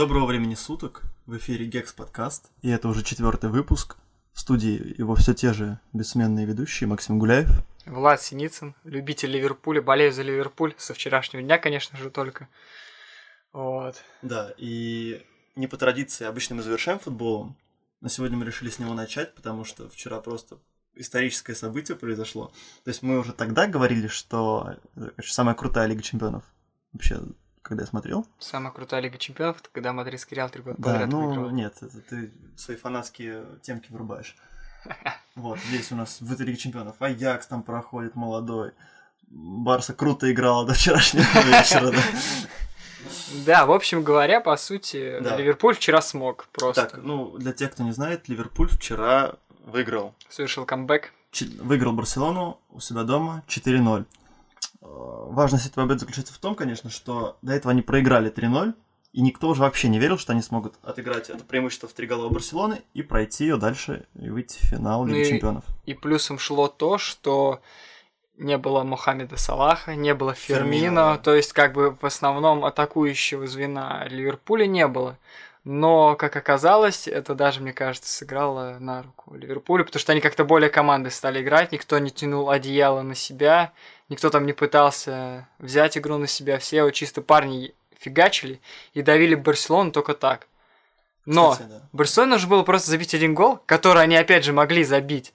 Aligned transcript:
Доброго 0.00 0.24
времени 0.24 0.54
суток. 0.54 1.02
В 1.26 1.36
эфире 1.36 1.66
Гекс 1.66 1.92
подкаст. 1.92 2.50
И 2.62 2.70
это 2.70 2.88
уже 2.88 3.02
четвертый 3.02 3.50
выпуск. 3.50 3.98
В 4.32 4.40
студии 4.40 4.94
его 4.96 5.14
все 5.14 5.34
те 5.34 5.52
же 5.52 5.78
бессменные 5.92 6.46
ведущие 6.46 6.88
Максим 6.88 7.18
Гуляев. 7.18 7.50
Влад 7.84 8.22
Синицын, 8.22 8.74
любитель 8.84 9.30
Ливерпуля, 9.30 9.82
болею 9.82 10.10
за 10.10 10.22
Ливерпуль 10.22 10.72
со 10.78 10.94
вчерашнего 10.94 11.42
дня, 11.42 11.58
конечно 11.58 11.98
же, 11.98 12.08
только. 12.08 12.48
Вот. 13.52 14.02
Да, 14.22 14.54
и 14.56 15.22
не 15.54 15.66
по 15.66 15.76
традиции 15.76 16.24
обычно 16.24 16.56
мы 16.56 16.62
завершаем 16.62 16.98
футболом, 16.98 17.58
но 18.00 18.08
сегодня 18.08 18.38
мы 18.38 18.46
решили 18.46 18.70
с 18.70 18.78
него 18.78 18.94
начать, 18.94 19.34
потому 19.34 19.66
что 19.66 19.90
вчера 19.90 20.18
просто 20.20 20.56
историческое 20.94 21.54
событие 21.54 21.94
произошло. 21.94 22.54
То 22.84 22.88
есть 22.88 23.02
мы 23.02 23.18
уже 23.18 23.34
тогда 23.34 23.66
говорили, 23.66 24.06
что 24.06 24.76
это 24.96 25.12
самая 25.28 25.54
крутая 25.54 25.88
Лига 25.88 26.00
Чемпионов 26.00 26.44
вообще 26.94 27.20
когда 27.70 27.84
я 27.84 27.86
смотрел. 27.86 28.26
Самая 28.38 28.72
крутая 28.72 29.00
Лига 29.00 29.16
Чемпионов, 29.16 29.60
это 29.60 29.68
когда 29.72 29.92
Мадридский 29.92 30.36
Реал 30.36 30.50
три 30.50 30.60
года 30.62 30.76
Да, 30.78 30.90
подряд 30.92 31.08
ну 31.08 31.26
выиграл. 31.28 31.50
нет, 31.50 31.74
это 31.80 32.00
ты 32.00 32.30
свои 32.56 32.76
фанатские 32.76 33.44
темки 33.62 33.90
врубаешь. 33.90 34.36
Вот, 35.36 35.58
здесь 35.68 35.90
у 35.92 35.96
нас 35.96 36.20
в 36.20 36.30
этой 36.32 36.44
Лиге 36.46 36.58
Чемпионов 36.58 36.96
Аякс 37.00 37.46
там 37.46 37.62
проходит 37.62 38.14
молодой. 38.16 38.72
Барса 39.30 39.94
круто 39.94 40.30
играла 40.30 40.66
до 40.66 40.74
вчерашнего 40.74 41.22
вечера. 41.46 41.92
да. 41.92 42.02
Да, 43.46 43.64
в 43.66 43.70
общем 43.72 44.02
говоря, 44.02 44.40
по 44.40 44.56
сути, 44.56 45.18
Да. 45.20 45.36
Ливерпуль 45.36 45.74
вчера 45.76 46.02
смог 46.02 46.48
просто. 46.52 46.86
Так, 46.86 47.00
ну, 47.02 47.38
для 47.38 47.52
тех, 47.52 47.70
кто 47.72 47.84
не 47.84 47.92
знает, 47.92 48.28
Ливерпуль 48.28 48.68
вчера 48.68 49.34
выиграл. 49.64 50.14
Совершил 50.28 50.66
камбэк. 50.66 51.12
Чи- 51.30 51.56
Выиграл 51.62 51.92
Барселону 51.92 52.60
у 52.70 52.80
себя 52.80 53.04
дома 53.04 53.44
4-0. 53.48 54.04
Э, 54.82 54.86
Важность 54.86 55.66
этой 55.66 55.74
победы 55.76 56.00
заключается 56.00 56.32
в 56.34 56.38
том, 56.38 56.54
конечно, 56.54 56.90
что 56.90 57.36
до 57.42 57.52
этого 57.52 57.70
они 57.72 57.82
проиграли 57.82 58.30
3-0, 58.32 58.74
и 59.12 59.20
никто 59.22 59.48
уже 59.48 59.62
вообще 59.62 59.88
не 59.88 59.98
верил, 59.98 60.18
что 60.18 60.32
они 60.32 60.42
смогут 60.42 60.74
отыграть 60.82 61.30
это 61.30 61.42
преимущество 61.44 61.88
в 61.88 61.92
три 61.92 62.06
гола 62.06 62.26
у 62.26 62.30
Барселоны 62.30 62.82
и 62.94 63.02
пройти 63.02 63.44
ее 63.44 63.56
дальше 63.56 64.06
и 64.14 64.30
выйти 64.30 64.58
в 64.58 64.66
финал 64.68 65.04
Лиги 65.04 65.16
Ну 65.16 65.22
и- 65.22 65.28
Чемпионов. 65.28 65.64
И 65.84 65.94
плюсом 65.94 66.38
шло 66.38 66.68
то, 66.68 66.96
что 66.98 67.60
не 68.36 68.56
было 68.56 68.84
Мохаммеда 68.84 69.36
Салаха, 69.36 69.94
не 69.96 70.14
было 70.14 70.32
Фермино, 70.34 70.72
Фермино, 70.72 70.94
да. 71.12 71.18
то 71.18 71.34
есть 71.34 71.52
как 71.52 71.72
бы 71.74 71.90
в 72.00 72.04
основном 72.06 72.64
атакующего 72.64 73.46
звена 73.46 74.06
Ливерпуля 74.08 74.66
не 74.66 74.86
было. 74.86 75.18
Но, 75.64 76.16
как 76.16 76.36
оказалось, 76.36 77.06
это 77.06 77.34
даже, 77.34 77.60
мне 77.60 77.74
кажется, 77.74 78.10
сыграло 78.10 78.78
на 78.80 79.02
руку 79.02 79.34
Ливерпулю, 79.34 79.84
потому 79.84 80.00
что 80.00 80.12
они 80.12 80.22
как-то 80.22 80.44
более 80.44 80.70
командой 80.70 81.10
стали 81.10 81.42
играть, 81.42 81.70
никто 81.72 81.98
не 81.98 82.10
тянул 82.10 82.48
одеяло 82.48 83.02
на 83.02 83.14
себя, 83.14 83.72
никто 84.08 84.30
там 84.30 84.46
не 84.46 84.54
пытался 84.54 85.48
взять 85.58 85.98
игру 85.98 86.16
на 86.16 86.26
себя, 86.26 86.58
все 86.58 86.82
вот 86.82 86.92
чисто 86.92 87.20
парни 87.20 87.74
фигачили 87.98 88.60
и 88.94 89.02
давили 89.02 89.34
Барселону 89.34 89.92
только 89.92 90.14
так. 90.14 90.46
Но 91.26 91.52
Кстати, 91.52 91.68
да. 91.68 91.82
Барселоне 91.92 92.32
нужно 92.32 92.48
было 92.48 92.62
просто 92.62 92.90
забить 92.90 93.14
один 93.14 93.34
гол, 93.34 93.60
который 93.66 94.02
они 94.02 94.16
опять 94.16 94.44
же 94.44 94.54
могли 94.54 94.82
забить. 94.82 95.34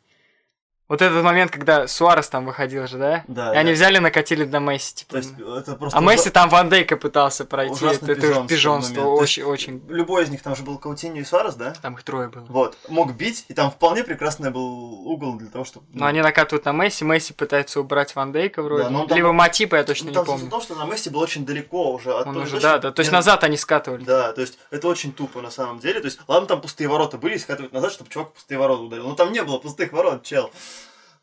Вот 0.88 1.02
этот 1.02 1.24
момент, 1.24 1.50
когда 1.50 1.88
Суарес 1.88 2.30
там 2.30 2.46
выходил 2.46 2.86
же, 2.86 3.00
да? 3.00 3.24
Да, 3.28 3.56
и 3.56 3.58
они 3.58 3.72
да. 3.72 3.74
взяли, 3.76 3.98
накатили 3.98 4.46
на 4.46 4.60
Месси, 4.60 4.94
типа. 4.98 5.12
То 5.14 5.18
есть 5.18 5.34
это 5.34 5.76
просто 5.76 5.98
а 5.98 6.02
Месси 6.02 6.26
ужа- 6.28 6.32
там 6.32 6.50
Ван 6.50 6.70
Дейка 6.70 6.96
пытался 6.96 7.44
пройти. 7.44 7.84
Это, 7.84 8.12
это 8.12 8.46
пижонство 8.48 9.02
Очень, 9.02 9.44
очень. 9.46 9.82
Любой 9.90 10.26
из 10.26 10.30
них, 10.30 10.44
там 10.44 10.56
же 10.56 10.62
был 10.62 10.78
Каутиньо 10.78 11.16
и 11.22 11.24
Суарес, 11.24 11.56
да? 11.56 11.74
Там 11.82 11.96
их 11.96 12.04
трое 12.04 12.28
было. 12.30 12.46
Вот, 12.50 12.78
мог 12.88 13.14
бить, 13.16 13.46
и 13.48 13.56
там 13.56 13.72
вполне 13.72 14.04
прекрасный 14.04 14.52
был 14.52 14.64
угол 15.10 15.38
для 15.38 15.50
того, 15.50 15.66
чтобы... 15.66 15.88
Но 15.92 16.06
они 16.06 16.22
накатывают 16.22 16.66
на 16.66 16.72
Месси, 16.72 17.04
Месси 17.04 17.34
пытается 17.34 17.80
убрать 17.80 18.16
Ван 18.16 18.32
Дейка 18.32 18.62
вроде. 18.62 18.84
Да, 18.84 18.90
но 18.92 19.08
там- 19.08 19.18
Либо 19.18 19.32
Матипа, 19.34 19.78
я 19.78 19.84
точно 19.84 20.06
Ну, 20.06 20.10
не 20.12 20.16
там 20.16 20.26
смысл 20.26 20.38
помню. 20.38 20.48
в 20.48 20.52
том, 20.52 20.62
что 20.62 20.76
на 20.76 20.86
Месси 20.92 21.10
был 21.10 21.22
очень 21.22 21.48
далеко 21.48 21.94
уже 21.94 22.14
от 22.14 22.28
Он 22.28 22.38
уже, 22.38 22.60
да, 22.60 22.78
да. 22.78 22.92
То 22.92 23.00
есть 23.00 23.10
где- 23.10 23.18
назад 23.18 23.44
они 23.44 23.58
скатывали. 23.58 24.04
Да, 24.04 24.34
то 24.34 24.42
есть 24.42 24.60
это 24.70 24.88
очень 24.88 25.14
тупо 25.14 25.42
на 25.42 25.50
самом 25.50 25.80
деле. 25.80 26.00
То 26.00 26.06
есть, 26.06 26.20
ладно, 26.28 26.48
там 26.48 26.62
пустые 26.62 26.88
ворота 26.88 27.18
были, 27.18 27.38
скатывать 27.38 27.74
назад, 27.74 27.92
чтобы 27.92 28.12
чувак 28.12 28.34
пустые 28.34 28.60
ворота 28.60 28.84
ударил. 28.84 29.08
Но 29.08 29.16
там 29.16 29.32
не 29.32 29.42
было 29.42 29.58
пустых 29.58 29.92
ворот, 29.94 30.22
чел. 30.22 30.52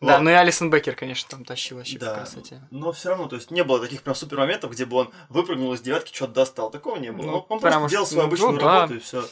Да, 0.03 0.21
ну 0.21 0.31
и 0.31 0.35
Алисон 0.35 0.71
Бекер, 0.71 0.95
конечно, 0.95 1.29
там 1.31 1.45
тащил 1.45 1.79
вообще 1.79 1.99
Да. 1.99 2.11
по 2.11 2.15
красоте. 2.21 2.61
Но 2.71 2.93
все 2.93 3.11
равно, 3.11 3.29
то 3.29 3.37
есть 3.37 3.51
не 3.51 3.65
было 3.65 3.81
таких 3.81 4.03
прям 4.03 4.15
супер 4.15 4.39
моментов, 4.39 4.73
где 4.73 4.85
бы 4.85 4.97
он 4.97 5.11
выпрыгнул 5.29 5.73
из 5.75 5.81
девятки, 5.81 6.15
что-то 6.15 6.35
достал. 6.35 6.71
Такого 6.71 6.97
не 6.97 7.13
было. 7.13 7.27
Ну, 7.27 7.47
он 7.49 7.61
просто 7.61 7.89
делал 7.89 8.07
свою 8.07 8.23
ну, 8.23 8.29
обычную 8.29 8.59
да. 8.59 8.81
работу 8.81 8.95
и 8.97 8.99
все. 8.99 9.25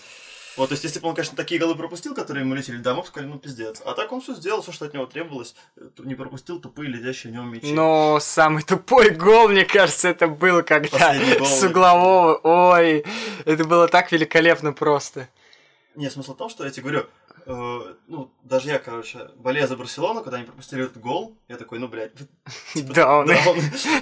Вот, 0.56 0.68
то 0.68 0.72
есть, 0.72 0.84
если 0.84 0.98
бы 0.98 1.08
он, 1.08 1.14
конечно, 1.14 1.36
такие 1.36 1.60
голы 1.60 1.74
пропустил, 1.74 2.14
которые 2.14 2.44
ему 2.44 2.54
летели, 2.54 2.76
да, 2.78 2.94
мы 2.94 3.02
бы 3.02 3.06
сказали, 3.06 3.30
ну, 3.30 3.38
пиздец. 3.38 3.80
А 3.84 3.94
так 3.94 4.10
он 4.12 4.20
все 4.20 4.34
сделал, 4.34 4.62
все, 4.62 4.72
что 4.72 4.84
от 4.84 4.94
него 4.94 5.06
требовалось. 5.06 5.54
Э, 5.76 5.88
Не 5.98 6.14
пропустил 6.14 6.60
тупые 6.60 6.90
летящие 6.90 7.32
в 7.32 7.36
него 7.36 7.44
мячи. 7.44 7.72
Но 7.72 8.18
самый 8.20 8.62
тупой 8.62 9.10
гол, 9.10 9.48
мне 9.48 9.64
кажется, 9.64 10.08
это 10.08 10.26
был, 10.26 10.62
когда 10.62 11.14
гол, 11.38 11.46
с 11.46 11.60
да. 11.60 11.68
углового. 11.68 12.40
Ой, 12.42 13.04
это 13.44 13.64
было 13.64 13.86
так 13.88 14.10
великолепно 14.12 14.72
просто. 14.72 15.28
Не, 15.94 16.10
смысл 16.10 16.34
в 16.34 16.36
том, 16.36 16.50
что 16.50 16.64
я 16.64 16.70
тебе 16.70 16.82
говорю, 16.82 17.06
э, 17.46 17.80
ну, 18.08 18.30
даже 18.42 18.68
я, 18.68 18.78
короче, 18.78 19.30
болея 19.36 19.66
за 19.66 19.76
Барселону, 19.76 20.22
когда 20.22 20.36
они 20.38 20.46
пропустили 20.46 20.84
этот 20.84 20.98
гол, 21.00 21.36
я 21.48 21.56
такой, 21.56 21.78
ну, 21.78 21.88
блядь, 21.88 22.12
типа, 22.74 22.92
Да, 22.94 23.18
он- 23.18 23.26
То 23.28 23.32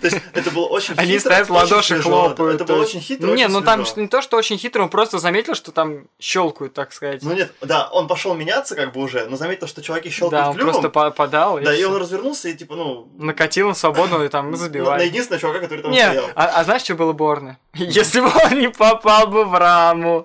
есть, 0.03 0.17
это 0.35 0.51
было 0.51 0.67
очень 0.67 0.95
Они 0.97 1.13
хитро, 1.19 1.31
в 1.35 1.41
очень 1.41 1.53
ладоши 1.55 2.03
хлопают. 2.03 2.55
Это 2.57 2.65
то 2.65 2.73
было 2.75 2.83
очень 2.83 3.01
хитро, 3.01 3.35
Не, 3.35 3.49
ну 3.49 3.61
там 3.63 3.85
не 3.97 4.09
то, 4.09 4.23
что 4.23 4.37
очень 4.37 4.59
хитро, 4.59 4.83
он 4.83 4.89
просто 4.89 5.19
заметил, 5.19 5.55
что 5.55 5.73
там 5.73 6.07
щелкают, 6.21 6.75
так 6.75 6.93
сказать. 6.93 7.23
Ну 7.23 7.33
нет, 7.33 7.53
да, 7.61 7.89
он 7.89 8.09
пошел 8.09 8.35
меняться 8.35 8.75
как 8.75 8.93
бы 8.93 9.01
уже, 9.01 9.27
но 9.27 9.37
заметил, 9.37 9.67
что 9.67 9.83
чуваки 9.83 10.11
щелкают 10.11 10.45
да, 10.45 10.51
он 10.51 10.57
просто 10.57 10.89
по- 10.91 11.11
подал. 11.11 11.59
да, 11.61 11.75
и 11.75 11.83
он 11.85 11.97
развернулся 11.97 12.49
и 12.49 12.55
типа, 12.55 12.75
ну... 12.77 13.09
накатил 13.19 13.69
на 13.69 13.75
свободную 13.75 14.27
и 14.27 14.29
там 14.29 14.47
на- 14.47 14.51
На 14.53 14.57
забивает. 14.57 15.03
единственного 15.05 15.41
чувака, 15.41 15.61
который 15.61 15.83
там 15.83 15.93
стоял. 15.93 16.25
а, 16.35 16.45
а 16.61 16.65
знаешь, 16.65 16.83
что 16.83 16.95
было 16.95 17.13
борно? 17.13 17.59
Если 17.75 18.21
бы 18.21 18.31
он 18.45 18.59
не 18.59 18.69
попал 18.69 19.27
бы 19.27 19.45
в 19.45 19.55
раму. 19.59 20.25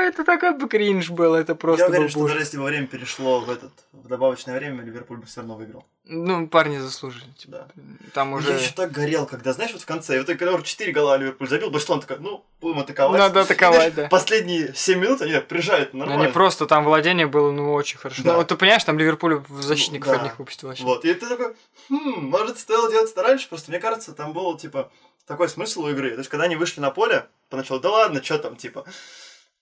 Это 0.00 0.24
такой 0.24 0.54
бы 0.54 0.68
кринж 0.68 1.10
был, 1.10 1.34
это 1.34 1.54
просто 1.54 1.84
Я 1.84 1.88
был 1.88 1.94
уверен, 1.94 2.10
что 2.10 2.26
даже 2.26 2.40
если 2.40 2.56
бы 2.56 2.64
время 2.64 2.86
перешло 2.86 3.40
в 3.40 3.50
этот, 3.50 3.72
в 3.92 4.08
добавочное 4.08 4.58
время, 4.58 4.82
Ливерпуль 4.82 5.18
бы 5.18 5.26
все 5.26 5.40
равно 5.40 5.56
выиграл. 5.56 5.84
Ну, 6.04 6.48
парни 6.48 6.78
заслужили. 6.78 7.30
типа. 7.38 7.68
Да. 7.74 7.84
Там 8.14 8.30
Я 8.30 8.36
уже... 8.36 8.52
еще 8.52 8.72
так 8.72 8.90
горел, 8.90 9.26
когда, 9.26 9.52
знаешь, 9.52 9.72
вот 9.72 9.82
в 9.82 9.86
конце, 9.86 10.18
вот 10.18 10.26
когда 10.26 10.52
уже 10.54 10.64
4 10.64 10.92
гола 10.92 11.16
Ливерпуль 11.16 11.48
забил, 11.48 11.70
Барселона 11.70 12.02
такая, 12.02 12.18
ну, 12.18 12.44
будем 12.60 12.80
атаковать. 12.80 13.18
Надо 13.18 13.40
И, 13.40 13.42
атаковать, 13.42 13.94
знаешь, 13.94 13.94
да. 13.94 14.08
Последние 14.08 14.74
7 14.74 14.98
минут 14.98 15.22
они 15.22 15.32
так 15.32 15.46
прижают 15.46 15.94
нормально. 15.94 16.24
Они 16.24 16.32
просто 16.32 16.66
там 16.66 16.84
владение 16.84 17.26
было, 17.26 17.52
ну, 17.52 17.72
очень 17.72 17.98
хорошо. 17.98 18.22
Да. 18.24 18.32
Ну, 18.32 18.38
вот 18.38 18.48
ты 18.48 18.56
понимаешь, 18.56 18.82
там 18.84 18.98
Ливерпуль 18.98 19.36
в 19.48 19.62
защитников 19.62 20.08
Ну, 20.08 20.14
да. 20.14 20.20
одних 20.20 20.38
выпустил 20.38 20.68
вообще. 20.68 20.84
Вот, 20.84 21.04
и 21.04 21.14
ты 21.14 21.26
такой, 21.26 21.54
хм, 21.88 22.24
может, 22.30 22.58
стоило 22.58 22.90
делать 22.90 23.12
это 23.12 23.22
раньше, 23.22 23.48
просто 23.48 23.70
мне 23.70 23.78
кажется, 23.78 24.12
там 24.12 24.32
был, 24.32 24.56
типа, 24.56 24.90
такой 25.26 25.48
смысл 25.48 25.84
у 25.84 25.90
игры. 25.90 26.10
То 26.10 26.18
есть, 26.18 26.30
когда 26.30 26.46
они 26.46 26.56
вышли 26.56 26.80
на 26.80 26.90
поле, 26.90 27.26
поначалу, 27.50 27.78
да 27.78 27.90
ладно, 27.90 28.20
что 28.22 28.38
там, 28.38 28.56
типа, 28.56 28.84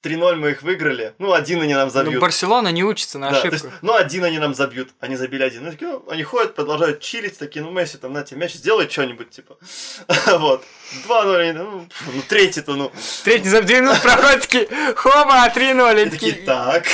3-0 0.02 0.36
мы 0.36 0.50
их 0.52 0.62
выиграли, 0.62 1.14
ну, 1.18 1.32
один 1.32 1.60
они 1.60 1.74
нам 1.74 1.88
Ну, 1.88 1.92
забьют. 1.92 2.20
Барселона 2.20 2.68
не 2.68 2.84
учится 2.84 3.18
на 3.18 3.30
Да, 3.30 3.38
ошибках. 3.38 3.64
есть, 3.64 3.74
ну, 3.82 3.94
один 3.94 4.22
они 4.24 4.38
нам 4.38 4.54
забьют, 4.54 4.90
они 5.00 5.16
забили 5.16 5.42
один. 5.42 5.64
Ну, 5.64 5.72
такие, 5.72 5.90
ну, 5.90 6.04
они 6.08 6.22
ходят, 6.22 6.54
продолжают 6.54 7.00
чилить, 7.00 7.36
такие, 7.36 7.64
ну, 7.64 7.72
Месси, 7.72 7.98
там, 7.98 8.12
на 8.12 8.22
тебе 8.22 8.40
мяч, 8.42 8.54
сделай 8.54 8.88
что-нибудь, 8.88 9.30
типа. 9.30 9.56
Вот. 10.38 10.64
2-0, 11.08 11.36
они, 11.36 11.52
ну, 11.52 11.88
ну, 12.14 12.22
третий-то, 12.28 12.74
ну. 12.76 12.92
Третий 13.24 13.48
за 13.48 13.60
две 13.62 13.80
минуты 13.80 14.00
проходит, 14.02 14.40
такие, 14.42 14.68
хоба, 14.94 15.48
3-0. 15.48 16.02
И 16.04 16.06
И 16.06 16.10
такие, 16.10 16.32
такие, 16.32 16.46
так. 16.46 16.84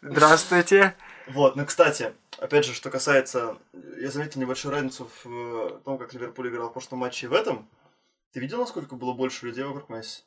здравствуйте. 0.00 0.94
Вот, 1.26 1.56
ну, 1.56 1.66
кстати, 1.66 2.12
опять 2.38 2.64
же, 2.64 2.72
что 2.74 2.90
касается... 2.90 3.56
Я 4.00 4.10
заметил 4.10 4.40
небольшую 4.40 4.72
разницу 4.72 5.08
в 5.22 5.28
э, 5.28 5.78
том, 5.84 5.98
как 5.98 6.12
Ливерпуль 6.14 6.48
играл 6.48 6.68
в 6.68 6.72
прошлом 6.72 6.98
матче 7.00 7.26
и 7.26 7.28
в 7.28 7.32
этом. 7.34 7.68
Ты 8.32 8.40
видел, 8.40 8.58
насколько 8.58 8.94
было 8.96 9.12
больше 9.12 9.46
людей 9.46 9.64
вокруг 9.64 9.88
Месси? 9.88 10.22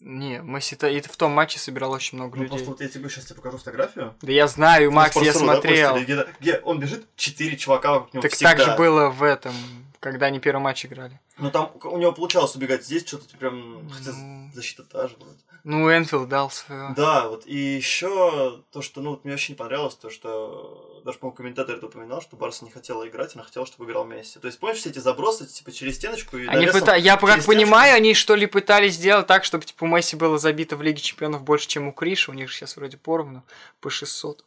Не, 0.00 0.38
Месси-то 0.40 0.88
и 0.88 1.00
в 1.00 1.16
том 1.16 1.32
матче 1.32 1.58
собирал 1.58 1.92
очень 1.92 2.16
много 2.16 2.36
Ну, 2.36 2.42
людей. 2.44 2.56
просто 2.56 2.70
вот 2.70 2.80
я 2.80 2.88
тебе 2.88 3.08
сейчас 3.10 3.26
тебе 3.26 3.36
покажу 3.36 3.58
фотографию. 3.58 4.14
Да 4.22 4.32
я 4.32 4.46
знаю, 4.48 4.90
Макс, 4.90 5.14
я 5.16 5.32
да, 5.32 5.38
смотрел. 5.38 5.92
постили, 5.92 6.04
где, 6.22 6.26
где 6.40 6.58
он 6.60 6.80
бежит, 6.80 7.06
четыре 7.16 7.56
чувака 7.58 7.92
вокруг 7.92 8.14
него 8.14 8.22
Так 8.22 8.32
всегда. 8.32 8.54
так 8.54 8.60
же 8.66 8.76
было 8.76 9.10
в 9.10 9.22
этом, 9.22 9.54
когда 10.00 10.26
они 10.26 10.40
первый 10.40 10.60
матч 10.60 10.86
играли. 10.86 11.20
Ну, 11.40 11.50
там 11.50 11.72
у 11.84 11.98
него 11.98 12.12
получалось 12.12 12.54
убегать 12.56 12.84
здесь, 12.84 13.06
что-то 13.06 13.36
прям... 13.36 13.88
Хотя 13.90 14.12
Ну. 14.12 14.50
защита 14.54 14.82
та 14.84 15.08
же 15.08 15.16
вроде. 15.16 15.38
Ну, 15.64 15.90
Энфилд 15.90 16.28
дал 16.28 16.50
свое. 16.50 16.94
Да, 16.96 17.28
вот. 17.28 17.46
И 17.46 17.56
еще 17.56 18.62
то, 18.72 18.80
что, 18.80 19.00
ну, 19.02 19.10
вот 19.10 19.24
мне 19.24 19.34
очень 19.34 19.54
не 19.54 19.58
понравилось, 19.58 19.94
то, 19.94 20.08
что 20.08 21.02
даже, 21.04 21.18
по-моему, 21.18 21.36
комментатор 21.36 21.76
это 21.76 21.86
упоминал, 21.86 22.22
что 22.22 22.36
Барса 22.36 22.64
не 22.64 22.70
хотела 22.70 23.06
играть, 23.06 23.34
она 23.34 23.44
хотела, 23.44 23.66
чтобы 23.66 23.84
играл 23.84 24.04
Месси. 24.06 24.38
То 24.38 24.46
есть, 24.46 24.58
помнишь, 24.58 24.78
все 24.78 24.90
эти 24.90 24.98
забросы, 25.00 25.46
типа, 25.46 25.70
через 25.72 25.96
стеночку 25.96 26.36
и 26.38 26.46
Они 26.46 26.66
навесом 26.66 26.82
пыта- 26.88 26.98
Я 26.98 27.16
как 27.16 27.30
через 27.30 27.44
понимаю, 27.46 27.94
они 27.96 28.14
что 28.14 28.34
ли 28.36 28.46
пытались 28.46 28.94
сделать 28.94 29.26
так, 29.26 29.44
чтобы 29.44 29.64
типа 29.64 29.84
у 29.84 29.86
Месси 29.86 30.16
было 30.16 30.38
забито 30.38 30.76
в 30.76 30.82
Лиге 30.82 31.00
Чемпионов 31.00 31.42
больше, 31.42 31.68
чем 31.68 31.88
у 31.88 31.92
Криша. 31.92 32.30
У 32.30 32.34
них 32.34 32.48
же 32.48 32.56
сейчас 32.56 32.76
вроде 32.76 32.96
поровну 32.96 33.42
по 33.80 33.90
600. 33.90 34.44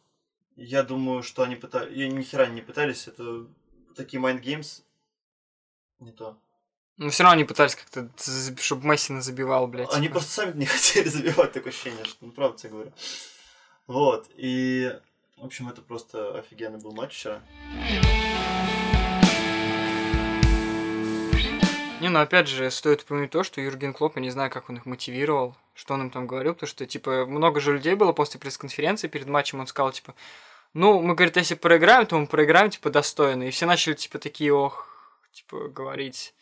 Я 0.56 0.82
думаю, 0.82 1.22
что 1.22 1.42
они 1.42 1.56
пытались... 1.56 1.96
Ни 1.96 2.22
хера 2.22 2.46
не 2.46 2.60
пытались, 2.60 3.06
это 3.08 3.46
такие 3.96 4.20
mind 4.22 4.42
games 4.42 4.82
не 6.00 6.12
то. 6.12 6.36
Но 6.96 7.10
все 7.10 7.24
равно 7.24 7.34
они 7.34 7.44
пытались 7.44 7.74
как-то, 7.74 8.08
чтобы 8.60 8.86
Месси 8.86 9.18
забивал, 9.20 9.66
блядь. 9.66 9.92
Они 9.92 10.08
просто 10.08 10.30
сами 10.30 10.56
не 10.56 10.66
хотели 10.66 11.08
забивать 11.08 11.52
такое 11.52 11.72
ощущение, 11.72 12.04
что, 12.04 12.18
ну, 12.20 12.30
правда 12.30 12.56
тебе 12.56 12.70
говорю. 12.70 12.92
Вот, 13.88 14.30
и, 14.36 14.96
в 15.36 15.44
общем, 15.44 15.68
это 15.68 15.82
просто 15.82 16.38
офигенный 16.38 16.78
был 16.78 16.92
матч 16.92 17.12
вчера. 17.12 17.42
Не, 22.00 22.10
ну 22.10 22.20
опять 22.20 22.48
же, 22.48 22.70
стоит 22.70 23.02
упомянуть 23.02 23.30
то, 23.30 23.42
что 23.42 23.60
Юрген 23.60 23.92
Клоп, 23.92 24.16
я 24.16 24.22
не 24.22 24.30
знаю, 24.30 24.50
как 24.50 24.68
он 24.68 24.76
их 24.76 24.86
мотивировал, 24.86 25.56
что 25.74 25.94
он 25.94 26.02
им 26.02 26.10
там 26.10 26.26
говорил, 26.26 26.54
потому 26.54 26.68
что, 26.68 26.86
типа, 26.86 27.26
много 27.26 27.60
же 27.60 27.72
людей 27.72 27.94
было 27.94 28.12
после 28.12 28.38
пресс-конференции 28.38 29.08
перед 29.08 29.26
матчем, 29.26 29.58
он 29.58 29.66
сказал, 29.66 29.90
типа, 29.90 30.14
ну, 30.74 31.00
мы, 31.00 31.14
говорит, 31.14 31.36
если 31.36 31.54
проиграем, 31.54 32.06
то 32.06 32.18
мы 32.18 32.26
проиграем, 32.26 32.70
типа, 32.70 32.90
достойно. 32.90 33.44
И 33.44 33.50
все 33.50 33.66
начали, 33.66 33.94
типа, 33.94 34.18
такие, 34.18 34.52
ох, 34.52 34.88
типа, 35.32 35.68
говорить, 35.68 36.34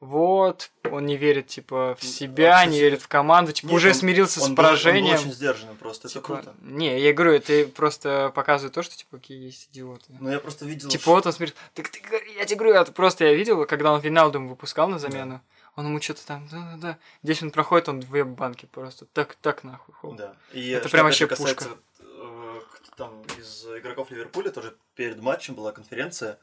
вот, 0.00 0.70
он 0.90 1.04
не 1.04 1.16
верит, 1.18 1.48
типа, 1.48 1.94
в 2.00 2.04
себя, 2.04 2.64
не 2.64 2.80
верит 2.80 3.02
в 3.02 3.08
команду, 3.08 3.52
типа, 3.52 3.66
Нет, 3.68 3.76
уже 3.76 3.88
он- 3.88 3.94
смирился 3.94 4.40
он 4.40 4.46
с 4.46 4.48
был- 4.48 4.56
поражением. 4.56 5.04
Он 5.04 5.12
был 5.12 5.20
очень 5.20 5.32
сдержанный 5.32 5.74
просто, 5.74 6.08
это 6.08 6.14
Типа, 6.14 6.26
круто. 6.26 6.54
Не, 6.62 6.98
я 7.00 7.12
говорю, 7.12 7.32
это 7.34 7.68
просто 7.74 8.32
показывает 8.34 8.72
то, 8.74 8.82
что, 8.82 8.96
типа, 8.96 9.18
какие 9.18 9.44
есть 9.44 9.68
идиоты. 9.70 10.04
Но 10.18 10.32
я 10.32 10.38
просто 10.40 10.64
видел... 10.64 10.88
Типа 10.88 11.02
что- 11.02 11.10
вот 11.12 11.26
он 11.26 11.32
смотрит, 11.34 11.54
так 11.74 11.88
ты, 11.90 12.00
я 12.38 12.44
тебе 12.46 12.56
говорю, 12.56 12.74
это 12.76 12.92
просто 12.92 13.24
я 13.26 13.34
видел, 13.34 13.66
когда 13.66 13.92
он 13.92 14.00
Виналдум 14.00 14.48
выпускал 14.48 14.88
на 14.88 14.98
замену, 14.98 15.42
он 15.76 15.86
ему 15.86 16.00
что-то 16.00 16.26
там, 16.26 16.48
да-да-да, 16.50 16.98
10 17.22 17.42
минут 17.42 17.54
проходит, 17.54 17.88
он 17.90 18.00
две 18.00 18.24
банки 18.24 18.66
просто, 18.66 19.04
так, 19.04 19.34
так 19.42 19.64
нахуй. 19.64 19.94
хоп. 19.94 20.16
Да. 20.16 20.34
И 20.52 20.70
Это 20.70 20.88
прям 20.88 21.04
вообще 21.04 21.26
пушка. 21.26 21.44
касается, 21.44 21.68
э, 22.00 22.60
кто 22.72 22.96
там 22.96 23.22
из 23.38 23.66
игроков 23.66 24.10
Ливерпуля 24.10 24.50
тоже 24.50 24.74
перед 24.94 25.20
матчем 25.20 25.54
была 25.54 25.72
конференция. 25.72 26.38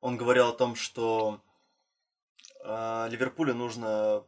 Он 0.00 0.16
говорил 0.16 0.48
о 0.48 0.52
том, 0.52 0.76
что 0.76 1.40
э, 2.64 3.08
Ливерпулю 3.10 3.54
нужно... 3.54 4.24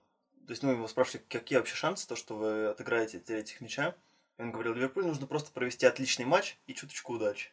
То 0.46 0.52
есть, 0.52 0.62
ну, 0.62 0.70
его 0.70 0.86
спрашивали, 0.86 1.24
какие 1.28 1.58
вообще 1.58 1.74
шансы, 1.74 2.06
то, 2.06 2.14
что 2.14 2.36
вы 2.36 2.66
отыграете 2.66 3.20
эти 3.26 3.56
мяча. 3.60 3.96
И 4.38 4.42
он 4.42 4.52
говорил, 4.52 4.74
Ливерпулю 4.74 5.08
нужно 5.08 5.26
просто 5.26 5.50
провести 5.50 5.86
отличный 5.86 6.24
матч 6.24 6.56
и 6.66 6.74
чуточку 6.74 7.14
удачи. 7.14 7.50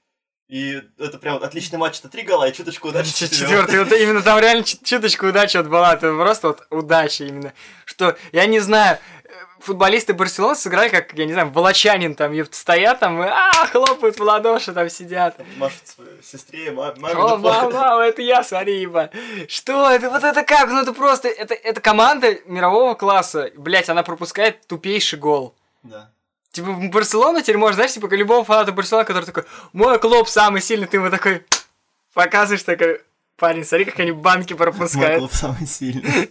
И 0.49 0.81
это 0.99 1.17
прям 1.17 1.41
отличный 1.41 1.79
матч, 1.79 1.99
это 1.99 2.09
три 2.09 2.23
гола, 2.23 2.47
и 2.47 2.53
чуточку 2.53 2.89
удачи. 2.89 3.11
Четвертый, 3.13 3.83
вот 3.83 3.91
именно 3.93 4.21
там 4.21 4.39
реально 4.39 4.63
чуточку 4.63 5.27
удачи 5.27 5.57
вот 5.57 5.67
была, 5.67 5.93
это 5.93 6.13
просто 6.15 6.47
вот 6.47 6.67
удача 6.69 7.23
именно. 7.23 7.53
Что, 7.85 8.17
я 8.33 8.45
не 8.45 8.59
знаю, 8.59 8.99
э, 9.23 9.29
футболисты 9.61 10.13
Барселоны 10.13 10.55
сыграли 10.55 10.89
как, 10.89 11.13
я 11.13 11.25
не 11.25 11.33
знаю, 11.33 11.49
волочанин 11.49 12.13
там, 12.13 12.33
стоят 12.51 12.99
там 12.99 13.23
и 13.23 13.27
а, 13.27 13.65
хлопают 13.67 14.19
в 14.19 14.21
ладоши, 14.21 14.73
там 14.73 14.89
сидят. 14.89 15.37
Своей 15.85 16.21
сестре, 16.21 16.71
ма- 16.71 16.93
маме. 16.97 17.15
О, 17.15 17.37
мама, 17.37 17.69
мама, 17.71 18.03
это 18.03 18.21
я, 18.21 18.43
смотри, 18.43 18.81
ебать. 18.81 19.11
Что 19.47 19.89
это? 19.89 20.09
Вот 20.09 20.23
это 20.23 20.43
как? 20.43 20.69
Ну 20.69 20.81
это 20.81 20.93
просто, 20.93 21.29
это, 21.29 21.53
это 21.53 21.79
команда 21.79 22.37
мирового 22.45 22.93
класса. 22.95 23.49
Блять, 23.55 23.89
она 23.89 24.03
пропускает 24.03 24.67
тупейший 24.67 25.17
гол. 25.17 25.55
Да. 25.83 26.11
Типа 26.53 26.71
Барселона 26.71 27.41
теперь 27.41 27.57
можно, 27.57 27.73
знаешь, 27.73 27.93
типа 27.93 28.05
любого 28.13 28.45
фаната 28.45 28.71
Барселоны, 28.71 29.05
который 29.05 29.25
такой, 29.25 29.43
мой 29.73 29.97
клуб 29.99 30.29
самый 30.29 30.61
сильный, 30.61 30.85
ты 30.85 30.97
ему 30.97 31.09
такой 31.09 31.43
показываешь 32.13 32.61
такой, 32.61 33.01
парень, 33.37 33.65
смотри, 33.65 33.85
как 33.85 33.99
они 33.99 34.11
банки 34.11 34.53
Мой 34.53 34.59
пропускают. 34.59 35.17
клуб 35.17 35.33
самый 35.33 35.65
сильный. 35.65 36.29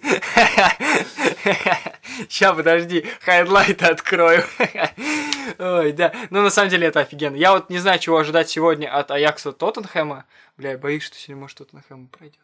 Ща, 2.28 2.54
подожди, 2.54 3.04
хайлайты 3.20 3.86
открою. 3.86 4.44
Ой, 5.58 5.90
да. 5.92 6.14
Ну, 6.30 6.42
на 6.42 6.50
самом 6.50 6.70
деле, 6.70 6.86
это 6.86 7.00
офигенно. 7.00 7.34
Я 7.34 7.52
вот 7.52 7.68
не 7.68 7.78
знаю, 7.78 7.98
чего 7.98 8.18
ожидать 8.18 8.48
сегодня 8.48 8.96
от 8.96 9.10
Аякса 9.10 9.50
Тоттенхэма. 9.50 10.24
Бля, 10.56 10.70
я 10.72 10.78
боюсь, 10.78 11.02
что 11.02 11.16
сегодня, 11.16 11.40
может, 11.42 11.58
Тоттенхэм 11.58 12.06
пройдет. 12.06 12.38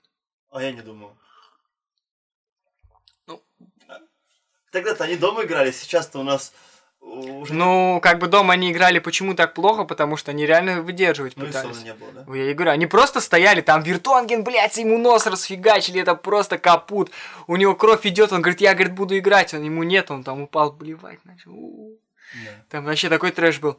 А 0.51 0.61
я 0.61 0.73
не 0.73 0.81
думаю. 0.83 1.17
Ну. 3.29 3.41
Тогда-то 4.73 5.05
они 5.05 5.17
дома 5.17 5.45
играли, 5.45 5.71
сейчас-то 5.71 6.19
у 6.19 6.25
нас 6.25 6.53
уже... 7.09 7.55
Ну, 7.55 8.01
как 8.03 8.19
бы 8.19 8.27
дома 8.27 8.55
они 8.55 8.71
играли 8.71 8.99
почему 8.99 9.35
так 9.35 9.55
плохо, 9.55 9.85
потому 9.85 10.17
что 10.17 10.31
они 10.31 10.47
реально 10.47 10.83
выдерживать 10.83 11.37
ну 11.37 11.47
пытались. 11.47 11.83
не 11.83 11.95
было, 11.95 12.13
да? 12.13 12.35
Я 12.35 12.51
и 12.51 12.55
говорю, 12.55 12.73
они 12.73 12.87
просто 12.87 13.21
стояли, 13.21 13.61
там 13.61 13.83
Виртонген, 13.83 14.45
блядь, 14.45 14.77
ему 14.77 14.99
нос 14.99 15.27
расфигачили, 15.27 16.01
это 16.01 16.15
просто 16.15 16.59
капут. 16.59 17.11
У 17.47 17.57
него 17.57 17.75
кровь 17.75 18.07
идет, 18.07 18.33
он 18.33 18.43
говорит, 18.43 18.61
я, 18.61 18.75
говорит, 18.75 18.95
буду 18.95 19.19
играть, 19.19 19.55
он 19.55 19.63
ему 19.63 19.83
нет, 19.83 20.11
он 20.11 20.23
там 20.25 20.43
упал 20.43 20.73
блевать 20.73 21.19
начал. 21.25 21.53
Да. 22.35 22.51
Там 22.71 22.85
вообще 22.85 23.09
такой 23.09 23.31
трэш 23.31 23.59
был. 23.61 23.79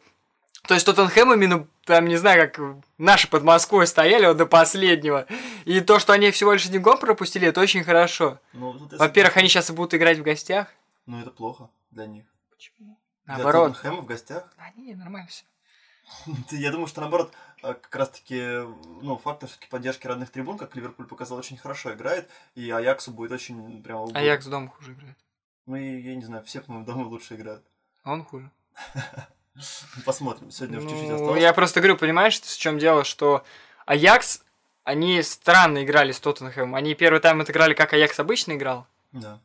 То 0.67 0.73
есть 0.73 0.85
Тоттенхэм 0.85 1.33
именно, 1.33 1.67
там, 1.85 2.05
не 2.05 2.17
знаю, 2.17 2.51
как 2.51 2.59
наши 2.97 3.27
под 3.29 3.43
Москвой 3.43 3.87
стояли 3.87 4.25
вот 4.27 4.37
до 4.37 4.45
последнего. 4.45 5.25
И 5.65 5.79
то, 5.79 5.99
что 5.99 6.13
они 6.13 6.29
всего 6.31 6.53
лишь 6.53 6.65
один 6.65 6.81
гол 6.81 6.97
пропустили, 6.97 7.47
это 7.47 7.61
очень 7.61 7.83
хорошо. 7.83 8.39
Ну, 8.53 8.73
тут 8.73 8.91
если- 8.91 8.97
Во-первых, 8.97 9.37
они 9.37 9.47
сейчас 9.47 9.71
будут 9.71 9.93
играть 9.93 10.19
в 10.19 10.23
гостях. 10.23 10.67
Ну, 11.05 11.21
это 11.21 11.31
плохо 11.31 11.69
для 11.91 12.05
них. 12.05 12.25
Почему? 12.51 12.98
Для 13.29 13.37
Наоборот. 13.37 13.73
Тоттенхэма 13.73 14.01
в 14.01 14.05
гостях? 14.07 14.51
Да 14.57 14.71
не, 14.75 14.95
нормально 14.95 15.29
все. 15.29 15.45
Я 16.49 16.71
думаю, 16.71 16.87
что 16.87 17.01
наоборот, 17.01 17.31
а, 17.61 17.75
как 17.75 17.95
раз-таки, 17.95 18.41
ну, 19.03 19.17
фактор 19.17 19.47
все-таки 19.47 19.69
поддержки 19.69 20.07
родных 20.07 20.31
трибун, 20.31 20.57
как 20.57 20.75
Ливерпуль 20.75 21.05
показал, 21.05 21.37
очень 21.37 21.55
хорошо 21.55 21.93
играет, 21.93 22.27
и 22.55 22.71
Аяксу 22.71 23.11
будет 23.11 23.31
очень 23.31 23.83
прям... 23.83 24.09
Аякс 24.15 24.47
дома 24.47 24.69
хуже 24.69 24.93
играет. 24.93 25.15
Ну, 25.67 25.75
и, 25.75 25.99
я 26.01 26.15
не 26.15 26.23
знаю, 26.25 26.43
все, 26.43 26.61
по-моему, 26.61 26.87
дома 26.87 27.03
лучше 27.03 27.35
играют. 27.35 27.63
А 28.03 28.13
он 28.13 28.25
хуже. 28.25 28.49
Посмотрим, 30.05 30.49
сегодня 30.49 30.79
уже 30.79 30.89
чуть-чуть 30.89 31.09
Ну, 31.09 31.15
осталось. 31.15 31.41
я 31.43 31.53
просто 31.53 31.81
говорю, 31.81 31.97
понимаешь, 31.97 32.41
в 32.41 32.57
чем 32.57 32.79
дело, 32.79 33.03
что 33.03 33.45
Аякс, 33.85 34.41
они 34.85 35.21
странно 35.21 35.83
играли 35.83 36.13
с 36.13 36.19
Тоттенхэмом. 36.19 36.73
Они 36.73 36.95
первый 36.95 37.19
тайм 37.19 37.41
отыграли, 37.41 37.75
как 37.75 37.93
Аякс 37.93 38.19
обычно 38.19 38.53
играл. 38.53 38.87
Да. 39.11 39.39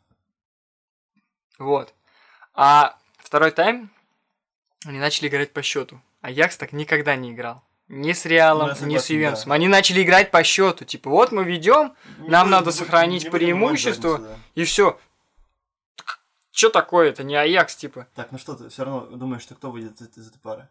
Вот. 1.58 1.92
А 2.54 2.96
второй 3.34 3.50
тайм 3.50 3.90
они 4.86 5.00
начали 5.00 5.26
играть 5.26 5.52
по 5.52 5.60
счету. 5.60 6.00
Аякс 6.20 6.56
так 6.56 6.72
никогда 6.72 7.16
не 7.16 7.32
играл. 7.32 7.64
Ни 7.88 8.12
с 8.12 8.26
Реалом, 8.26 8.70
Ну, 8.80 8.86
ни 8.86 8.96
с 8.96 9.10
Ювентусом. 9.10 9.48
да. 9.48 9.56
Они 9.56 9.66
начали 9.66 10.04
играть 10.04 10.30
по 10.30 10.44
счету. 10.44 10.84
Типа, 10.84 11.10
вот 11.10 11.32
мы 11.32 11.42
ведем, 11.42 11.94
Нам 12.18 12.48
надо 12.48 12.70
сохранить 12.70 13.28
преимущество. 13.28 14.18
задницу, 14.18 14.28
да. 14.36 14.38
и 14.54 14.64
все. 14.64 15.00
Что 16.52 16.70
такое? 16.70 17.08
Это 17.08 17.24
не 17.24 17.34
Аякс, 17.34 17.74
типа. 17.74 18.06
Так, 18.14 18.30
ну 18.30 18.38
что 18.38 18.54
ты, 18.54 18.68
все 18.68 18.84
равно 18.84 19.00
думаешь, 19.16 19.42
что 19.42 19.56
кто 19.56 19.72
выйдет 19.72 20.00
из, 20.00 20.16
из 20.16 20.28
этой 20.28 20.38
пары? 20.38 20.68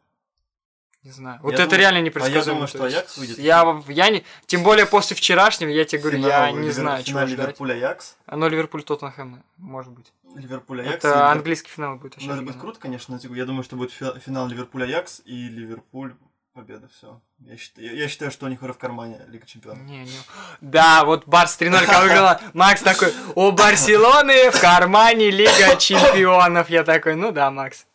Не 1.04 1.12
знаю. 1.12 1.40
Вот 1.44 1.50
Я 1.52 1.56
это 1.56 1.64
думаю- 1.66 1.80
реально 1.80 1.98
а 1.98 2.00
я 2.00 2.06
непредсказуемо. 2.06 2.46
думаю, 2.46 2.68
то 2.68 2.78
что 2.78 2.86
Аякс 2.86 3.18
выйдет. 3.18 3.38
Я, 3.40 3.82
я 3.90 4.10
не... 4.10 4.24
Тем 4.46 4.64
более 4.64 4.86
после 4.86 5.16
вчерашнего, 5.18 5.70
я 5.70 5.84
тебе 5.84 6.02
говорю, 6.02 6.20
я 6.20 6.46
Финал 6.48 6.56
не 6.56 6.68
Ливер- 6.70 6.72
знаю, 6.72 7.04
чего 7.04 7.20
финал 7.20 7.28
ждать. 7.28 7.60
Ливерпуль-Аякс. 7.60 8.04
Оно 8.26 8.48
Ливерпуль 8.48 8.84
Тоттенхэм, 8.84 9.44
может 9.58 9.92
быть. 9.92 10.14
Ливерпуль-Аякс. 10.36 10.94
Это 10.94 11.08
и 11.10 11.12
Ливер- 11.12 11.32
английский 11.32 11.70
финал 11.70 11.98
будет. 11.98 12.16
Ну, 12.22 12.34
это 12.34 12.42
будет 12.42 12.58
круто, 12.60 12.80
конечно. 12.80 13.20
но 13.22 13.36
Я 13.36 13.46
думаю, 13.46 13.64
что 13.64 13.76
будет 13.76 13.92
фи- 13.92 14.18
финал 14.26 14.48
Ливерпуль-Аякс 14.48 15.24
и 15.26 15.50
Ливерпуль 15.50 16.14
победа. 16.54 16.88
Все. 16.96 17.20
Я 17.40 17.58
считаю, 17.58 17.88
я, 17.88 17.94
я 18.04 18.08
считаю, 18.08 18.32
что 18.32 18.46
у 18.46 18.50
них 18.50 18.62
уже 18.64 18.72
в 18.72 18.78
кармане 18.78 19.22
Лига 19.28 19.46
Чемпионов. 19.46 19.82
Не, 19.84 20.04
не. 20.06 20.18
Да, 20.62 21.04
вот 21.04 21.26
Барс 21.28 21.58
3-0 21.60 21.80
когда 21.80 22.00
выиграла. 22.02 22.40
Макс 22.54 22.82
такой, 22.82 23.12
у 23.36 23.52
Барселоны 23.52 24.52
в 24.52 24.62
кармане 24.62 25.32
Лига 25.32 25.76
Чемпионов. 25.80 26.70
Я 26.70 26.84
такой, 26.86 27.16
ну 27.16 27.32
да, 27.34 27.52
Макс. 27.52 27.86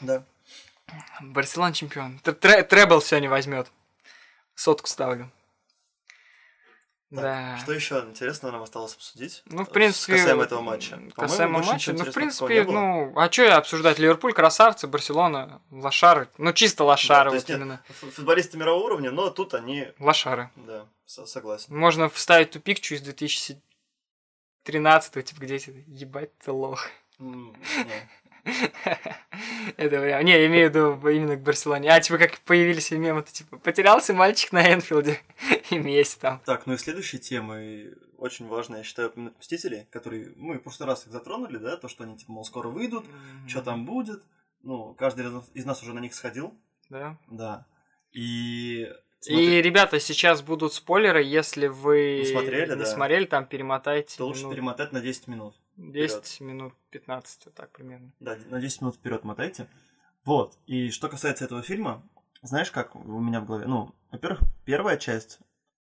Да. 0.00 0.24
Барселона 1.20 1.72
чемпион. 1.72 2.18
Требл 2.20 3.00
сегодня 3.00 3.30
возьмет. 3.30 3.70
Сотку 4.54 4.88
ставлю. 4.88 5.30
Так, 7.14 7.20
Да. 7.20 7.58
Что 7.58 7.72
еще 7.72 7.98
интересного 8.08 8.52
нам 8.52 8.62
осталось 8.62 8.94
обсудить? 8.94 9.42
Ну, 9.44 9.64
в 9.66 9.70
принципе... 9.70 10.14
Касаемо 10.16 10.44
этого 10.44 10.62
матча. 10.62 10.98
Касаемо 11.14 11.58
матча, 11.62 11.92
ну, 11.92 12.04
в 12.04 12.12
принципе, 12.12 12.64
ну, 12.64 13.12
а 13.18 13.30
что 13.30 13.54
обсуждать? 13.56 13.98
Ливерпуль, 13.98 14.32
красавцы, 14.32 14.86
Барселона, 14.86 15.60
лошары. 15.70 16.28
Ну, 16.38 16.54
чисто 16.54 16.84
лошары, 16.84 17.24
Да, 17.24 17.30
вот 17.30 17.34
есть 17.34 17.48
нет, 17.50 17.58
именно. 17.58 17.82
ф- 17.88 18.14
Футболисты 18.14 18.56
мирового 18.56 18.84
уровня, 18.84 19.10
но 19.10 19.28
тут 19.28 19.52
они, 19.52 19.88
Лошары. 19.98 20.50
да, 20.56 20.86
со- 21.04 21.26
согласен. 21.26 21.76
Можно 21.76 22.08
вставить 22.08 22.52
тупик 22.52 22.80
чуть 22.80 23.00
из 23.00 23.02
2013 23.02 25.22
типа, 25.22 25.40
где 25.40 25.56
это, 25.56 25.70
ебать 25.88 26.30
ты 26.38 26.50
лох. 26.50 26.88
Не. 27.18 27.52
Это 29.76 30.00
прям... 30.00 30.24
Не, 30.24 30.32
я 30.32 30.46
имею 30.46 30.70
в 30.70 30.74
виду 30.74 31.08
именно 31.08 31.36
к 31.36 31.42
Барселоне. 31.42 31.90
А, 31.90 32.00
типа, 32.00 32.18
как 32.18 32.38
появились 32.40 32.90
мемы, 32.90 33.22
то 33.22 33.32
типа, 33.32 33.58
потерялся 33.58 34.14
мальчик 34.14 34.52
на 34.52 34.72
Энфилде, 34.72 35.20
и 35.70 35.78
Месси 35.78 36.18
там. 36.20 36.40
Так, 36.44 36.66
ну 36.66 36.74
и 36.74 36.78
следующей 36.78 37.18
темой, 37.18 37.94
очень 38.18 38.48
важно, 38.48 38.76
я 38.76 38.82
считаю, 38.82 39.08
упомянуть 39.08 39.38
Мстители, 39.38 39.88
которые, 39.90 40.32
мы 40.36 40.58
в 40.58 40.62
прошлый 40.62 40.88
раз 40.88 41.06
их 41.06 41.12
затронули, 41.12 41.58
да, 41.58 41.76
то, 41.76 41.88
что 41.88 42.04
они, 42.04 42.16
типа, 42.16 42.32
мол, 42.32 42.44
скоро 42.44 42.68
выйдут, 42.68 43.04
что 43.46 43.62
там 43.62 43.84
будет. 43.84 44.22
Ну, 44.62 44.94
каждый 44.94 45.26
из 45.54 45.64
нас- 45.64 45.82
уже 45.82 45.92
на 45.92 45.98
них 45.98 46.14
сходил, 46.14 46.54
Да. 46.88 47.18
да. 47.28 47.66
И... 48.12 48.88
И, 49.28 49.62
ребята, 49.62 50.00
сейчас 50.00 50.42
будут 50.42 50.72
спойлеры, 50.72 51.22
если 51.22 51.68
вы 51.68 52.18
Не 52.20 52.26
смотрели, 52.26 52.70
не 52.70 52.76
да. 52.76 52.86
смотрели, 52.86 53.24
там 53.24 53.46
перемотайте 53.46 54.16
то 54.18 54.26
лучше 54.26 54.50
перемотать 54.50 54.92
на 54.92 55.00
10 55.00 55.28
минут. 55.28 55.54
10 55.76 56.40
минут 56.40 56.74
15, 56.90 57.46
вот 57.46 57.54
так 57.54 57.70
примерно. 57.70 58.12
Да, 58.20 58.36
на 58.46 58.60
10 58.60 58.80
минут 58.82 58.96
вперед 58.96 59.24
мотайте. 59.24 59.68
Вот. 60.24 60.56
И 60.66 60.90
что 60.90 61.08
касается 61.08 61.44
этого 61.44 61.62
фильма, 61.62 62.02
знаешь, 62.42 62.70
как 62.70 62.94
у 62.94 63.20
меня 63.20 63.40
в 63.40 63.46
голове? 63.46 63.66
Ну, 63.66 63.94
во-первых, 64.10 64.40
первая 64.64 64.96
часть, 64.96 65.38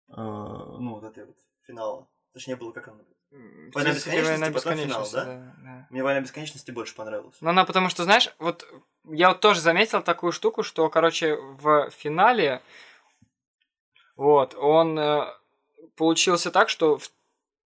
э, 0.10 0.14
ну, 0.16 0.96
вот 0.96 1.04
этой 1.04 1.26
вот 1.26 1.38
финала, 1.66 2.08
точнее, 2.34 2.56
было 2.56 2.72
как 2.72 2.88
она? 2.88 2.98
Война 3.74 3.94
бесконечности, 3.94 4.10
Война 4.10 4.36
финал, 4.48 4.52
бесконечности, 4.52 5.16
да? 5.16 5.26
да, 5.26 5.56
да. 5.64 5.88
Мне 5.90 6.04
«Война 6.04 6.20
бесконечности» 6.20 6.72
больше 6.72 6.96
понравилась. 6.96 7.36
Ну, 7.40 7.50
она 7.50 7.64
потому 7.64 7.88
что, 7.88 8.04
знаешь, 8.04 8.34
вот 8.40 8.68
я 9.06 9.30
вот 9.30 9.40
тоже 9.40 9.62
заметил 9.62 10.02
такую 10.02 10.34
штуку, 10.34 10.64
что, 10.64 10.90
короче, 10.90 11.36
в 11.38 11.90
финале, 11.92 12.62
вот, 14.18 14.54
он 14.56 15.00
э, 15.00 15.34
получился 15.96 16.52
так, 16.52 16.68
что 16.68 16.98
в- 16.98 17.12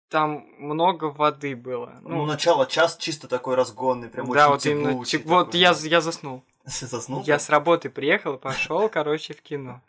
там 0.10 0.46
много 0.58 1.06
воды 1.06 1.56
было. 1.56 2.00
Ну, 2.02 2.18
Ну, 2.18 2.26
начало 2.26 2.66
час 2.68 2.98
чисто 2.98 3.28
такой 3.28 3.56
разгонный, 3.56 4.10
прям 4.10 4.32
да, 4.32 4.50
очень 4.50 4.76
вот 4.76 4.86
именно, 4.88 5.06
тип- 5.06 5.26
вот 5.26 5.46
такой, 5.46 5.60
я, 5.60 5.72
я 5.84 6.02
заснул. 6.02 6.44
Заснул? 6.66 7.24
Я 7.24 7.40
с 7.40 7.50
работы 7.50 7.90
приехал, 7.90 8.38
пошел, 8.38 8.90
короче, 8.90 9.34
в 9.34 9.42
кино. 9.42 9.82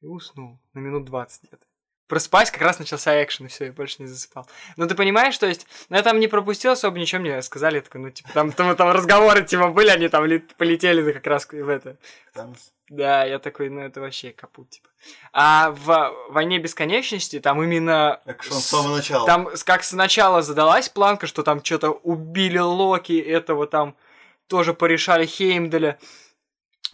И 0.00 0.06
уснул 0.06 0.58
на 0.74 0.78
минут 0.80 1.04
20 1.06 1.42
где-то. 1.42 1.64
Проспать, 2.06 2.50
как 2.50 2.60
раз 2.60 2.78
начался 2.78 3.22
экшен, 3.22 3.46
и 3.46 3.48
все, 3.48 3.66
я 3.66 3.72
больше 3.72 3.96
не 3.98 4.06
засыпал. 4.06 4.46
Ну, 4.76 4.86
ты 4.86 4.94
понимаешь, 4.94 5.38
то 5.38 5.46
есть, 5.46 5.66
ну, 5.88 5.96
я 5.96 6.02
там 6.02 6.20
не 6.20 6.28
пропустил 6.28 6.72
особо, 6.72 6.98
ничего 6.98 7.22
мне 7.22 7.40
сказали, 7.40 7.80
такой, 7.80 8.02
ну, 8.02 8.10
типа, 8.10 8.28
там, 8.34 8.52
там, 8.52 8.76
там 8.76 8.90
разговоры, 8.90 9.42
типа, 9.42 9.68
были, 9.68 9.88
они 9.88 10.08
там 10.08 10.26
лет- 10.26 10.54
полетели 10.56 11.02
да, 11.02 11.12
как 11.12 11.26
раз 11.26 11.48
в 11.50 11.68
это. 11.68 11.96
Там 12.34 12.54
Да, 12.90 13.24
я 13.24 13.38
такой, 13.38 13.70
ну, 13.70 13.80
это 13.80 14.00
вообще 14.02 14.32
капут, 14.32 14.68
типа. 14.68 14.88
А 15.32 15.70
в 15.70 16.12
«Войне 16.28 16.58
бесконечности» 16.58 17.40
там 17.40 17.62
именно... 17.62 18.20
экшон 18.26 18.58
с 18.58 18.66
самого 18.66 18.96
начала. 18.96 19.26
Там 19.26 19.48
как 19.64 19.82
сначала 19.82 20.42
задалась 20.42 20.88
планка, 20.88 21.26
что 21.26 21.42
там 21.42 21.64
что-то 21.64 21.90
убили 21.90 22.58
Локи, 22.58 23.18
этого 23.18 23.66
там 23.66 23.96
тоже 24.46 24.74
порешали 24.74 25.26
Хеймдаля. 25.26 25.98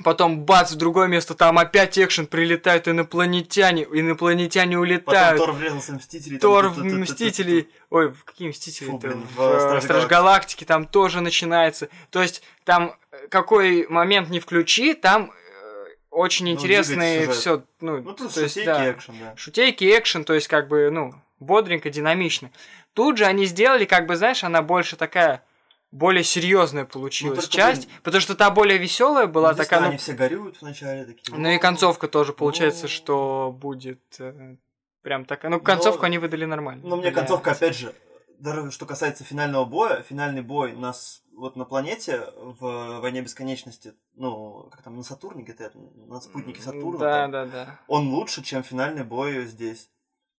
Потом 0.04 0.45
бац, 0.45 0.73
в 0.73 0.76
другое 0.76 1.09
место, 1.09 1.35
там 1.35 1.59
опять 1.59 1.99
экшен, 1.99 2.26
прилетают 2.26 2.88
инопланетяне, 2.88 3.85
инопланетяне 3.85 4.76
Потом 4.76 4.83
улетают. 4.83 5.38
Тор 5.38 5.52
врезался 5.52 5.92
в 5.92 5.97
Мстителей. 5.97 6.38
Тор 6.38 6.69
в. 6.69 6.85
Мстителей. 6.85 7.69
Ой, 7.90 8.09
в 8.09 8.25
какие 8.25 8.49
Мстители? 8.49 8.88
Фу, 8.88 8.99
блин, 8.99 9.26
в, 9.35 9.37
в 9.37 9.40
э, 9.40 9.61
Страж 9.61 9.85
Страж 9.85 10.07
Галактики 10.07 10.64
там 10.64 10.87
тоже 10.87 11.21
начинается. 11.21 11.88
То 12.11 12.23
есть 12.23 12.42
там 12.64 12.95
э, 13.12 13.26
какой 13.28 13.87
момент 13.88 14.30
не 14.30 14.40
включи, 14.40 14.95
там 14.95 15.30
э, 15.30 15.87
очень 16.11 16.47
Ну, 16.47 16.52
интересные 16.52 17.28
все. 17.28 17.62
Ну, 17.80 17.99
Ну, 17.99 18.12
тут 18.12 18.33
то 18.33 18.40
есть, 18.40 18.54
шутейки, 18.54 18.66
да. 18.66 18.92
экшен, 18.92 19.14
да. 19.21 19.35
Шутейки, 19.37 19.85
экшен, 19.85 20.25
то 20.25 20.35
есть 20.35 20.49
как 20.49 20.69
бы, 20.69 20.90
ну, 20.90 21.14
бодренько, 21.40 21.90
динамично. 21.90 22.50
Тут 22.95 23.19
же 23.19 23.25
они 23.25 23.45
сделали, 23.47 23.85
как 23.85 24.07
бы, 24.07 24.16
знаешь, 24.16 24.45
она 24.45 24.62
больше 24.62 24.97
такая 24.97 25.42
более 25.90 26.23
серьезная 26.25 26.85
получилась 26.85 27.40
только, 27.44 27.52
часть, 27.52 27.87
блин, 27.87 27.99
потому 28.02 28.20
что 28.20 28.35
та 28.35 28.50
более 28.50 28.78
веселая 28.78 29.26
была 29.26 29.50
Ну, 29.52 29.56
такая, 29.56 29.80
да, 29.80 29.85
ну, 29.87 29.90
они 29.90 29.99
все 29.99 30.12
горюют 30.12 30.61
вначале 30.61 31.04
такие. 31.04 31.37
ну 31.37 31.49
и 31.49 31.59
концовка 31.59 32.09
тоже 32.09 32.32
получается, 32.32 32.82
Ну. 32.85 32.88
что 32.88 33.56
будет 33.59 34.00
э, 34.20 34.56
прям 35.02 35.25
такая. 35.25 35.50
Ну, 35.50 35.61
концовку 35.61 36.02
Но- 36.02 36.06
они 36.06 36.18
выдали 36.18 36.44
нормально. 36.44 36.82
Ну, 36.87 36.97
мне 36.97 37.11
концовка, 37.11 37.52
опять 37.52 37.76
же, 37.76 37.94
даже 38.38 38.70
что 38.70 38.87
касается 38.87 39.25
финального 39.25 39.64
боя, 39.64 40.02
финальный 40.09 40.42
бой 40.42 40.73
нас 40.73 41.23
вот 41.37 41.56
на 41.56 41.64
планете 41.64 42.23
в 42.37 43.00
Войне 43.00 43.23
Бесконечности, 43.23 43.94
ну, 44.14 44.68
как 44.70 44.82
там, 44.82 44.97
на 44.97 45.02
Сатурне 45.02 45.42
где-то, 45.42 45.73
на 46.06 46.20
спутнике 46.20 46.61
Сатурна, 46.62 46.99
Да, 46.99 47.20
там, 47.23 47.30
да, 47.32 47.47
да. 47.47 47.80
он 47.88 48.09
лучше, 48.11 48.42
чем 48.42 48.62
финальный 48.62 49.04
бой 49.04 49.44
здесь. 49.47 49.88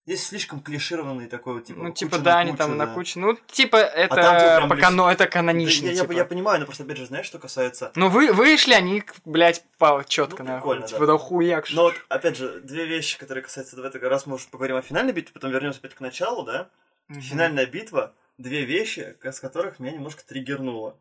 Здесь 0.07 0.25
слишком 0.25 0.61
клишированный 0.61 1.27
такой, 1.27 1.53
вот, 1.55 1.65
типа, 1.65 1.79
Ну, 1.79 1.91
типа, 1.91 2.17
да, 2.17 2.39
они 2.39 2.55
там 2.55 2.75
на 2.75 2.87
да. 2.87 2.93
кучу. 2.95 3.19
Ну, 3.19 3.35
типа, 3.51 3.75
это, 3.77 4.15
там, 4.15 4.35
типа, 4.39 4.55
прям 4.57 4.69
по 4.69 4.73
лишь- 4.73 4.83
кано- 4.83 5.11
это 5.11 5.23
Да, 5.25 5.29
канонично. 5.29 5.85
я, 5.85 5.91
я- 5.91 6.01
типа. 6.01 6.11
я 6.13 6.25
понимаю, 6.25 6.59
но 6.59 6.65
просто, 6.65 6.83
опять 6.85 6.97
же, 6.97 7.05
знаешь, 7.05 7.27
что 7.27 7.37
касается... 7.37 7.91
Ну, 7.95 8.09
вы, 8.09 8.33
вышли 8.33 8.73
они, 8.73 9.03
блядь, 9.25 9.63
по 9.77 10.03
четко, 10.07 10.41
Ну, 10.43 10.49
нахуй. 10.49 10.61
прикольно, 10.61 10.87
Типа, 10.87 10.99
да. 11.01 11.05
да 11.13 11.17
хуяк. 11.19 11.67
Но 11.71 11.83
вот, 11.83 11.93
опять 12.09 12.35
же, 12.35 12.61
две 12.61 12.87
вещи, 12.87 13.19
которые 13.19 13.43
касаются 13.43 13.75
в 13.75 13.85
этот 13.85 14.01
раз, 14.01 14.25
мы 14.25 14.35
уже 14.35 14.47
поговорим 14.47 14.77
о 14.77 14.81
финальной 14.81 15.13
битве, 15.13 15.33
потом 15.33 15.51
вернемся 15.51 15.77
опять 15.79 15.93
к 15.93 15.99
началу, 15.99 16.43
да? 16.43 16.69
Мгм. 17.07 17.21
Финальная 17.21 17.67
битва, 17.67 18.15
две 18.39 18.65
вещи, 18.65 19.15
с 19.23 19.39
которых 19.39 19.79
меня 19.79 19.91
немножко 19.91 20.23
триггернуло. 20.25 20.99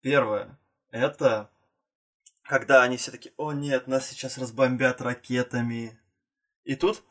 Первое, 0.00 0.58
это 0.90 1.48
когда 2.42 2.82
они 2.82 2.96
все 2.96 3.12
таки 3.12 3.32
о 3.36 3.52
нет, 3.52 3.86
нас 3.86 4.08
сейчас 4.08 4.36
разбомбят 4.36 5.00
ракетами. 5.00 5.96
И 6.64 6.74
тут, 6.74 7.04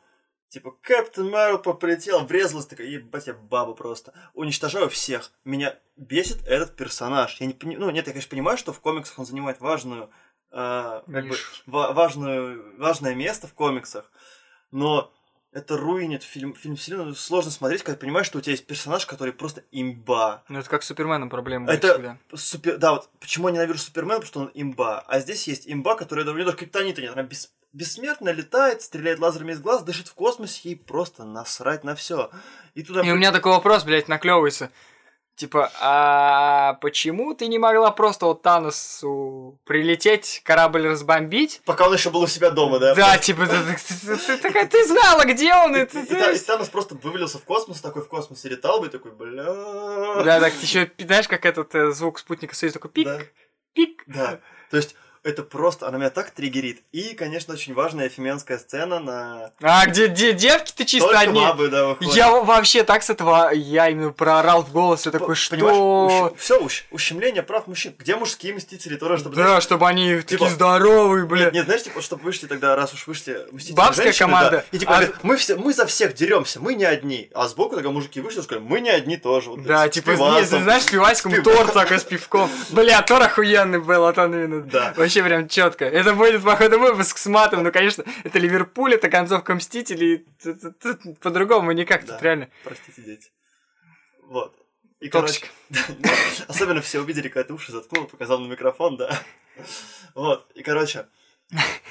типа, 0.52 0.72
Кэптен 0.82 1.30
Марвел 1.30 1.58
полетел, 1.58 2.24
врезалась, 2.26 2.66
такая, 2.66 2.86
ебать, 2.86 3.26
я 3.26 3.32
баба 3.34 3.72
просто. 3.74 4.12
Уничтожаю 4.34 4.88
всех. 4.90 5.32
Меня 5.44 5.78
бесит 5.96 6.46
этот 6.46 6.76
персонаж. 6.76 7.40
Я 7.40 7.46
не 7.46 7.54
пони- 7.54 7.76
Ну, 7.76 7.88
нет, 7.90 8.06
я, 8.06 8.12
конечно, 8.12 8.30
понимаю, 8.30 8.58
что 8.58 8.72
в 8.72 8.80
комиксах 8.80 9.18
он 9.18 9.24
занимает 9.26 9.60
важную, 9.60 10.10
э, 10.50 11.02
как 11.06 11.28
бы, 11.28 11.36
ва- 11.66 11.92
важную, 11.92 12.78
важное 12.78 13.14
место 13.14 13.46
в 13.46 13.54
комиксах, 13.54 14.10
но 14.70 15.10
это 15.52 15.76
руинит 15.78 16.22
фильм, 16.22 16.54
фильм 16.54 16.76
вселенную. 16.76 17.14
Сложно 17.14 17.50
смотреть, 17.50 17.82
когда 17.82 17.98
понимаешь, 17.98 18.26
что 18.26 18.38
у 18.38 18.40
тебя 18.42 18.52
есть 18.52 18.66
персонаж, 18.66 19.06
который 19.06 19.32
просто 19.32 19.64
имба. 19.70 20.44
Ну, 20.50 20.58
это 20.58 20.68
как 20.68 20.82
с 20.82 20.86
Суперменом 20.86 21.30
проблема 21.30 21.66
будет 21.66 21.82
Это- 21.82 21.94
всегда. 21.94 22.18
Супер, 22.34 22.76
да, 22.78 22.92
вот 22.92 23.08
почему 23.20 23.48
я 23.48 23.54
ненавижу 23.54 23.78
Супермена, 23.78 24.16
потому 24.20 24.26
что 24.28 24.40
он 24.40 24.50
имба. 24.54 25.00
А 25.00 25.18
здесь 25.20 25.48
есть 25.48 25.66
имба, 25.66 25.94
которая 25.94 26.26
у 26.26 26.34
нее 26.34 26.44
даже 26.44 26.56
криптонита 26.58 27.00
нет. 27.00 27.12
Она 27.12 27.22
бес- 27.22 27.52
бессмертно 27.72 28.30
летает, 28.30 28.82
стреляет 28.82 29.18
лазерами 29.18 29.52
из 29.52 29.60
глаз, 29.60 29.82
дышит 29.82 30.08
в 30.08 30.14
космосе, 30.14 30.70
ей 30.70 30.76
просто 30.76 31.24
насрать 31.24 31.84
на 31.84 31.94
все. 31.94 32.30
И 32.74 32.82
туда 32.82 33.02
И 33.02 33.10
у 33.10 33.16
меня 33.16 33.32
такой 33.32 33.52
вопрос, 33.52 33.84
блядь, 33.84 34.08
наклевывается. 34.08 34.70
Типа, 35.34 35.72
а 35.80 36.74
почему 36.82 37.34
ты 37.34 37.48
не 37.48 37.58
могла 37.58 37.90
просто 37.90 38.26
вот 38.26 38.42
Таносу 38.42 39.58
прилететь, 39.64 40.42
корабль 40.44 40.86
разбомбить? 40.86 41.62
Пока 41.64 41.88
он 41.88 41.94
еще 41.94 42.10
был 42.10 42.20
у 42.20 42.26
себя 42.26 42.50
дома, 42.50 42.78
да? 42.78 42.94
Да, 42.94 43.16
типа, 43.16 43.46
ты, 43.46 44.86
знала, 44.86 45.24
где 45.24 45.54
он, 45.54 45.74
и 45.74 45.80
И, 45.80 45.84
и 45.84 46.36
и 46.36 46.38
Танос 46.38 46.68
просто 46.68 46.96
вывалился 46.96 47.38
в 47.38 47.44
космос, 47.44 47.80
такой 47.80 48.02
в 48.02 48.08
космосе 48.08 48.50
летал 48.50 48.80
бы, 48.80 48.88
и 48.88 48.90
такой, 48.90 49.10
бля. 49.12 49.44
Да, 50.22 50.38
так 50.38 50.52
еще, 50.60 50.92
знаешь, 50.98 51.28
как 51.28 51.46
этот 51.46 51.74
э, 51.74 51.92
звук 51.92 52.18
спутника 52.18 52.54
Союз 52.54 52.74
такой 52.74 52.90
пик, 52.90 53.32
пик. 53.72 54.04
Да. 54.06 54.38
То 54.70 54.76
есть, 54.76 54.94
это 55.24 55.42
просто, 55.44 55.86
она 55.86 55.98
меня 55.98 56.10
так 56.10 56.30
триггерит. 56.30 56.82
И, 56.90 57.14
конечно, 57.14 57.54
очень 57.54 57.74
важная 57.74 58.08
эфеменская 58.08 58.58
сцена 58.58 58.98
на... 58.98 59.50
А 59.60 59.86
где, 59.86 60.08
где 60.08 60.32
девки-то 60.32 60.84
чисто 60.84 61.08
Только 61.08 61.20
одни? 61.20 61.40
бабы, 61.40 61.68
да, 61.68 61.86
выходят. 61.86 62.14
Я 62.14 62.30
вообще 62.30 62.82
так 62.82 63.02
с 63.04 63.10
этого, 63.10 63.50
я 63.52 63.88
именно 63.88 64.10
проорал 64.10 64.62
в 64.64 64.72
голос, 64.72 65.06
я 65.06 65.12
такой, 65.12 65.36
что? 65.36 66.34
все, 66.36 66.68
ущемление 66.90 67.42
прав 67.42 67.66
мужчин. 67.68 67.94
Где 67.98 68.16
мужские 68.16 68.54
мстители 68.54 68.96
тоже, 68.96 69.18
чтобы... 69.18 69.36
Да, 69.36 69.60
чтобы 69.60 69.86
они 69.86 70.16
Типа, 70.22 70.26
такие 70.28 70.50
здоровые, 70.50 71.24
бля. 71.26 71.44
Нет, 71.44 71.54
нет, 71.54 71.64
знаешь, 71.66 71.84
типа, 71.84 72.02
чтобы 72.02 72.24
вышли 72.24 72.46
тогда, 72.46 72.74
раз 72.74 72.92
уж 72.92 73.06
вышли 73.06 73.46
мстители 73.52 73.76
Бабская 73.76 74.06
женщины, 74.06 74.26
команда. 74.26 74.50
да, 74.50 74.64
и 74.72 74.78
типа, 74.78 74.92
А- 74.92 74.94
говорят, 74.96 75.24
мы, 75.24 75.36
все, 75.36 75.56
мы 75.56 75.72
за 75.72 75.86
всех 75.86 76.14
деремся, 76.14 76.60
мы 76.60 76.74
не 76.74 76.84
одни. 76.84 77.30
А 77.34 77.46
сбоку 77.46 77.76
тогда 77.76 77.90
мужики 77.90 78.20
вышли 78.20 78.40
сказали, 78.40 78.64
мы 78.64 78.80
не 78.80 78.90
одни 78.90 79.16
тоже. 79.16 79.50
Вот, 79.50 79.62
Да, 79.62 79.88
типа, 79.88 80.10
нет, 80.10 80.48
знаешь, 80.48 80.82
с 80.82 80.86
пивасиком 80.86 81.42
торт 81.42 81.72
такой 81.72 82.00
с 82.00 82.04
пивком. 82.04 82.50
Бля, 82.70 83.02
Тор 83.02 83.22
охуенный 83.22 83.78
был, 83.78 84.00
вот 84.00 84.18
он 84.18 84.34
именно. 84.34 84.62
Да. 84.62 84.94
Вообще 84.96 85.11
прям 85.20 85.48
четко. 85.48 85.84
Это 85.84 86.14
будет, 86.14 86.42
походу, 86.42 86.78
выпуск 86.78 87.18
с 87.18 87.26
матом. 87.26 87.62
Ну, 87.62 87.72
конечно, 87.72 88.04
это 88.24 88.38
Ливерпуль, 88.38 88.94
это 88.94 89.10
концовка 89.10 89.54
Мстителей. 89.54 90.26
По-другому 91.20 91.72
никак, 91.72 92.04
Да. 92.06 92.14
тут 92.14 92.22
реально. 92.22 92.48
Простите, 92.64 93.02
дети. 93.02 93.30
Вот. 94.22 94.56
И, 95.00 95.08
короче, 95.08 95.44
особенно 96.48 96.80
все 96.80 97.00
увидели, 97.00 97.28
когда 97.28 97.48
ты 97.48 97.52
уши 97.54 97.72
заткнул, 97.72 98.06
показал 98.06 98.38
на 98.38 98.46
микрофон, 98.50 98.96
да. 98.96 99.20
Вот, 100.14 100.48
и, 100.54 100.62
короче, 100.62 101.06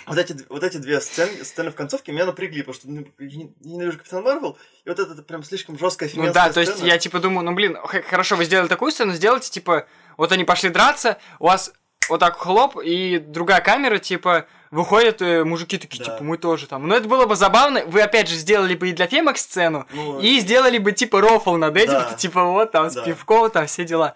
вот 0.07 0.17
эти, 0.17 0.35
вот 0.49 0.63
эти 0.63 0.77
две 0.77 0.99
сцены, 1.01 1.43
сцены 1.43 1.71
в 1.71 1.75
концовке 1.75 2.11
меня 2.13 2.25
напрягли, 2.25 2.61
потому 2.61 2.73
что 2.73 2.89
ну, 2.89 3.05
я 3.19 3.25
не- 3.37 3.53
я 3.59 3.71
ненавижу 3.71 3.97
Капитан 3.97 4.23
Марвел, 4.23 4.57
и 4.85 4.89
вот 4.89 4.97
это, 4.99 5.11
это 5.11 5.21
прям 5.23 5.43
слишком 5.43 5.77
жесткая 5.77 6.09
Ну 6.09 6.15
феминская 6.15 6.47
да, 6.47 6.53
то 6.53 6.61
есть 6.61 6.73
сцена. 6.73 6.87
я 6.87 6.97
типа 6.97 7.19
думаю, 7.19 7.43
ну 7.45 7.53
блин, 7.53 7.77
хорошо, 8.07 8.35
вы 8.37 8.45
сделали 8.45 8.67
такую 8.69 8.91
сцену, 8.91 9.13
сделайте 9.13 9.51
типа, 9.51 9.87
вот 10.17 10.31
они 10.31 10.45
пошли 10.45 10.69
драться, 10.69 11.19
у 11.39 11.45
вас 11.47 11.73
вот 12.09 12.19
так 12.19 12.37
хлоп, 12.37 12.77
и 12.83 13.19
другая 13.19 13.61
камера, 13.61 13.97
типа, 13.97 14.45
выходят 14.71 15.21
э, 15.21 15.43
мужики 15.43 15.77
такие, 15.77 16.03
Да. 16.03 16.11
типа, 16.13 16.23
мы 16.23 16.37
тоже 16.37 16.67
там. 16.67 16.87
Но 16.87 16.95
это 16.95 17.07
было 17.07 17.25
бы 17.25 17.35
забавно, 17.35 17.83
вы 17.85 18.01
опять 18.01 18.27
же 18.27 18.35
сделали 18.35 18.75
бы 18.75 18.89
и 18.89 18.93
для 18.93 19.07
темок 19.07 19.37
сцену, 19.37 19.85
Ну, 19.91 20.19
и 20.19 20.39
сделали 20.39 20.77
бы 20.77 20.91
типа 20.91 21.21
рофл 21.21 21.55
над 21.57 21.75
этим, 21.77 21.93
Да. 21.93 22.13
типа 22.17 22.43
вот 22.45 22.71
там 22.71 22.89
с 22.89 22.95
Да. 22.95 23.03
пивком, 23.03 23.49
там 23.49 23.65
все 23.67 23.85
дела. 23.85 24.15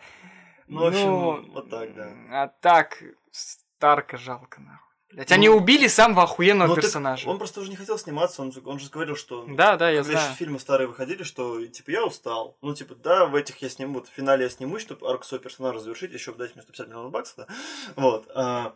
ну, 0.68 0.82
в 0.82 0.86
общем, 0.88 1.06
ну, 1.06 1.46
вот 1.54 1.70
так, 1.70 1.94
да. 1.96 2.08
А 2.32 2.48
так, 2.48 2.98
Старка 3.32 4.18
жалко, 4.18 4.62
нахуй. 4.62 4.80
Блять, 5.15 5.31
они 5.31 5.48
убили 5.50 5.88
самого 5.88 6.24
охуенного 6.24 6.67
Ну, 6.67 6.75
так 6.75 6.84
персонажа. 6.84 7.29
он 7.29 7.38
просто 7.38 7.62
уже 7.62 7.69
не 7.69 7.75
хотел 7.77 7.98
сниматься, 7.98 8.41
он, 8.41 8.51
же- 8.51 8.62
он 8.65 8.79
же 8.79 8.89
говорил, 8.89 9.15
что... 9.15 9.45
Да, 9.48 9.77
да, 9.77 9.89
я 9.89 10.01
еще 10.01 10.12
знаю. 10.12 10.36
фильмы 10.36 10.60
старые 10.60 10.88
выходили, 10.88 11.24
что, 11.24 11.65
типа, 11.65 11.89
я 11.91 12.05
устал. 12.05 12.57
Ну, 12.62 12.75
типа, 12.75 12.95
да, 12.95 13.25
в 13.25 13.34
этих 13.36 13.62
я 13.62 13.69
сниму, 13.69 14.01
в 14.01 14.07
финале 14.10 14.43
я 14.43 14.50
снимусь, 14.50 14.81
чтобы 14.81 15.10
арку 15.10 15.24
своего 15.24 15.43
персонажа 15.43 15.79
завершить, 15.79 16.12
еще 16.12 16.34
дать 16.34 16.53
мне 16.55 16.62
150 16.63 16.88
миллионов 16.89 17.12
баксов, 17.12 17.36
да. 17.38 17.48
Вот. 17.95 18.29
а, 18.36 18.74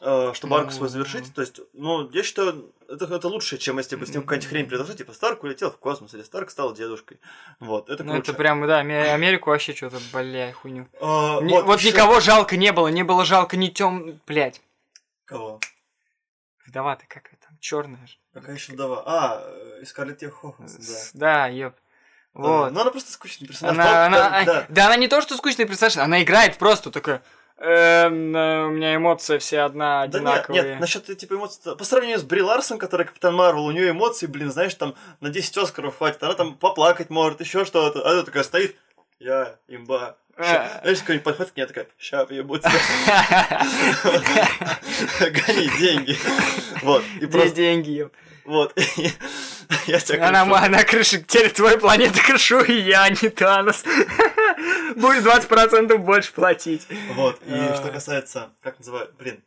а, 0.00 0.32
чтобы 0.34 0.56
арку 0.56 0.70
свою 0.72 0.84
Ну. 0.84 0.88
завершить. 0.90 1.34
То 1.34 1.40
есть, 1.40 1.58
ну, 1.72 2.08
я 2.10 2.22
считаю, 2.22 2.72
это, 2.88 3.06
это 3.06 3.26
лучше, 3.28 3.56
чем 3.58 3.78
если 3.78 3.96
бы 3.96 4.04
с 4.06 4.10
ним 4.10 4.22
какая-нибудь 4.22 4.48
хрень 4.48 4.66
предложить, 4.66 4.98
типа, 4.98 5.12
Старк 5.14 5.42
улетел 5.42 5.70
в 5.70 5.78
космос, 5.78 6.12
или 6.14 6.22
Старк 6.22 6.50
стал 6.50 6.74
дедушкой. 6.74 7.18
Вот, 7.60 7.88
это 7.88 8.04
Ну, 8.04 8.12
круче. 8.12 8.30
это 8.30 8.38
прям, 8.38 8.64
да, 8.66 8.80
Аме- 8.80 9.10
Америку 9.12 9.50
вообще 9.50 9.74
что-то, 9.74 9.96
бля, 10.12 10.52
хуйню. 10.52 10.86
А, 11.00 11.40
Ни- 11.40 11.60
вот 11.62 11.80
ещё- 11.80 11.90
никого 11.92 12.20
жалко 12.20 12.56
не 12.58 12.72
было, 12.72 12.88
не 12.88 13.02
было 13.04 13.24
жалко 13.24 13.56
ни 13.56 13.68
тем, 13.68 14.20
блядь. 14.26 14.60
Кого? 15.24 15.58
Вдова-то 16.68 17.06
какая 17.08 17.36
там, 17.36 17.56
черная 17.60 18.06
же. 18.06 18.16
Какая 18.34 18.54
еще 18.54 18.72
вдова? 18.74 19.02
А, 19.06 19.42
э, 19.80 19.84
Скарлетт 19.86 20.20
Йоханссон, 20.20 20.80
да. 20.86 20.98
Да, 21.14 21.46
ёб. 21.46 21.74
Вот. 22.34 22.46
Вот. 22.46 22.72
Ну, 22.72 22.80
она 22.82 22.90
просто 22.90 23.10
скучный 23.10 23.48
персонаж. 23.48 23.74
Она, 23.74 23.84
Да, 23.84 24.06
она, 24.06 24.16
да, 24.18 24.36
а, 24.36 24.44
да. 24.44 24.66
да, 24.68 24.86
она 24.86 24.96
не 24.96 25.08
то, 25.08 25.22
что 25.22 25.34
скучный 25.36 25.64
персонаж, 25.64 25.96
она 25.96 26.22
играет 26.22 26.58
просто 26.58 26.90
такая. 26.90 27.22
Эм, 27.56 28.36
э, 28.36 28.66
у 28.66 28.70
меня 28.70 28.94
эмоции 28.94 29.38
все 29.38 29.60
одна 29.60 30.06
Да 30.06 30.18
одинаковые. 30.18 30.62
нет, 30.62 30.70
нет, 30.72 30.80
насчет 30.80 31.18
типа 31.18 31.34
эмоций. 31.34 31.74
По 31.74 31.84
сравнению 31.84 32.18
с 32.18 32.22
Бри 32.22 32.42
Ларсон, 32.42 32.78
которая 32.78 33.06
Капитан 33.08 33.34
Марвел, 33.34 33.64
у 33.64 33.72
нее 33.72 33.90
эмоции, 33.90 34.26
блин, 34.26 34.52
знаешь, 34.52 34.74
там 34.74 34.94
на 35.20 35.30
10 35.30 35.56
Оскаров 35.56 35.96
хватит. 35.96 36.22
Она 36.22 36.34
там 36.34 36.54
поплакать 36.54 37.08
может, 37.08 37.40
еще 37.40 37.64
что-то. 37.64 38.06
А 38.06 38.12
она 38.12 38.22
такая 38.24 38.44
стоит, 38.44 38.76
я 39.20 39.56
имба. 39.68 40.16
Ща- 40.38 40.70
Э. 40.76 40.80
Знаешь, 40.82 40.98
какой-нибудь 41.00 41.24
подходит 41.24 41.52
к 41.52 41.56
ней, 41.56 41.66
такая, 41.66 41.86
ща 41.98 42.24
въебу 42.24 42.58
тебя. 42.58 42.70
Гони 45.20 45.68
деньги. 45.78 46.16
Вот. 46.82 47.04
И 47.20 47.26
просто, 47.26 47.50
деньги? 47.56 48.08
вот. 48.44 48.72
Я 49.86 50.00
тебя 50.00 50.28
Она, 50.28 50.42
она 50.42 50.82
крыша, 50.84 51.18
теперь 51.20 51.50
твою 51.50 51.78
планету 51.78 52.20
крышу, 52.24 52.60
и 52.60 52.72
я, 52.72 53.02
а 53.04 53.10
не 53.10 53.28
Танос. 53.28 53.84
Будет 54.96 55.24
20% 55.24 55.96
больше 55.98 56.32
платить. 56.32 56.86
Вот, 57.14 57.40
и 57.46 57.52
А. 57.52 57.74
что 57.74 57.90
касается, 57.90 58.50
как 58.62 58.78
называют, 58.78 59.14
блин, 59.18 59.42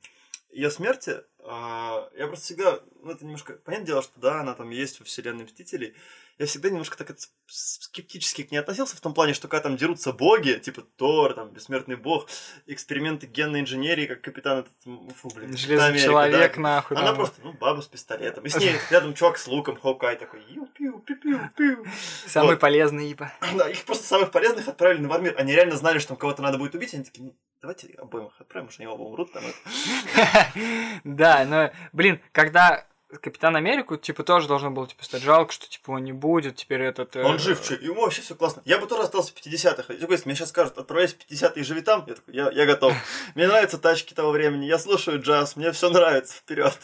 ее 0.51 0.70
смерти, 0.70 1.22
а, 1.44 2.08
я 2.18 2.28
просто 2.28 2.46
всегда, 2.46 2.80
ну 3.01 3.12
это 3.12 3.25
немножко, 3.25 3.54
понятное 3.54 3.88
дело, 3.88 4.04
что 4.04 4.20
да, 4.20 4.42
она 4.42 4.54
там 4.54 4.70
есть 4.70 5.00
во 5.00 5.06
вселенной 5.06 5.46
Мстителей, 5.46 5.96
я 6.41 6.48
всегда 6.48 6.71
немножко 6.71 6.98
так 6.98 7.15
скептически 7.45 8.41
к 8.41 8.51
ней 8.51 8.57
относился, 8.57 8.98
в 8.98 9.00
том 9.00 9.13
плане, 9.13 9.36
что 9.36 9.48
когда 9.48 9.62
там 9.62 9.77
дерутся 9.77 10.12
боги, 10.12 10.53
типа 10.53 10.81
Тор, 10.81 11.36
там, 11.36 11.50
Бессмертный 11.50 11.98
Бог, 11.98 12.27
эксперименты 12.65 13.27
генной 13.27 13.60
инженерии, 13.60 14.07
как 14.07 14.21
капитан 14.21 14.60
этот, 14.60 14.74
фу, 15.15 15.29
блин, 15.36 15.55
Железный 15.55 15.89
Америка, 15.89 16.05
человек, 16.05 16.55
да. 16.55 16.62
нахуй. 16.62 16.98
Она 16.98 17.07
там. 17.07 17.15
просто, 17.17 17.41
ну, 17.43 17.53
баба 17.53 17.81
с 17.81 17.88
пистолетом. 17.88 18.43
И 18.43 18.50
с 18.50 18.55
ней 18.57 18.74
рядом 18.89 19.13
чувак 19.13 19.38
с 19.38 19.45
луком, 19.45 19.79
Хоукай 19.79 20.15
такой, 20.15 20.41
ю-пиу, 20.50 20.98
пиу 21.01 21.39
пиу 21.55 21.86
Самый 22.25 22.53
вот. 22.53 22.60
полезный, 22.60 23.12
ибо. 23.12 23.31
Да, 23.55 23.69
их 23.69 23.86
просто 23.86 24.07
самых 24.07 24.31
полезных 24.31 24.67
отправили 24.67 25.01
на 25.01 25.10
Вармир. 25.10 25.36
Они 25.38 25.53
реально 25.53 25.75
знали, 25.75 26.00
что 26.00 26.10
там 26.10 26.17
кого-то 26.17 26.41
надо 26.41 26.57
будет 26.57 26.74
убить. 26.74 26.95
Они 26.95 27.03
такие, 27.03 27.25
ну, 27.25 27.36
давайте 27.62 27.93
обоим 28.00 28.27
их 28.27 28.41
отправим, 28.41 28.67
потому 28.67 28.71
что 28.71 28.81
они 28.81 28.91
оба 28.91 29.03
умрут. 29.03 29.31
Там, 29.31 29.43
это». 29.45 30.51
Да, 31.03 31.45
но, 31.45 31.71
блин, 31.93 32.19
когда 32.31 32.88
Капитан 33.20 33.56
Америку, 33.56 33.98
типа, 33.98 34.24
тоже 34.24 34.48
должно 34.48 34.72
было, 34.72 34.88
типа, 34.88 35.03
стать 35.03 35.22
жалко, 35.22 35.51
что, 35.51 35.68
типа, 35.70 35.91
он 35.91 36.03
не 36.03 36.13
будет, 36.13 36.56
теперь 36.56 36.82
этот... 36.82 37.15
э, 37.15 37.24
Он 37.24 37.39
жив, 37.39 37.62
что, 37.63 37.74
ему 37.74 38.01
вообще 38.01 38.22
все 38.22 38.36
классно. 38.36 38.62
Я 38.65 38.77
бы 38.77 38.88
тоже 38.88 39.03
остался 39.03 39.34
в 39.34 39.36
50-х. 39.36 39.94
Если 39.94 40.25
мне 40.25 40.36
сейчас 40.36 40.50
скажут, 40.50 40.77
отправляйся 40.77 41.15
в 41.15 41.32
50-е 41.32 41.62
и 41.62 41.63
живи 41.63 41.82
там, 41.82 42.06
я 42.08 42.15
такой, 42.15 42.34
я, 42.34 42.50
я 42.51 42.65
готов. 42.65 42.94
Мне 43.36 43.48
нравятся 43.48 43.77
тачки 43.77 44.13
того 44.13 44.32
времени, 44.32 44.65
я 44.65 44.80
слушаю 44.80 45.22
джаз, 45.22 45.56
мне 45.56 45.72
все 45.72 45.89
нравится, 45.89 46.36
вперед. 46.36 46.77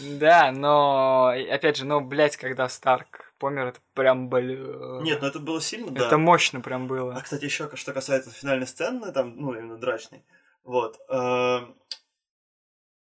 Да, 0.00 0.52
но, 0.52 1.28
опять 1.50 1.76
же, 1.76 1.86
ну, 1.86 2.00
блядь, 2.00 2.36
когда 2.36 2.68
Старк 2.68 3.32
помер, 3.38 3.68
это 3.68 3.80
прям, 3.94 4.28
блин... 4.28 5.02
Нет, 5.02 5.22
ну 5.22 5.28
это 5.28 5.38
было 5.38 5.60
сильно, 5.60 5.90
да. 5.90 6.06
Это 6.06 6.18
мощно 6.18 6.60
прям 6.60 6.84
А, 6.84 6.86
было. 6.88 7.20
кстати, 7.22 7.44
еще 7.44 7.70
что 7.74 7.92
касается 7.92 8.30
финальной 8.30 8.66
сцены, 8.66 9.12
там, 9.12 9.36
ну, 9.36 9.54
именно 9.54 9.76
драчной, 9.78 10.24
вот, 10.64 10.98
эм, 11.08 11.76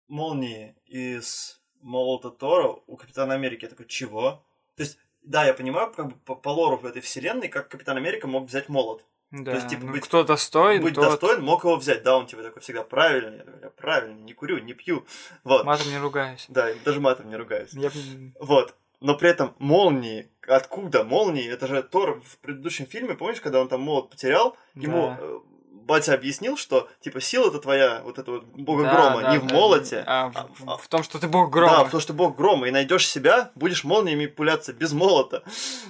молнии 0.08 0.76
из 0.86 1.60
Молота 1.84 2.32
Тора 2.32 2.76
у 2.88 2.96
Капитана 2.96 3.34
Америки. 3.34 3.64
Я 3.64 3.70
такой, 3.70 3.86
чего? 3.86 4.44
То 4.76 4.84
есть, 4.84 4.98
да, 5.22 5.46
я 5.46 5.54
понимаю, 5.54 5.92
как 5.92 6.08
бы 6.08 6.16
по, 6.26 6.36
по 6.36 6.50
лору 6.50 6.78
в 6.78 6.86
этой 6.86 7.02
вселенной, 7.02 7.50
как 7.50 7.70
Капитан 7.70 7.98
Америка 7.98 8.28
мог 8.28 8.48
взять 8.48 8.70
молот. 8.70 9.06
Да, 9.32 9.54
есть, 9.54 9.68
типа, 9.68 9.86
ну, 9.86 9.92
быть- 9.94 10.04
кто 10.04 10.24
достоин, 10.24 10.84
Быть 10.84 10.94
тот 10.94 11.06
достоин, 11.06 11.44
мог 11.44 11.64
его 11.64 11.76
взять. 11.76 12.04
Да, 12.04 12.18
он 12.18 12.28
типа 12.28 12.44
такой 12.44 12.62
всегда 12.62 12.84
правильный. 12.84 13.38
Я 13.38 13.44
я 13.64 13.70
правильный, 13.72 14.22
не 14.22 14.34
курю, 14.34 14.60
не 14.60 14.74
пью. 14.74 15.06
Вот. 15.44 15.66
матом 15.66 15.90
не 15.90 15.98
ругаюсь. 15.98 16.46
Да, 16.50 16.68
даже 16.86 17.00
матом 17.00 17.30
не 17.30 17.36
ругаюсь. 17.36 17.74
Я... 17.74 17.92
Вот. 18.40 18.76
Но 19.02 19.18
при 19.18 19.30
этом 19.30 19.54
молнии, 19.58 20.30
откуда 20.48 21.04
молнии? 21.04 21.50
Это 21.52 21.68
же 21.68 21.84
Тор 21.84 22.22
в 22.22 22.38
предыдущем 22.38 22.86
фильме, 22.86 23.16
помнишь, 23.16 23.42
когда 23.42 23.60
он 23.60 23.68
там 23.68 23.82
молот 23.82 24.10
потерял, 24.10 24.56
ему 24.76 25.16
Да. 25.20 25.53
Батя 25.86 26.14
объяснил, 26.14 26.58
что 26.58 26.90
типа 27.02 27.22
сила 27.22 27.50
это 27.50 27.60
твоя, 27.60 28.02
вот 28.04 28.18
это 28.20 28.32
вот 28.32 28.46
бога 28.46 28.84
Да, 28.84 28.94
грома, 28.94 29.22
да, 29.22 29.32
не 29.32 29.38
в 29.40 29.48
да, 29.48 29.54
молоте, 29.54 30.04
а 30.08 30.30
в, 30.30 30.38
а- 30.38 30.48
в- 30.54 30.70
а- 30.70 30.78
в 30.78 30.88
том, 30.88 31.04
что 31.04 31.20
ты 31.20 31.28
бог 31.28 31.48
Да, 31.50 31.52
грома. 31.52 31.84
потому 31.86 32.02
что 32.02 32.14
бог 32.14 32.36
грома, 32.36 32.68
и 32.68 32.72
найдешь 32.72 33.08
себя, 33.08 33.52
будешь 33.56 33.84
молниями 33.84 34.26
пуляться 34.26 34.74
без 34.74 34.94
молота. 34.94 35.44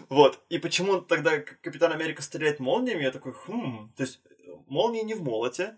Вот. 0.10 0.40
И 0.50 0.58
почему 0.60 1.02
тогда 1.02 1.38
Капитан 1.40 1.92
Америка 1.92 2.22
стреляет 2.22 2.60
молниями, 2.60 3.04
я 3.04 3.12
такой, 3.12 3.34
хм, 3.34 3.92
то 3.96 4.04
есть 4.04 4.20
молнии 4.68 5.02
не 5.02 5.14
в 5.14 5.24
молоте, 5.24 5.76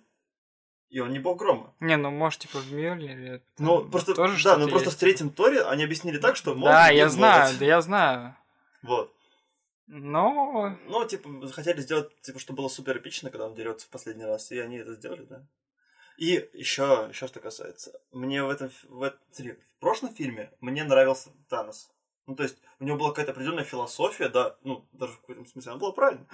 и 0.90 1.00
он 1.00 1.12
не 1.12 1.20
бог 1.20 1.38
грома. 1.40 1.74
Не, 1.80 1.98
ну 1.98 2.10
может 2.12 2.40
типа 2.42 2.60
в 2.60 2.72
Мюллере. 2.72 3.42
Ну, 3.58 3.84
просто, 3.86 4.14
тоже 4.14 4.42
да, 4.44 4.58
ну 4.58 4.68
просто 4.68 4.90
в 4.90 4.94
есть. 4.94 5.00
третьем 5.00 5.30
Торе 5.30 5.62
они 5.64 5.84
объяснили 5.84 6.18
так, 6.20 6.36
что 6.36 6.52
молнии 6.56 6.72
Да, 6.74 6.90
я 6.90 7.08
в 7.08 7.10
знаю, 7.10 7.54
да 7.60 7.66
я 7.66 7.82
знаю. 7.82 8.36
Вот. 8.84 9.12
Но 9.88 10.76
Ну, 10.88 11.06
типа, 11.06 11.30
захотели 11.48 11.80
сделать, 11.82 12.10
типа, 12.22 12.40
что 12.40 12.54
было 12.54 12.68
супер 12.68 12.98
эпично, 12.98 13.30
когда 13.30 13.46
он 13.48 13.56
дерется 13.56 13.86
в 13.88 13.90
последний 13.90 14.26
раз, 14.26 14.52
и 14.52 14.60
они 14.60 14.78
это 14.78 14.94
сделали, 14.96 15.24
да. 15.24 15.44
И 16.18 16.50
еще, 16.54 17.08
еще 17.10 17.28
что 17.28 17.40
касается, 17.40 17.92
мне 18.12 18.42
в 18.44 18.50
этом, 18.50 18.72
в, 18.90 19.04
этом- 19.04 19.20
в 19.38 19.80
прошлом 19.80 20.14
фильме 20.14 20.52
мне 20.62 20.84
нравился 20.84 21.30
Танос. 21.50 21.90
Ну, 22.28 22.36
то 22.36 22.42
есть, 22.42 22.58
у 22.80 22.86
него 22.86 22.98
была 22.98 23.10
какая-то 23.10 23.34
определенная 23.34 23.66
философия, 23.66 24.30
да, 24.30 24.56
ну, 24.64 24.84
даже 24.94 25.14
в 25.14 25.22
каком-то 25.22 25.48
смысле 25.48 25.74
она 25.74 25.80
была 25.80 25.92
правильной. 25.92 26.26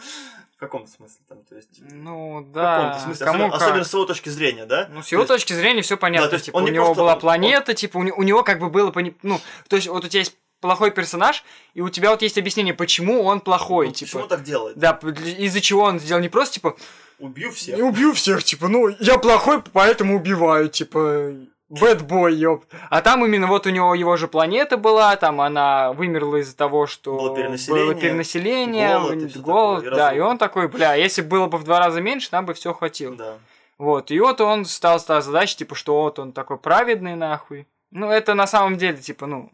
В 0.56 0.58
каком-то 0.58 0.90
смысле, 0.90 1.26
там, 1.28 1.44
то 1.44 1.56
есть... 1.58 1.82
ну 1.82 2.44
в 2.44 2.52
да. 2.54 2.78
каком-то 2.78 3.00
смысле, 3.04 3.26
Кому 3.26 3.38
особенно, 3.40 3.52
как. 3.52 3.62
особенно 3.62 3.84
с 3.84 3.94
его 3.94 4.06
точки 4.06 4.30
зрения, 4.30 4.66
да? 4.66 4.88
Ну, 4.90 5.02
с 5.04 5.12
его 5.12 5.26
То 5.26 5.34
есть- 5.34 5.44
точки 5.46 5.54
зрения 5.58 5.82
все 5.82 5.98
понятно. 5.98 6.28
Да, 6.28 6.30
то 6.30 6.36
есть 6.36 6.46
типа, 6.46 6.56
он 6.58 6.64
у 6.64 6.68
не 6.68 6.74
него 6.76 6.86
просто- 6.86 7.02
была 7.02 7.16
он- 7.16 7.20
планета, 7.20 7.74
типа, 7.74 7.98
у, 7.98 8.02
у 8.02 8.24
него 8.24 8.44
как 8.44 8.60
бы 8.60 8.70
было, 8.70 8.94
ну, 9.24 9.40
то 9.68 9.76
есть, 9.76 9.90
вот 9.90 10.06
у 10.06 10.08
тебя 10.08 10.20
есть 10.20 10.38
плохой 10.62 10.91
персонаж, 10.91 11.43
и 11.74 11.82
у 11.82 11.89
тебя 11.89 12.12
вот 12.12 12.21
есть 12.21 12.38
объяснение, 12.38 12.74
почему 12.74 13.24
он 13.24 13.41
плохой, 13.41 13.88
Ну, 13.88 13.93
типа. 13.93 14.12
Почему 14.12 14.28
так 14.28 14.43
делает? 14.43 14.78
Да, 14.78 14.97
из-за 15.38 15.60
чего 15.60 15.84
он 15.84 16.00
сделал 16.00 16.21
не 16.21 16.30
просто, 16.30 16.56
типа, 16.56 16.76
Убью 17.19 17.52
всех. 17.52 17.78
я 17.78 17.86
убью 17.86 18.13
всех, 18.13 18.43
типа, 18.43 18.67
ну, 18.67 18.88
я 19.00 19.17
плохой, 19.17 19.62
поэтому 19.74 20.15
убиваю, 20.15 20.69
типа, 20.69 21.34
boy, 21.69 22.32
ёп. 22.34 22.65
А 22.89 23.02
там 23.02 23.26
именно 23.26 23.47
вот 23.47 23.65
у 23.65 23.69
него 23.69 23.95
его 23.95 24.17
же 24.17 24.28
планета 24.28 24.78
была, 24.78 25.15
там 25.15 25.39
она 25.41 25.93
вымерла 25.93 26.38
из-за 26.38 26.56
того, 26.56 26.88
что 26.88 27.15
Было 27.17 27.36
перенаселение, 27.36 27.86
было 27.86 27.95
перенаселение, 27.95 29.00
голод 29.00 29.36
и 29.36 29.39
голод, 29.39 29.84
такое, 29.84 29.93
и 29.93 29.95
да, 29.95 30.08
и 30.08 30.15
разруха. 30.17 30.30
он 30.32 30.38
такой, 30.38 30.67
бля, 30.67 30.93
если 30.95 31.21
было 31.21 31.47
бы 31.47 31.58
в 31.58 31.63
два 31.63 31.80
раза 31.80 32.02
меньше, 32.02 32.30
нам 32.32 32.45
бы 32.45 32.54
все 32.54 32.74
хватило. 32.74 33.15
Да. 33.15 33.38
Вот, 33.78 34.12
и 34.12 34.19
вот 34.19 34.39
он 34.41 34.65
стал 34.65 35.00
ставить 35.00 35.26
задачу, 35.26 35.58
типа, 35.58 35.74
что 35.76 36.02
вот 36.02 36.19
он 36.19 36.34
такой 36.34 36.58
праведный, 36.58 37.15
нахуй. 37.15 37.67
Ну, 37.89 38.10
это 38.12 38.36
на 38.36 38.47
самом 38.47 38.78
деле, 38.78 38.97
типа, 38.97 39.26
ну, 39.26 39.52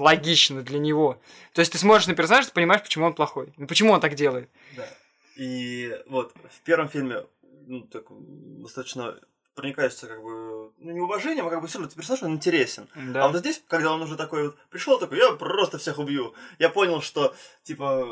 логично 0.00 0.62
для 0.62 0.78
него. 0.78 1.20
То 1.52 1.60
есть 1.60 1.72
ты 1.72 1.78
смотришь 1.78 2.06
на 2.06 2.14
персонажа, 2.14 2.48
ты 2.48 2.54
понимаешь, 2.54 2.82
почему 2.82 3.06
он 3.06 3.14
плохой. 3.14 3.52
Ну, 3.56 3.66
почему 3.66 3.92
он 3.92 4.00
так 4.00 4.14
делает. 4.14 4.48
Да. 4.76 4.86
И 5.36 5.96
вот 6.06 6.34
в 6.34 6.60
первом 6.62 6.88
фильме 6.88 7.24
ну, 7.66 7.82
так, 7.82 8.04
достаточно 8.08 9.16
проникаешься 9.54 10.06
как 10.06 10.22
бы 10.22 10.72
ну, 10.78 10.92
не 10.92 11.00
уважением, 11.00 11.46
а 11.46 11.50
как 11.50 11.60
бы 11.60 11.68
все 11.68 11.78
равно 11.78 11.92
персонаж 11.94 12.22
он 12.22 12.32
интересен. 12.32 12.88
Да. 12.94 13.24
А 13.24 13.28
вот 13.28 13.38
здесь, 13.38 13.62
когда 13.68 13.92
он 13.92 14.02
уже 14.02 14.16
такой 14.16 14.48
вот 14.48 14.58
пришел, 14.70 14.98
такой, 14.98 15.18
я 15.18 15.32
просто 15.32 15.78
всех 15.78 15.98
убью. 15.98 16.34
Я 16.58 16.70
понял, 16.70 17.02
что 17.02 17.34
типа 17.62 18.04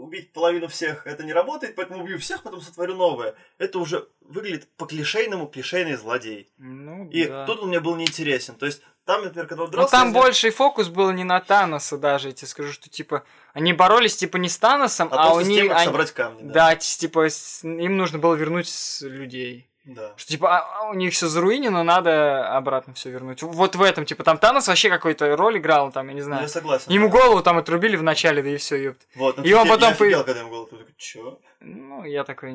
убить 0.00 0.32
половину 0.32 0.68
всех 0.68 1.06
это 1.06 1.22
не 1.22 1.32
работает, 1.32 1.74
поэтому 1.76 2.02
убью 2.02 2.18
всех, 2.18 2.42
потом 2.42 2.60
сотворю 2.60 2.94
новое. 2.94 3.34
Это 3.58 3.78
уже 3.78 4.08
выглядит 4.20 4.68
по 4.76 4.86
клишейному 4.86 5.46
клишейный 5.46 5.96
злодей. 5.96 6.48
Ну, 6.58 7.08
И 7.10 7.26
да. 7.26 7.46
тут 7.46 7.60
он 7.60 7.68
мне 7.68 7.80
был 7.80 7.96
неинтересен. 7.96 8.54
То 8.54 8.66
есть 8.66 8.82
там, 9.06 9.24
например, 9.24 9.46
когда 9.48 9.62
он 9.64 9.68
Ну, 9.70 9.72
дрался... 9.72 9.90
там 9.90 10.04
я 10.06 10.10
сделал- 10.10 10.24
больший 10.24 10.50
фокус 10.50 10.88
был 10.88 11.10
не 11.12 11.24
на 11.24 11.40
Таноса 11.40 11.98
даже, 11.98 12.28
я 12.28 12.34
тебе 12.34 12.46
скажу, 12.48 12.72
что, 12.72 12.88
типа, 12.88 13.24
они 13.54 13.72
боролись, 13.72 14.16
типа, 14.16 14.36
не 14.36 14.48
с 14.48 14.58
Таносом, 14.58 15.08
а, 15.10 15.30
а, 15.30 15.34
у 15.34 15.40
них... 15.40 15.70
они- 15.70 15.84
собрать 15.84 16.12
камни. 16.12 16.42
Да, 16.42 16.70
Да. 16.70 16.76
типа, 16.76 17.26
им 17.62 17.96
нужно 17.96 18.18
было 18.18 18.34
вернуть 18.34 18.68
с 18.68 19.02
людей. 19.02 19.66
да. 19.84 20.12
Что, 20.16 20.28
типа, 20.30 20.58
а- 20.58 20.78
а 20.82 20.90
у 20.90 20.94
них 20.94 21.12
все 21.12 21.26
заруинено, 21.26 21.82
надо 21.82 22.54
обратно 22.56 22.92
все 22.94 23.10
вернуть. 23.10 23.42
Вот 23.42 23.74
в 23.74 23.82
этом, 23.82 24.04
типа, 24.04 24.22
там 24.22 24.38
Танос 24.38 24.68
вообще 24.68 24.88
какой-то 24.90 25.34
роль 25.36 25.58
играл, 25.58 25.90
там, 25.90 26.06
я 26.08 26.12
не 26.14 26.20
Ну, 26.20 26.26
знаю. 26.26 26.42
я 26.42 26.48
согласен. 26.48 26.92
Ему 26.92 27.08
да. 27.08 27.18
голову 27.18 27.42
там 27.42 27.58
отрубили 27.58 27.96
в 27.96 28.02
начале, 28.02 28.42
да 28.42 28.50
и 28.50 28.56
все, 28.58 28.76
ёпт. 28.76 29.00
Вот, 29.16 29.38
ну, 29.38 29.42
И 29.42 29.52
он 29.52 29.66
я- 29.66 29.72
потом 29.72 29.88
я 29.88 29.94
офигел, 29.94 30.18
по- 30.20 30.24
когда 30.26 30.40
ему 30.40 30.50
голову 30.50 30.66
такой, 30.66 30.94
чё? 30.98 31.40
Ну, 31.60 32.04
я 32.04 32.22
такой... 32.24 32.52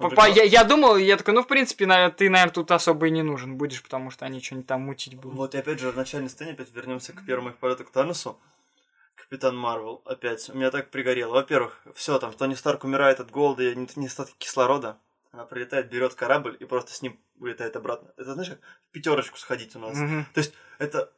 ну, 0.00 0.08
прикол- 0.10 0.34
я, 0.34 0.42
я 0.44 0.64
думал, 0.64 0.96
я 0.96 1.16
такой, 1.16 1.34
ну, 1.34 1.42
в 1.42 1.46
принципе, 1.46 1.86
на- 1.86 2.10
ты, 2.10 2.28
наверное, 2.30 2.52
тут 2.52 2.70
особо 2.70 3.06
и 3.06 3.10
не 3.10 3.22
нужен 3.22 3.56
будешь, 3.56 3.82
потому 3.82 4.10
что 4.10 4.26
они 4.26 4.40
что-нибудь 4.40 4.66
там 4.66 4.80
мутить 4.82 5.14
будут. 5.14 5.36
Вот, 5.36 5.54
и 5.54 5.58
опять 5.58 5.78
же, 5.80 5.90
в 5.90 5.96
начальной 5.96 6.28
сцене 6.28 6.52
опять 6.52 6.72
вернемся 6.74 7.12
к 7.12 7.24
первому 7.24 7.50
их 7.50 7.56
полету 7.58 7.84
к 7.84 7.90
Таносу. 7.90 8.38
Капитан 9.16 9.56
Марвел, 9.56 10.02
опять, 10.06 10.50
у 10.50 10.54
меня 10.56 10.70
так 10.70 10.90
пригорело. 10.90 11.34
Во-первых, 11.34 11.80
все 11.94 12.18
там, 12.18 12.32
Тони 12.32 12.54
Старк 12.54 12.82
умирает 12.84 13.20
от 13.20 13.30
голода 13.30 13.62
и 13.62 13.76
недостатка 13.76 14.34
кислорода. 14.38 14.98
Она 15.30 15.44
прилетает, 15.44 15.88
берет 15.88 16.14
корабль 16.14 16.56
и 16.58 16.64
просто 16.64 16.92
с 16.92 17.02
ним 17.02 17.20
улетает 17.38 17.76
обратно. 17.76 18.12
Это, 18.16 18.34
знаешь, 18.34 18.50
как 18.50 18.58
в 18.88 18.90
пятерочку 18.92 19.38
сходить 19.38 19.76
у 19.76 19.78
нас. 19.78 19.96
Мгм. 19.96 20.26
То 20.34 20.40
есть, 20.40 20.52
это, 20.78 21.12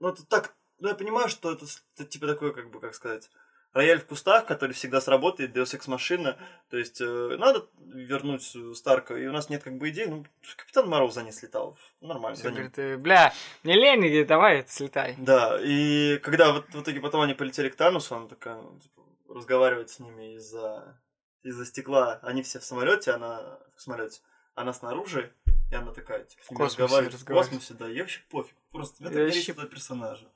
ну, 0.00 0.08
это 0.08 0.26
так, 0.26 0.54
ну, 0.78 0.88
я 0.88 0.94
понимаю, 0.94 1.28
что 1.28 1.52
это, 1.52 1.64
это 1.94 2.04
типа 2.04 2.26
такое, 2.26 2.52
как 2.52 2.70
бы, 2.70 2.80
как 2.80 2.94
сказать, 2.94 3.30
рояль 3.76 4.00
в 4.00 4.06
кустах, 4.06 4.46
который 4.46 4.72
всегда 4.72 5.00
сработает, 5.00 5.56
Deus 5.56 5.78
Ex 5.78 5.88
машина. 5.88 6.38
То 6.70 6.78
есть, 6.78 7.00
э, 7.00 7.36
надо 7.38 7.66
вернуть 7.78 8.50
э, 8.56 8.72
Старка, 8.74 9.16
и 9.16 9.26
у 9.26 9.32
нас 9.32 9.50
нет 9.50 9.62
как 9.62 9.76
бы 9.76 9.90
идей. 9.90 10.06
Ну, 10.06 10.24
Капитан 10.56 10.88
Марвел 10.88 11.10
за 11.10 11.22
ней 11.22 11.32
слетал. 11.32 11.78
Нормально. 12.00 12.36
За 12.36 12.44
ним. 12.44 12.54
говорит, 12.54 12.78
«Э, 12.78 12.96
бля, 12.96 13.32
мне 13.62 13.74
лень, 13.74 14.04
и 14.04 14.08
говорит, 14.08 14.26
давай, 14.26 14.64
слетай. 14.66 15.14
Да, 15.18 15.58
и 15.62 16.18
когда 16.18 16.52
вот 16.52 16.66
в 16.72 16.82
итоге 16.82 17.00
потом 17.00 17.20
они 17.20 17.34
полетели 17.34 17.68
к 17.68 17.76
Танусу, 17.76 18.16
он 18.16 18.28
такая, 18.28 18.56
ну, 18.56 18.78
типа, 18.80 19.02
разговаривает 19.28 19.90
с 19.90 19.98
ними 20.00 20.34
из-за 20.36 20.98
из-за 21.42 21.64
стекла. 21.64 22.18
Они 22.22 22.42
все 22.42 22.58
в 22.58 22.64
самолете, 22.64 23.12
она 23.12 23.58
в 23.76 23.80
самолете, 23.80 24.20
она 24.54 24.72
снаружи, 24.72 25.32
и 25.70 25.74
она 25.74 25.92
такая, 25.92 26.24
типа, 26.24 26.42
с 26.42 26.50
ними 26.50 26.62
разговаривает 26.62 27.14
в 27.14 27.24
космосе, 27.24 27.74
да, 27.74 27.86
ей 27.86 28.00
вообще 28.00 28.20
пофиг. 28.30 28.56
Просто 28.72 29.04
мне 29.04 29.14
Я 29.16 29.24
вообще- 29.24 29.52
персонажа. 29.52 30.26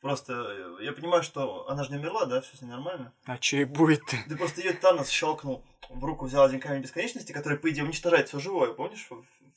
Просто 0.00 0.32
э, 0.80 0.84
я 0.84 0.92
понимаю, 0.92 1.22
что 1.22 1.68
она 1.68 1.84
же 1.84 1.90
не 1.90 1.98
умерла, 1.98 2.24
да, 2.24 2.40
все 2.40 2.56
с 2.56 2.62
ней 2.62 2.70
нормально. 2.70 3.12
А 3.26 3.36
че 3.38 3.62
и 3.62 3.64
будет-то? 3.64 4.16
Да 4.26 4.36
просто 4.36 4.62
ее 4.62 4.72
Танос 4.72 5.10
щелкнул, 5.10 5.62
в 5.90 6.04
руку 6.04 6.24
взял 6.26 6.44
один 6.44 6.60
камень 6.60 6.80
бесконечности, 6.82 7.32
который, 7.32 7.58
по 7.58 7.68
идее, 7.70 7.84
уничтожает 7.84 8.28
все 8.28 8.38
живое, 8.38 8.72
помнишь, 8.72 9.08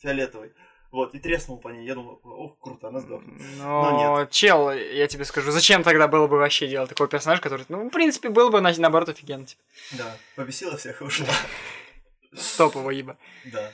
фиолетовый? 0.02 0.54
Вот, 0.92 1.16
и 1.16 1.20
треснул 1.20 1.58
по 1.58 1.70
ней. 1.70 1.88
Я 1.88 1.96
думал, 1.96 2.20
ох, 2.24 2.60
круто, 2.60 2.90
она 2.90 3.00
сдохнет. 3.00 3.42
Но, 3.58 4.28
чел, 4.30 4.70
я 4.72 5.08
тебе 5.08 5.26
скажу, 5.26 5.50
зачем 5.52 5.82
тогда 5.82 6.08
было 6.08 6.28
бы 6.28 6.38
вообще 6.38 6.68
делать 6.68 6.90
такой 6.90 7.08
персонаж, 7.08 7.40
который, 7.42 7.66
ну, 7.70 7.88
в 7.88 7.92
принципе, 7.92 8.30
был 8.30 8.52
бы, 8.52 8.62
на- 8.62 8.78
наоборот, 8.78 9.10
офигенно, 9.10 9.46
типа, 9.46 9.62
Да, 9.94 10.16
побесила 10.36 10.78
всех 10.78 11.02
и 11.02 11.06
ушла. 11.06 11.26
топово 12.58 12.92
ибо. 12.92 13.18
Да. 13.46 13.72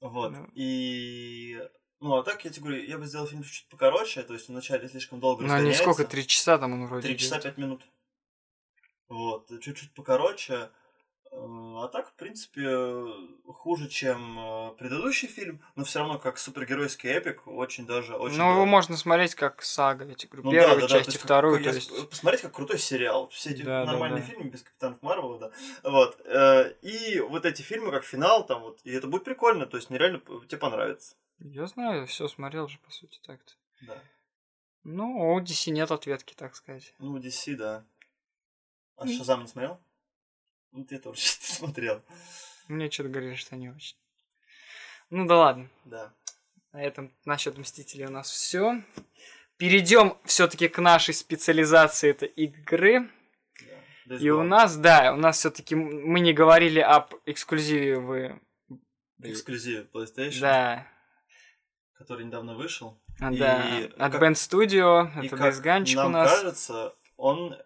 Вот. 0.00 0.32
Ну. 0.32 0.48
И... 0.54 1.58
Ну, 2.00 2.16
а 2.16 2.22
так, 2.22 2.44
я 2.44 2.50
тебе 2.50 2.62
говорю, 2.66 2.82
я 2.84 2.96
бы 2.98 3.06
сделал 3.06 3.26
фильм 3.26 3.42
чуть 3.42 3.66
покороче, 3.68 4.22
то 4.22 4.32
есть 4.32 4.48
вначале 4.48 4.88
слишком 4.88 5.18
долго 5.20 5.44
Ну, 5.44 5.52
они 5.52 5.72
сколько, 5.72 5.90
разгоняется. 6.02 6.16
три 6.16 6.26
часа 6.26 6.58
там 6.58 6.72
он 6.74 6.86
вроде 6.86 7.08
Три 7.08 7.18
часа 7.18 7.40
пять 7.40 7.58
минут. 7.58 7.82
Вот, 9.08 9.48
чуть-чуть 9.60 9.92
покороче. 9.94 10.70
Э, 11.30 11.36
А 11.80 11.88
так, 11.88 12.08
в 12.08 12.14
принципе, 12.14 13.04
хуже, 13.46 13.88
чем 13.88 14.38
э, 14.38 14.70
предыдущий 14.78 15.28
фильм, 15.28 15.60
но 15.76 15.84
все 15.84 15.98
равно 16.00 16.18
как 16.18 16.38
супергеройский 16.38 17.10
эпик, 17.10 17.46
очень 17.46 17.86
даже, 17.86 18.14
очень 18.16 18.38
Ну, 18.38 18.44
его 18.50 18.60
даже. 18.60 18.70
можно 18.70 18.96
смотреть 18.96 19.34
как 19.34 19.62
сага, 19.62 20.04
я 20.04 20.14
тебе 20.14 20.30
говорю, 20.30 20.44
Ну 20.44 20.50
да, 20.52 20.56
первую 20.58 20.80
да, 20.82 20.86
да, 20.88 20.92
часть 20.94 21.04
то 21.06 21.10
и 21.10 21.12
есть 21.12 21.18
как- 21.18 21.24
вторую, 21.26 21.54
как 21.56 21.64
то 21.64 21.74
есть... 21.74 22.10
Посмотреть, 22.10 22.42
как 22.42 22.52
крутой 22.54 22.78
сериал. 22.78 23.28
Все 23.28 23.50
эти 23.50 23.62
Да, 23.62 23.84
да, 23.84 23.92
нормальные 23.92 24.22
да. 24.22 24.28
фильмы 24.28 24.44
без 24.50 24.62
Капитанов 24.62 25.02
Марвела, 25.02 25.38
да. 25.38 25.52
Вот. 25.82 26.18
э, 26.24 26.74
И 26.82 27.20
вот 27.20 27.44
эти 27.44 27.62
фильмы, 27.62 27.90
как 27.90 28.04
финал, 28.04 28.46
там 28.46 28.62
вот, 28.62 28.80
и 28.84 28.90
это 28.92 29.06
будет 29.06 29.24
прикольно, 29.24 29.66
то 29.66 29.76
есть 29.76 29.90
нереально 29.90 30.20
тебе 30.48 30.58
понравится. 30.58 31.14
Я 31.40 31.66
знаю, 31.66 32.06
все 32.06 32.28
смотрел 32.28 32.68
же, 32.68 32.78
по 32.78 32.90
сути, 32.90 33.20
так-то. 33.22 33.52
Да. 33.82 34.02
Ну, 34.84 35.32
у 35.34 35.40
DC 35.40 35.70
нет 35.70 35.90
ответки, 35.90 36.34
так 36.34 36.54
сказать. 36.56 36.94
Ну, 36.98 37.18
DC, 37.18 37.54
да. 37.56 37.84
А 38.96 39.04
М. 39.06 39.12
Шазам 39.16 39.42
не 39.42 39.46
смотрел? 39.48 39.80
Ну, 40.72 40.84
ты 40.84 40.98
тоже 40.98 41.20
смотрел. 41.22 42.02
Мне 42.68 42.90
что-то 42.90 43.08
говорили, 43.10 43.34
что 43.34 43.56
не 43.56 43.70
очень. 43.70 43.96
Ну 45.10 45.26
да 45.26 45.36
ладно. 45.38 45.70
Да. 45.84 46.12
На 46.72 46.82
этом 46.82 47.14
насчет 47.24 47.56
Мстителей 47.56 48.06
у 48.06 48.10
нас 48.10 48.30
все. 48.30 48.82
Перейдем 49.56 50.18
все-таки 50.24 50.68
к 50.68 50.78
нашей 50.78 51.14
специализации 51.14 52.10
это 52.10 52.26
игры. 52.26 53.10
да. 54.06 54.16
И 54.16 54.28
у 54.28 54.42
нас, 54.42 54.76
да, 54.76 55.12
у 55.14 55.16
нас 55.16 55.38
все-таки 55.38 55.74
мы 55.74 56.20
не 56.20 56.32
говорили 56.34 56.80
об 56.80 57.14
эксклюзиве 57.24 57.98
в... 57.98 58.40
эксклюзив 59.22 59.88
PlayStation, 59.92 60.40
Да, 60.40 60.86
который 61.98 62.24
недавно 62.24 62.54
вышел. 62.54 62.96
а, 63.20 63.32
И 63.32 63.36
да. 63.38 63.62
От 63.98 64.12
как- 64.12 64.22
Band 64.22 64.34
Studio, 64.34 65.10
И 65.20 65.26
это 65.26 65.30
как 65.36 65.40
Дайсганчик 65.40 65.98
у 65.98 66.02
нам 66.02 66.12
нас. 66.12 66.30
кажется, 66.30 66.94
он 67.16 67.56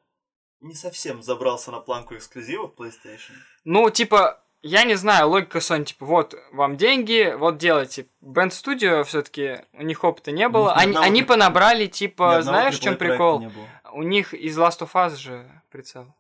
не 0.61 0.75
совсем 0.75 1.23
забрался 1.23 1.71
на 1.71 1.81
планку 1.81 2.15
эксклюзивов 2.15 2.73
PlayStation. 2.77 3.33
Ну, 3.65 3.91
типа, 3.91 4.43
я 4.63 4.85
не 4.85 4.95
знаю, 4.95 5.29
логика 5.29 5.59
Sony, 5.59 5.85
типа, 5.85 6.07
вот 6.07 6.35
вам 6.53 6.77
деньги, 6.77 7.35
вот 7.37 7.59
делайте. 7.59 8.07
Band 8.23 8.51
Studio 8.51 9.03
все-таки 9.05 9.65
у 9.73 9.83
них 9.83 10.03
опыта 10.05 10.31
не 10.33 10.49
было. 10.49 10.75
ни 10.77 10.83
Они, 10.83 10.97
они 10.97 11.23
понабрали, 11.23 11.87
типа, 11.87 12.43
знаешь, 12.43 12.79
в 12.79 12.83
чем 12.83 12.97
прикол? 12.97 13.45
У 13.93 14.03
них 14.03 14.33
из 14.33 14.59
Last 14.59 14.81
of 14.81 14.93
Us 14.95 15.17
же 15.17 15.51
прицел. 15.71 16.15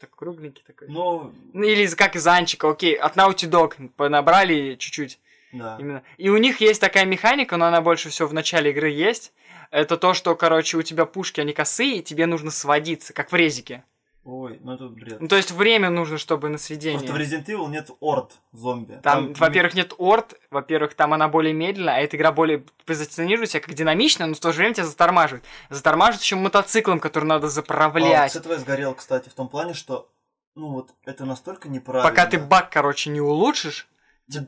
Так 0.00 0.10
кругленький 0.14 0.62
такой. 0.66 0.88
Ну, 0.88 1.32
Ну, 1.52 1.62
или 1.64 1.86
как 1.94 2.16
из 2.16 2.26
Анчика, 2.26 2.70
окей, 2.70 2.94
от 2.94 3.16
Naughty 3.16 3.48
Dog 3.50 3.88
понабрали 3.90 4.76
чуть-чуть. 4.76 5.18
Да. 5.52 5.76
Именно. 5.78 6.02
И 6.16 6.28
у 6.28 6.36
них 6.36 6.60
есть 6.60 6.80
такая 6.80 7.04
механика, 7.04 7.56
но 7.56 7.66
она 7.66 7.80
больше 7.80 8.10
всего 8.10 8.28
в 8.28 8.34
начале 8.34 8.70
игры 8.70 8.90
есть. 8.90 9.32
Это 9.70 9.96
то, 9.96 10.14
что, 10.14 10.34
короче, 10.34 10.76
у 10.76 10.82
тебя 10.82 11.04
пушки, 11.04 11.40
они 11.40 11.52
косые, 11.52 11.98
и 11.98 12.02
тебе 12.02 12.26
нужно 12.26 12.50
сводиться, 12.50 13.12
как 13.12 13.32
в 13.32 13.34
резике. 13.34 13.84
Ой, 14.24 14.58
ну 14.62 14.74
это 14.74 14.88
бред. 14.88 15.20
Ну, 15.22 15.28
то 15.28 15.36
есть 15.36 15.50
время 15.52 15.88
нужно, 15.88 16.18
чтобы 16.18 16.50
на 16.50 16.58
сведение. 16.58 16.98
Просто 17.00 17.14
в 17.14 17.18
Resident 17.18 17.46
Evil 17.46 17.70
нет 17.70 17.90
орд 18.00 18.32
зомби. 18.52 19.00
Там, 19.02 19.32
во-первых, 19.32 19.72
нет 19.72 19.94
орд, 19.96 20.34
во-первых, 20.50 20.92
там 20.92 21.14
она 21.14 21.28
более 21.28 21.54
медленная, 21.54 21.94
а 21.94 22.00
эта 22.00 22.18
игра 22.18 22.30
более 22.30 22.62
позиционирует 22.84 23.50
себя 23.50 23.60
как 23.60 23.72
динамичная, 23.72 24.26
но 24.26 24.34
в 24.34 24.40
то 24.40 24.52
же 24.52 24.58
время 24.58 24.74
тебя 24.74 24.84
затормаживает. 24.84 25.44
Затормаживает 25.70 26.22
еще 26.22 26.36
мотоциклом, 26.36 27.00
который 27.00 27.24
надо 27.24 27.46
А, 27.46 27.50
заправлять. 27.50 28.32
с 28.32 28.36
этого 28.36 28.52
я 28.52 28.58
сгорел, 28.58 28.94
кстати, 28.94 29.30
в 29.30 29.34
том 29.34 29.48
плане, 29.48 29.72
что 29.72 30.10
ну 30.54 30.72
вот 30.72 30.90
это 31.06 31.24
настолько 31.24 31.70
неправильно. 31.70 32.10
Пока 32.10 32.26
ты 32.26 32.38
баг, 32.38 32.68
короче, 32.70 33.08
не 33.08 33.22
улучшишь, 33.22 33.88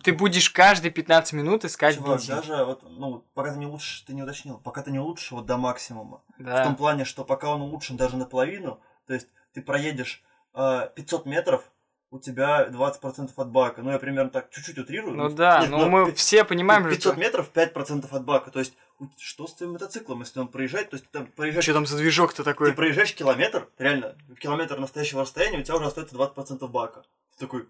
ты 0.03 0.13
будешь 0.13 0.51
каждые 0.51 0.91
15 0.91 1.33
минут 1.33 1.65
искать 1.65 1.97
Чувак, 1.97 2.19
бензин. 2.21 2.37
даже 2.37 2.65
вот, 2.65 2.83
ну, 2.83 3.25
пока 3.35 3.53
ты 3.53 3.59
не 3.59 3.67
улучшишь, 3.67 4.03
ты 4.03 4.13
не 4.15 4.23
уточнил, 4.23 4.59
пока 4.59 4.83
ты 4.83 4.91
не 4.91 4.99
улучшишь 4.99 5.31
вот 5.33 5.47
до 5.47 5.57
максимума. 5.57 6.23
В 6.39 6.43
Да. 6.45 6.65
том 6.65 6.77
плане, 6.77 7.05
что 7.05 7.25
пока 7.25 7.49
он 7.51 7.63
улучшен 7.63 7.97
даже 7.97 8.17
наполовину, 8.17 8.81
то 9.07 9.15
есть 9.15 9.29
ты 9.55 9.63
проедешь 9.63 10.23
э, 10.55 10.89
500 10.95 11.27
метров, 11.27 11.65
у 12.13 12.19
тебя 12.19 12.67
20% 12.69 13.31
от 13.37 13.51
бака. 13.51 13.83
Ну, 13.83 13.91
я 13.93 13.99
примерно 14.01 14.31
так 14.31 14.51
чуть-чуть 14.51 14.77
утрирую. 14.79 15.17
Ну 15.17 15.29
да, 15.31 15.61
Нет, 15.61 15.71
но 15.71 15.89
мы 15.89 16.07
пи- 16.07 16.13
все 16.17 16.43
понимаем, 16.45 16.83
же, 16.83 16.91
500 16.91 17.13
что... 17.13 17.21
метров 17.21 17.51
5% 17.55 18.09
от 18.11 18.25
бака. 18.25 18.51
То 18.51 18.59
есть, 18.59 18.75
что 19.17 19.47
с 19.47 19.55
твоим 19.55 19.75
мотоциклом, 19.75 20.19
если 20.21 20.41
он 20.41 20.49
проезжает? 20.49 20.91
То 20.91 20.97
есть, 20.97 21.09
ты 21.09 21.19
там 21.19 21.29
проезжаешь, 21.29 21.63
Что 21.65 21.73
там 21.75 21.87
за 21.87 21.97
движок-то 21.97 22.39
ты 22.39 22.51
такой? 22.51 22.73
проезжаешь 22.73 23.15
километр, 23.15 23.69
реально, 23.79 24.17
километр 24.41 24.77
настоящего 24.81 25.23
расстояния, 25.23 25.59
у 25.59 25.63
тебя 25.63 25.77
уже 25.77 25.87
остается 25.87 26.17
20% 26.17 26.67
бака. 26.67 27.05
Ты 27.37 27.47
такой, 27.47 27.69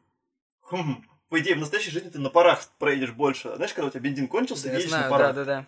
хм, 0.62 1.04
по 1.30 1.40
идее, 1.40 1.54
в 1.54 1.58
настоящей 1.58 1.90
жизни 1.92 2.10
ты 2.10 2.18
на 2.18 2.28
парах 2.28 2.66
проедешь 2.78 3.12
больше. 3.12 3.54
Знаешь, 3.56 3.72
когда 3.72 3.86
у 3.88 3.90
тебя 3.90 4.00
бензин 4.00 4.28
кончился, 4.28 4.68
Я 4.68 4.74
едешь 4.74 4.88
знаю, 4.90 5.04
на 5.04 5.10
парах. 5.10 5.34
да-да-да. 5.34 5.66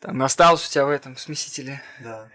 Там 0.00 0.22
осталось 0.22 0.66
у 0.66 0.70
тебя 0.70 0.86
в 0.86 0.90
этом 0.90 1.16
смесителе. 1.16 1.82
Да. 2.00 2.28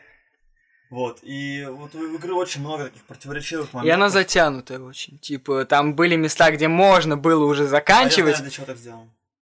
Вот, 0.89 1.19
и 1.23 1.65
вот 1.67 1.95
у 1.95 2.13
игры 2.15 2.33
очень 2.35 2.61
много 2.61 2.83
таких 2.85 3.03
противоречивых 3.05 3.73
И 3.73 3.75
моментов. 3.77 3.95
она 3.95 4.09
затянутая 4.09 4.79
очень. 4.79 5.17
Типа, 5.17 5.65
там 5.65 5.95
были 5.95 6.15
места, 6.15 6.51
где 6.51 6.67
можно 6.67 7.17
было 7.17 7.45
уже 7.45 7.63
А 7.63 7.65
я 7.65 7.69
заканчивать. 7.69 8.35
знаю, 8.35 8.43
для 8.43 8.51
чего 8.51 8.65
так 8.67 8.77
сделано. 8.77 9.09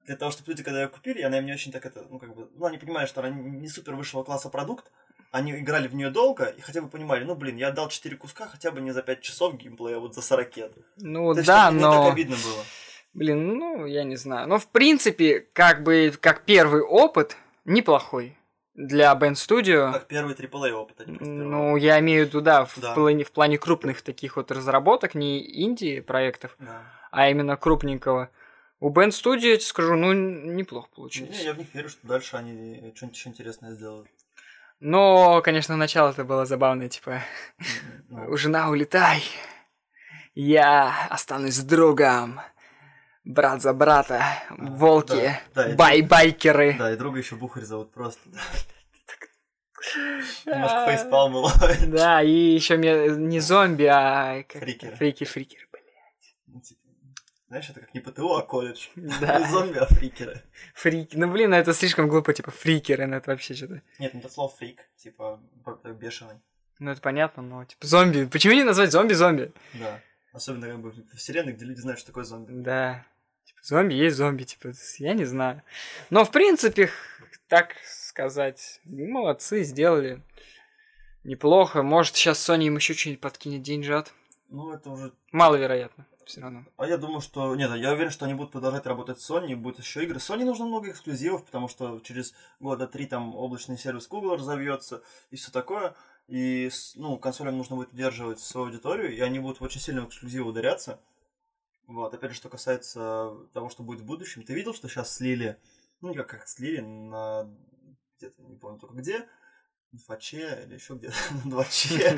Для 0.06 0.16
того, 0.16 0.30
чтобы 0.30 0.50
люди, 0.50 0.62
когда 0.62 0.82
ее 0.82 0.88
купили, 0.88 1.22
она 1.22 1.38
им 1.38 1.46
не 1.46 1.52
очень 1.54 1.72
так 1.72 1.86
это, 1.86 2.04
ну, 2.10 2.18
как 2.20 2.36
бы, 2.36 2.48
ну, 2.54 2.66
они 2.66 2.76
понимают, 2.78 3.08
что 3.08 3.20
она 3.22 3.30
не 3.30 3.68
супер 3.68 3.94
высшего 3.94 4.22
класса 4.22 4.50
продукт, 4.50 4.92
они 5.34 5.50
играли 5.58 5.88
в 5.88 5.94
нее 5.96 6.10
долго 6.10 6.44
и 6.44 6.60
хотя 6.60 6.80
бы 6.80 6.88
понимали, 6.88 7.24
ну, 7.24 7.34
блин, 7.34 7.56
я 7.56 7.68
отдал 7.68 7.88
4 7.88 8.16
куска 8.16 8.46
хотя 8.46 8.70
бы 8.70 8.80
не 8.80 8.92
за 8.92 9.02
5 9.02 9.20
часов 9.20 9.56
геймплея, 9.56 9.96
а 9.96 9.98
вот 9.98 10.14
за 10.14 10.22
40. 10.22 10.50
То 10.54 10.70
Ну 10.98 11.34
есть, 11.34 11.44
да, 11.44 11.64
чтобы 11.66 11.76
не 11.78 11.82
так 11.82 11.92
но... 11.92 12.08
обидно 12.08 12.36
было. 12.36 12.64
Блин, 13.14 13.58
ну, 13.58 13.84
я 13.84 14.04
не 14.04 14.14
знаю. 14.14 14.46
Но, 14.48 14.58
в 14.58 14.68
принципе, 14.68 15.40
как 15.52 15.82
бы, 15.82 16.12
как 16.20 16.44
первый 16.44 16.82
опыт, 16.82 17.36
неплохой. 17.64 18.36
Для 18.74 19.12
Band 19.14 19.32
Studio. 19.34 19.92
Как 19.92 20.06
первый 20.06 20.34
AAA 20.34 20.70
опыт, 20.72 21.00
а. 21.00 21.04
Ну, 21.06 21.76
я 21.76 21.98
имею 21.98 22.24
в 22.24 22.28
виду, 22.28 22.40
да, 22.40 22.64
в, 22.64 22.78
Да. 22.80 22.94
Плане, 22.94 23.24
в 23.24 23.32
плане 23.32 23.58
крупных 23.58 24.02
таких 24.02 24.36
вот 24.36 24.52
разработок, 24.52 25.14
не 25.16 25.64
инди 25.64 26.00
проектов, 26.00 26.56
Да. 26.60 26.82
а 27.10 27.28
именно 27.28 27.56
крупненького. 27.56 28.30
У 28.80 28.92
Band 28.92 29.10
Studio, 29.10 29.48
я 29.48 29.56
тебе 29.56 29.60
скажу, 29.66 29.94
ну, 29.96 30.12
неплохо 30.12 30.88
получилось. 30.94 31.38
Не, 31.38 31.44
я 31.44 31.52
в 31.54 31.58
них 31.58 31.74
верю, 31.74 31.88
что 31.88 32.06
дальше 32.06 32.36
они 32.36 32.92
что-нибудь 32.94 33.16
еще 33.16 33.28
интересное 33.30 33.72
сделают. 33.74 34.08
Но, 34.84 35.40
конечно, 35.40 35.76
начало 35.76 36.10
это 36.10 36.24
было 36.24 36.44
забавное, 36.44 36.90
типа, 36.90 37.22
Ну, 38.10 38.36
жена, 38.36 38.68
улетай, 38.68 39.24
я 40.34 41.06
останусь 41.08 41.54
с 41.54 41.64
другом, 41.64 42.38
брат 43.24 43.62
за 43.62 43.72
брата, 43.72 44.22
волки, 44.50 45.40
да, 45.54 45.68
да, 45.68 45.74
бай-байкеры. 45.74 46.74
Да, 46.78 46.92
и 46.92 46.96
друга 46.96 47.18
еще 47.18 47.34
Бухарь 47.34 47.64
зовут 47.64 47.94
просто. 47.94 48.20
Немножко 50.44 50.86
фейспалм 50.86 51.32
было. 51.32 51.50
Да, 51.86 52.22
и 52.22 52.30
еще 52.30 52.76
не 52.76 53.40
зомби, 53.40 53.84
а 53.84 54.44
Фрикеры. 54.50 54.96
фрики, 54.96 55.24
фрикеры, 55.24 55.66
блин. 55.72 56.62
Ну, 57.46 57.48
Знаешь, 57.48 57.70
это 57.70 57.80
как 57.80 57.94
не 57.94 58.00
ПТУ, 58.00 58.34
а 58.34 58.42
колледж. 58.42 58.88
Да. 59.20 59.48
Зомби, 59.50 59.78
а 59.78 59.86
фрикеры. 59.86 60.42
Фрики. 60.74 61.16
Ну 61.16 61.30
блин, 61.30 61.50
ну 61.50 61.56
это 61.56 61.74
слишком 61.74 62.08
глупо, 62.08 62.32
типа 62.32 62.50
фрикеры, 62.50 63.06
ну 63.06 63.16
это 63.16 63.30
вообще 63.30 63.54
что-то. 63.54 63.82
Нет, 63.98 64.14
ну 64.14 64.20
это 64.20 64.28
слово 64.28 64.50
фрик, 64.50 64.80
типа 64.96 65.40
бешеный. 65.84 66.40
Ну 66.78 66.90
это 66.90 67.00
понятно, 67.00 67.42
но 67.42 67.64
типа 67.64 67.86
зомби. 67.86 68.24
Почему 68.24 68.54
не 68.54 68.64
назвать 68.64 68.90
зомби 68.92 69.12
зомби? 69.12 69.52
Да. 69.74 70.00
Особенно 70.32 70.68
как 70.68 70.80
бы 70.80 70.90
в 70.90 71.16
вселенной, 71.16 71.52
где 71.52 71.64
люди 71.64 71.80
знают, 71.80 72.00
что 72.00 72.08
такое 72.08 72.24
зомби. 72.24 72.50
Да. 72.50 73.06
Типа 73.44 73.60
зомби 73.62 73.94
есть 73.94 74.16
зомби, 74.16 74.42
типа, 74.44 74.72
я 74.98 75.12
не 75.12 75.24
знаю. 75.24 75.62
Но 76.10 76.24
в 76.24 76.30
принципе, 76.30 76.90
так 77.48 77.76
сказать, 77.84 78.80
молодцы, 78.84 79.62
сделали. 79.62 80.22
Неплохо. 81.24 81.82
Может, 81.82 82.16
сейчас 82.16 82.48
Sony 82.48 82.64
им 82.64 82.76
еще 82.76 82.94
что-нибудь 82.94 83.20
подкинет 83.20 83.62
деньжат. 83.62 84.12
Ну, 84.48 84.72
это 84.72 84.90
уже... 84.90 85.12
Маловероятно, 85.32 86.06
все 86.28 86.40
равно. 86.40 86.64
А 86.76 86.86
я 86.86 86.96
думаю, 86.96 87.20
что... 87.20 87.54
Нет, 87.54 87.74
я 87.76 87.92
уверен, 87.92 88.10
что 88.10 88.24
они 88.24 88.34
будут 88.34 88.52
продолжать 88.52 88.86
работать 88.86 89.20
с 89.20 89.30
Sony, 89.30 89.52
и 89.52 89.54
будут 89.54 89.78
еще 89.78 90.04
игры. 90.04 90.18
Sony 90.18 90.44
нужно 90.44 90.66
много 90.66 90.90
эксклюзивов, 90.90 91.44
потому 91.44 91.68
что 91.68 92.00
через 92.00 92.34
года 92.60 92.86
три 92.86 93.06
там 93.06 93.34
облачный 93.34 93.78
сервис 93.78 94.08
Google 94.08 94.36
разовьется 94.36 95.02
и 95.30 95.36
все 95.36 95.50
такое. 95.50 95.94
И, 96.26 96.70
ну, 96.94 97.18
консолям 97.18 97.58
нужно 97.58 97.76
будет 97.76 97.92
удерживать 97.92 98.40
свою 98.40 98.68
аудиторию, 98.68 99.14
и 99.14 99.20
они 99.20 99.38
будут 99.38 99.60
очень 99.60 99.80
сильно 99.80 100.06
эксклюзивы 100.06 100.48
ударяться. 100.48 101.00
Вот, 101.86 102.14
опять 102.14 102.30
же, 102.30 102.36
что 102.36 102.48
касается 102.48 103.36
того, 103.52 103.68
что 103.68 103.82
будет 103.82 104.00
в 104.00 104.06
будущем, 104.06 104.42
ты 104.42 104.54
видел, 104.54 104.72
что 104.72 104.88
сейчас 104.88 105.14
слили, 105.14 105.58
ну, 106.00 106.08
не 106.08 106.16
как, 106.16 106.28
как 106.28 106.48
слили 106.48 106.80
на 106.80 107.50
где-то, 108.16 108.42
не 108.42 108.56
помню 108.56 108.78
только 108.78 108.94
где, 108.94 109.28
на 109.98 110.00
Фаче 110.00 110.64
или 110.66 110.74
еще 110.74 110.94
где-то 110.94 111.14
на 111.44 111.54
2Ч. 111.54 112.14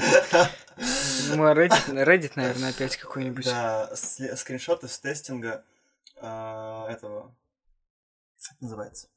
Ну, 1.37 1.45
Reddit, 1.53 1.89
Reddit, 1.89 2.33
наверное, 2.37 2.71
опять 2.71 2.97
какой-нибудь. 2.97 3.45
Да, 3.45 3.95
скриншоты 3.95 4.89
с 4.89 4.99
тестинга 4.99 5.65
а, 6.17 6.89
этого, 6.91 7.35
как 8.49 8.61
называется, 8.61 9.09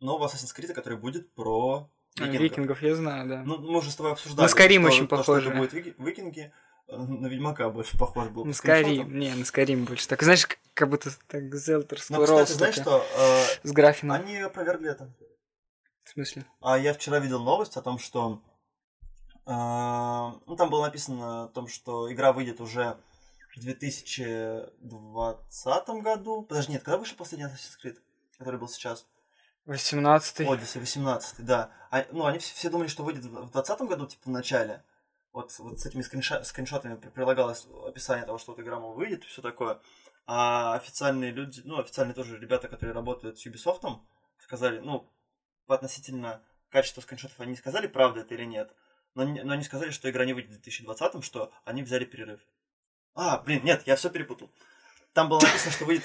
нового 0.00 0.28
Assassin's 0.28 0.54
Creed, 0.56 0.72
который 0.72 0.98
будет 0.98 1.32
про 1.34 1.90
А, 2.18 2.22
викингов. 2.22 2.40
Викингов 2.42 2.82
я 2.82 2.94
знаю, 2.94 3.28
да. 3.28 3.42
Ну, 3.44 3.58
мы 3.58 3.78
уже 3.78 3.90
с 3.90 3.96
тобой 3.96 4.12
обсуждали. 4.12 4.44
На 4.44 4.48
что- 4.82 4.94
очень 4.94 5.08
похоже. 5.08 5.48
Это 5.50 5.58
будет 5.58 5.72
вики- 5.72 5.94
викинги, 5.98 6.52
на 6.86 7.26
Ведьмака 7.26 7.70
больше 7.70 7.98
похож 7.98 8.28
был. 8.28 8.44
На. 8.44 8.52
Скарим, 8.52 9.18
не, 9.18 9.34
на 9.34 9.44
Скарим 9.44 9.84
больше. 9.84 10.06
Так, 10.06 10.22
знаешь, 10.22 10.46
как- 10.74 10.88
будто 10.88 11.10
так 11.26 11.48
Но, 12.10 12.22
Scrolls 12.22 12.44
кстати, 12.44 12.52
знаешь 12.58 12.74
что, 12.76 13.04
э, 13.16 13.68
с 13.68 13.72
графином. 13.72 14.16
они 14.16 14.36
опровергли 14.38 14.90
это. 14.90 15.12
В 16.04 16.10
смысле? 16.10 16.46
А 16.60 16.78
я 16.78 16.94
вчера 16.94 17.18
видел 17.18 17.42
новость 17.42 17.76
о 17.76 17.82
том, 17.82 17.98
что 17.98 18.40
э, 19.46 19.50
ну, 19.50 20.56
там 20.56 20.70
было 20.70 20.86
написано 20.86 21.44
о 21.44 21.48
том, 21.48 21.66
что 21.66 22.12
игра 22.12 22.32
выйдет 22.32 22.60
уже 22.60 22.96
в 23.56 23.60
2020 23.60 25.88
году. 26.02 26.42
Подожди, 26.42 26.72
нет, 26.72 26.82
когда 26.82 26.98
вышел 26.98 27.16
последний 27.16 27.46
Assassin's 27.46 27.78
Creed, 27.82 27.96
который 28.38 28.60
был 28.60 28.68
сейчас? 28.68 29.06
18-й. 29.66 30.44
Odyssey, 30.44 30.80
18 30.80 31.42
да. 31.44 31.70
А, 31.90 32.04
ну, 32.12 32.26
они 32.26 32.38
все, 32.38 32.54
все 32.54 32.68
думали, 32.68 32.88
что 32.88 33.02
выйдет 33.02 33.24
в 33.24 33.30
2020 33.30 33.80
году, 33.88 34.06
типа, 34.06 34.22
в 34.26 34.30
начале. 34.30 34.84
Вот, 35.32 35.58
вот 35.58 35.80
с 35.80 35.86
этими 35.86 36.02
скринша- 36.02 36.44
скриншотами 36.44 36.96
при- 36.96 37.08
прилагалось 37.08 37.66
описание 37.86 38.26
того, 38.26 38.36
что 38.38 38.52
вот 38.52 38.60
игра, 38.60 38.78
мол, 38.78 38.92
выйдет 38.92 39.24
и 39.24 39.26
все 39.26 39.40
такое. 39.40 39.80
А 40.26 40.74
официальные 40.74 41.30
люди, 41.32 41.62
ну, 41.64 41.78
официальные 41.80 42.14
тоже 42.14 42.38
ребята, 42.38 42.68
которые 42.68 42.92
работают 42.94 43.38
с 43.38 43.46
Ubisoft, 43.46 43.98
сказали, 44.38 44.80
ну, 44.80 45.08
относительно 45.66 46.42
качества 46.70 47.00
скриншотов 47.00 47.40
они 47.40 47.52
не 47.52 47.56
сказали, 47.56 47.86
правда 47.86 48.20
это 48.20 48.34
или 48.34 48.44
нет. 48.44 48.74
Но, 49.14 49.24
но 49.24 49.52
они 49.52 49.62
сказали, 49.62 49.90
что 49.90 50.10
игра 50.10 50.24
не 50.24 50.32
выйдет 50.32 50.50
в 50.50 50.54
2020, 50.54 51.24
что 51.24 51.52
они 51.64 51.82
взяли 51.82 52.04
перерыв. 52.04 52.40
А, 53.14 53.38
блин, 53.38 53.62
нет, 53.64 53.82
я 53.86 53.94
все 53.96 54.10
перепутал. 54.10 54.50
Там 55.12 55.28
было 55.28 55.40
написано, 55.40 55.70
что 55.70 55.84
выйдет... 55.84 56.04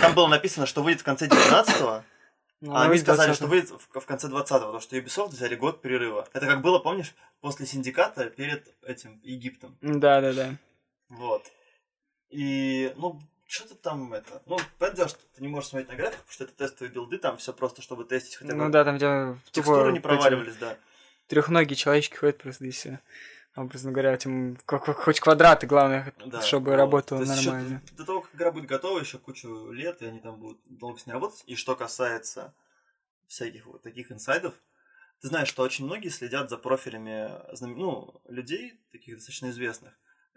Там 0.00 0.14
было 0.14 0.26
написано, 0.28 0.64
что 0.66 0.82
выйдет 0.82 1.02
в 1.02 1.04
конце 1.04 1.26
19 1.26 2.04
Ну, 2.62 2.74
а 2.74 2.84
они 2.84 2.98
сказали, 2.98 3.30
20-й. 3.30 3.36
что 3.36 3.46
выйдет 3.46 3.70
в, 3.70 4.00
в 4.00 4.06
конце 4.06 4.28
20-го, 4.28 4.44
потому 4.44 4.80
что 4.80 4.96
Ubisoft 4.96 5.28
взяли 5.28 5.54
год 5.54 5.82
перерыва. 5.82 6.26
Это 6.32 6.46
как 6.46 6.62
было, 6.62 6.78
помнишь, 6.78 7.14
после 7.42 7.66
синдиката 7.66 8.30
перед 8.30 8.74
этим 8.82 9.20
Египтом. 9.22 9.76
Да, 9.82 10.22
да, 10.22 10.32
да. 10.32 10.56
Вот. 11.10 11.44
И, 12.30 12.94
ну, 12.96 13.20
что-то 13.54 13.76
там 13.76 14.12
это... 14.12 14.42
Ну, 14.46 14.58
понятное 14.78 14.96
дело, 14.96 15.08
что 15.08 15.18
ты 15.34 15.42
не 15.42 15.48
можешь 15.48 15.70
смотреть 15.70 15.88
на 15.88 15.96
график, 15.96 16.18
потому 16.18 16.32
что 16.32 16.44
это 16.44 16.52
тестовые 16.54 16.92
билды, 16.92 17.18
там 17.18 17.36
все 17.36 17.52
просто, 17.52 17.82
чтобы 17.82 18.04
тестить 18.04 18.36
хотя 18.36 18.52
бы... 18.52 18.64
Ну 18.64 18.70
да, 18.70 18.84
там 18.84 18.96
где 18.96 19.38
Текстуры 19.52 19.92
не 19.92 20.00
проваливались, 20.00 20.56
да. 20.56 20.76
Трехногие 21.28 21.76
человечки 21.76 22.16
ходят 22.16 22.38
просто 22.38 22.64
и 22.64 22.70
все. 22.70 23.00
Образно 23.56 23.92
говоря, 23.92 24.18
как- 24.66 24.96
хоть 24.96 25.20
квадраты, 25.20 25.68
главное, 25.68 26.12
Да, 26.26 26.42
чтобы 26.42 26.72
вот. 26.72 26.76
работало 26.76 27.24
То 27.24 27.28
нормально. 27.28 27.80
до- 27.92 27.96
до 27.98 28.04
того, 28.04 28.20
как 28.22 28.34
игра 28.34 28.50
будет 28.50 28.66
готова, 28.66 28.98
еще 28.98 29.18
кучу 29.18 29.70
лет, 29.70 30.02
и 30.02 30.06
они 30.06 30.18
там 30.18 30.40
будут 30.40 30.58
долго 30.66 30.98
с 30.98 31.06
ней 31.06 31.12
работать. 31.12 31.44
И 31.46 31.54
что 31.54 31.76
касается 31.76 32.52
всяких 33.28 33.66
вот 33.66 33.82
таких 33.82 34.10
инсайдов, 34.10 34.54
ты 35.20 35.28
знаешь, 35.28 35.48
что 35.48 35.62
очень 35.62 35.84
многие 35.84 36.08
следят 36.08 36.50
за 36.50 36.58
профилями 36.58 37.30
ну, 37.60 38.20
людей, 38.28 38.80
таких 38.90 39.14
достаточно 39.14 39.50
известных, 39.50 39.94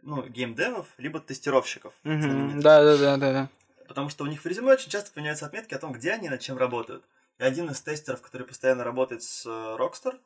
ну, 0.07 0.23
геймдевов, 0.25 0.87
либо 0.97 1.19
тестировщиков. 1.19 1.93
Да, 2.03 2.81
да, 2.81 2.97
да, 2.97 3.17
да, 3.17 3.31
да. 3.33 3.49
Потому 3.89 4.09
что 4.09 4.23
у 4.23 4.27
них 4.27 4.41
в 4.41 4.45
резюме 4.45 4.71
очень 4.71 4.89
часто 4.89 5.11
появляются 5.11 5.45
отметки 5.45 5.73
о 5.73 5.79
том, 5.79 5.91
где 5.91 6.11
они 6.13 6.29
над 6.29 6.39
чем 6.39 6.57
работают. 6.57 7.03
И 7.39 7.43
один 7.43 7.69
из 7.69 7.81
тестеров, 7.81 8.21
который 8.21 8.47
постоянно 8.47 8.85
работает 8.85 9.21
с 9.21 9.45
э, 9.45 9.49
Rockstar, 9.49 10.17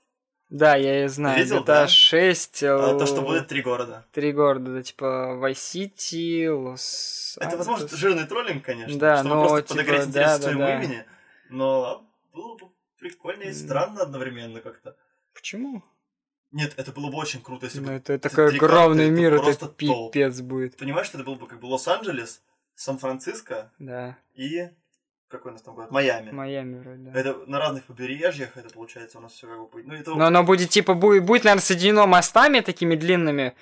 Да, 0.50 0.76
я 0.76 1.06
и 1.06 1.08
знаю. 1.08 1.38
Видел, 1.44 1.62
GTA 1.62 1.65
да? 1.65 1.88
6. 1.88 2.63
а, 2.63 2.98
то, 3.00 3.06
что 3.08 3.22
будет 3.22 3.48
три 3.48 3.63
города. 3.63 4.06
Три 4.12 4.32
города, 4.32 4.72
да, 4.72 4.84
типа 4.84 5.39
City, 5.52 6.48
Лос 6.50 7.38
Это, 7.41 7.58
возможно, 7.58 7.88
жирный 7.89 8.28
троллинг, 8.28 8.63
конечно, 8.63 9.00
Да, 9.00 9.17
чтобы 9.17 9.36
но, 9.36 9.48
просто 9.48 9.62
типа, 9.67 9.80
подогреть 9.80 10.00
да, 10.00 10.08
интерес 10.08 10.32
к 10.32 10.38
да, 10.38 10.41
своему 10.41 10.62
да. 10.62 10.76
имени, 10.76 11.06
но 11.50 12.08
было 12.34 12.56
бы 12.56 12.70
прикольно 13.00 13.44
и 13.44 13.54
странно 13.54 14.04
одновременно 14.04 14.62
как-то. 14.62 14.96
Почему? 15.34 15.84
Нет, 16.52 16.74
это 16.78 16.92
было 16.92 17.10
бы 17.10 17.18
очень 17.18 17.42
круто, 17.42 17.66
если 17.66 17.80
Ну, 17.80 17.88
бы... 17.88 17.94
это 17.94 18.14
эти 18.14 18.22
такой 18.22 18.56
огромный 18.56 19.06
это 19.06 19.14
мир, 19.14 19.34
это 19.36 19.68
пипец 19.68 20.42
будет. 20.42 20.78
Понимаешь, 20.78 21.08
что 21.08 21.18
это 21.18 21.26
было 21.26 21.36
бы 21.36 21.48
как 21.48 21.60
бы 21.60 21.68
Лос-Анджелес, 21.68 22.42
Сан-Франциско 22.76 23.72
Да, 23.80 24.18
и... 24.34 24.70
Какой 25.30 25.52
у 25.52 25.54
нас 25.54 25.62
там 25.62 25.76
город? 25.76 25.92
Майами. 25.92 26.32
Майами 26.32 26.80
вроде, 26.80 27.04
да. 27.04 27.18
Это 27.18 27.38
на 27.48 27.58
разных 27.58 27.86
побережьях, 27.86 28.58
это 28.58 28.70
получается 28.70 29.18
у 29.18 29.22
нас 29.22 29.32
все 29.32 29.48
как 29.48 29.60
бы... 29.60 29.68
будет. 29.68 29.88
Ну, 29.88 29.94
это... 29.94 30.14
Но 30.14 30.26
оно 30.26 30.44
будет, 30.44 30.70
типа, 30.70 30.94
будет, 30.94 31.24
будет, 31.24 31.46
наверное, 31.46 31.64
соединено 31.64 32.06
мостами 32.06 32.60
такими 32.60 32.96
длинными. 32.96 33.56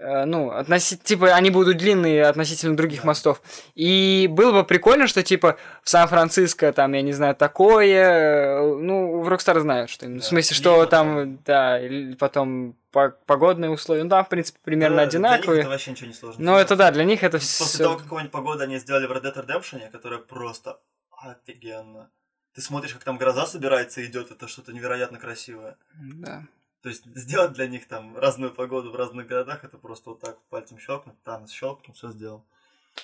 Э, 0.00 0.24
ну, 0.26 0.50
относи... 0.52 0.96
типа, 0.96 1.34
они 1.34 1.50
будут 1.50 1.76
длинные 1.76 2.24
относительно 2.26 2.76
других 2.76 3.00
Да. 3.02 3.08
мостов. 3.08 3.42
И 3.74 4.28
было 4.30 4.52
бы 4.52 4.64
прикольно, 4.64 5.08
что, 5.08 5.22
типа, 5.24 5.56
в 5.82 5.90
Сан-Франциско, 5.90 6.72
там, 6.72 6.92
я 6.92 7.02
не 7.02 7.12
знаю, 7.12 7.34
такое... 7.34 8.58
э, 8.60 8.74
Ну, 8.76 9.20
в 9.20 9.28
Rockstar 9.28 9.58
знают, 9.60 9.90
что 9.90 10.06
именно. 10.06 10.20
В 10.20 10.22
Да, 10.22 10.28
смысле, 10.28 10.54
что 10.56 10.86
там, 10.86 11.38
да, 11.44 11.80
или 11.84 12.14
потом 12.14 12.76
по- 12.92 13.16
погодные 13.26 13.70
условия. 13.70 14.04
Ну, 14.04 14.10
там, 14.10 14.24
в 14.24 14.28
принципе, 14.28 14.58
примерно 14.62 14.98
Да, 14.98 15.06
Для 15.06 15.18
них 15.18 15.28
одинаковые. 15.30 15.60
это 15.62 15.68
вообще 15.70 15.90
ничего 15.90 16.06
не 16.08 16.14
сложно. 16.14 16.44
Но 16.44 16.58
это, 16.60 16.76
да, 16.76 16.90
для 16.92 17.04
них 17.04 17.24
это 17.24 17.38
После 17.38 17.66
все... 17.66 17.78
того, 17.84 17.96
какого-нибудь 17.96 18.32
погоды 18.32 18.64
они 18.64 18.78
сделали 18.78 19.06
в 19.06 19.10
Red 19.12 19.22
Dead 19.24 19.46
Redemption, 19.46 19.90
которая 19.90 20.20
просто 20.20 20.78
офигенно. 21.10 22.10
Ты 22.54 22.60
смотришь, 22.62 22.92
как 22.94 23.04
там 23.04 23.18
гроза 23.18 23.46
собирается 23.46 24.00
и 24.00 24.06
идет, 24.06 24.30
это 24.30 24.48
что-то 24.48 24.72
невероятно 24.72 25.18
красивое. 25.18 25.76
Да. 25.94 26.44
То 26.82 26.88
есть 26.88 27.04
сделать 27.16 27.52
для 27.52 27.66
них 27.66 27.88
там 27.88 28.16
разную 28.16 28.52
погоду 28.52 28.90
в 28.90 28.96
разных 28.96 29.26
городах, 29.26 29.64
это 29.64 29.78
просто 29.78 30.10
вот 30.10 30.20
так 30.20 30.38
пальцем 30.48 30.78
щелкнуть, 30.78 31.20
там 31.24 31.46
щелкнул, 31.48 31.94
все 31.94 32.10
сделал. 32.10 32.44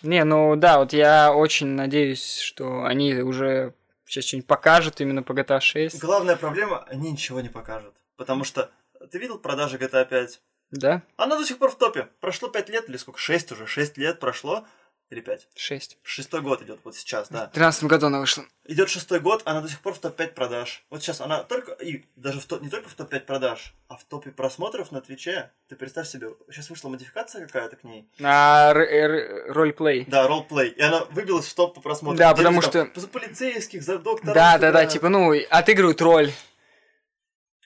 Не, 0.02 0.24
ну 0.24 0.56
да, 0.56 0.78
вот 0.78 0.92
я 0.92 1.32
очень 1.32 1.68
надеюсь, 1.68 2.38
что 2.38 2.84
они 2.84 3.14
уже 3.14 3.74
сейчас 4.06 4.24
что-нибудь 4.24 4.46
покажут 4.46 5.00
именно 5.00 5.22
по 5.22 5.32
GTA 5.32 5.60
6. 5.60 6.00
Главная 6.00 6.36
проблема, 6.36 6.84
они 6.84 7.12
ничего 7.12 7.40
не 7.40 7.48
покажут. 7.48 7.94
Потому 8.16 8.44
что 8.44 8.70
ты 9.10 9.18
видел 9.18 9.38
продажи 9.38 9.76
GTA 9.76 10.08
5? 10.08 10.40
Да? 10.70 11.02
Она 11.16 11.36
до 11.36 11.44
сих 11.44 11.58
пор 11.58 11.70
в 11.70 11.78
топе. 11.78 12.08
Прошло 12.20 12.48
5 12.48 12.68
лет 12.68 12.88
или 12.88 12.96
сколько? 12.96 13.18
6 13.18 13.52
уже. 13.52 13.66
6 13.66 13.98
лет 13.98 14.20
прошло. 14.20 14.64
Или 15.10 15.20
5? 15.20 15.48
6. 15.54 15.98
Шестой 16.02 16.40
год 16.40 16.62
идет 16.62 16.80
вот 16.82 16.96
сейчас, 16.96 17.28
да. 17.28 17.46
В 17.48 17.52
13 17.52 17.84
году 17.84 18.06
она 18.06 18.20
вышла. 18.20 18.44
Идет 18.64 18.88
шестой 18.88 19.20
год, 19.20 19.42
она 19.44 19.60
до 19.60 19.68
сих 19.68 19.80
пор 19.80 19.92
в 19.92 19.98
топ-5 19.98 20.28
продаж. 20.28 20.82
Вот 20.90 21.02
сейчас 21.02 21.20
она 21.20 21.44
только, 21.44 21.72
и 21.72 22.06
даже 22.16 22.40
в 22.40 22.46
топ, 22.46 22.62
не 22.62 22.70
только 22.70 22.88
в 22.88 22.94
топ-5 22.94 23.20
продаж, 23.20 23.74
а 23.88 23.96
в 23.96 24.04
топе 24.04 24.30
просмотров 24.32 24.90
на 24.92 25.02
Твиче. 25.02 25.52
Ты 25.68 25.76
представь 25.76 26.08
себе, 26.08 26.28
сейчас 26.50 26.70
вышла 26.70 26.88
модификация 26.88 27.46
какая-то 27.46 27.76
к 27.76 27.84
ней. 27.84 28.08
А 28.22 28.70
р- 28.70 28.78
р- 28.78 29.52
ролеплей. 29.52 30.04
Да, 30.06 30.26
ролплей. 30.26 30.70
И 30.70 30.80
она 30.80 31.04
выбилась 31.04 31.46
в 31.46 31.54
топ 31.54 31.74
по 31.74 31.80
просмотрам. 31.82 32.18
Да, 32.18 32.34
потому 32.34 32.62
что- 32.62 32.90
За 32.94 33.06
полицейских, 33.06 33.82
за 33.82 33.98
докторов. 33.98 34.34
Да, 34.34 34.58
да, 34.58 34.72
да, 34.72 34.86
типа, 34.86 35.10
ну, 35.10 35.32
отыгрывают 35.50 36.00
роль. 36.00 36.32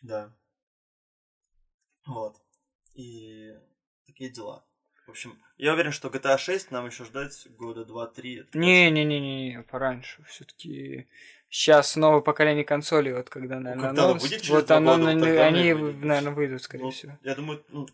Да. 0.03 0.35
Вот. 2.07 2.37
И 2.95 3.53
такие 4.07 4.29
дела. 4.31 4.65
В 5.09 5.13
общем, 5.13 5.39
я 5.57 5.73
уверен, 5.73 5.91
что 5.91 6.09
GTA 6.09 6.37
6 6.37 6.71
нам 6.71 6.85
еще 6.85 7.07
ждать 7.07 7.47
года 7.57 7.87
2-3. 7.87 8.47
Не-не-не-не, 8.53 9.63
пораньше. 9.63 10.23
Все-таки 10.25 11.09
сейчас 11.49 11.97
новое 11.97 12.21
поколение 12.21 12.63
консолей, 12.63 13.15
вот 13.15 13.31
когда, 13.31 13.59
наверное, 13.59 13.89
когда 13.89 14.11
анонс- 14.11 14.29
через 14.29 14.51
вот 14.51 14.71
оно, 14.71 14.99
года, 14.99 15.05
вот 15.07 15.15
на- 15.15 15.25
и 15.33 15.37
они, 15.39 15.73
выйдет. 15.73 16.05
наверное, 16.05 16.33
выйдут, 16.35 16.63
скорее 16.63 16.85
Ну, 16.85 16.91
всего. 16.91 17.19
Я 17.23 17.35
думаю, 17.35 17.65
ну, 17.71 17.89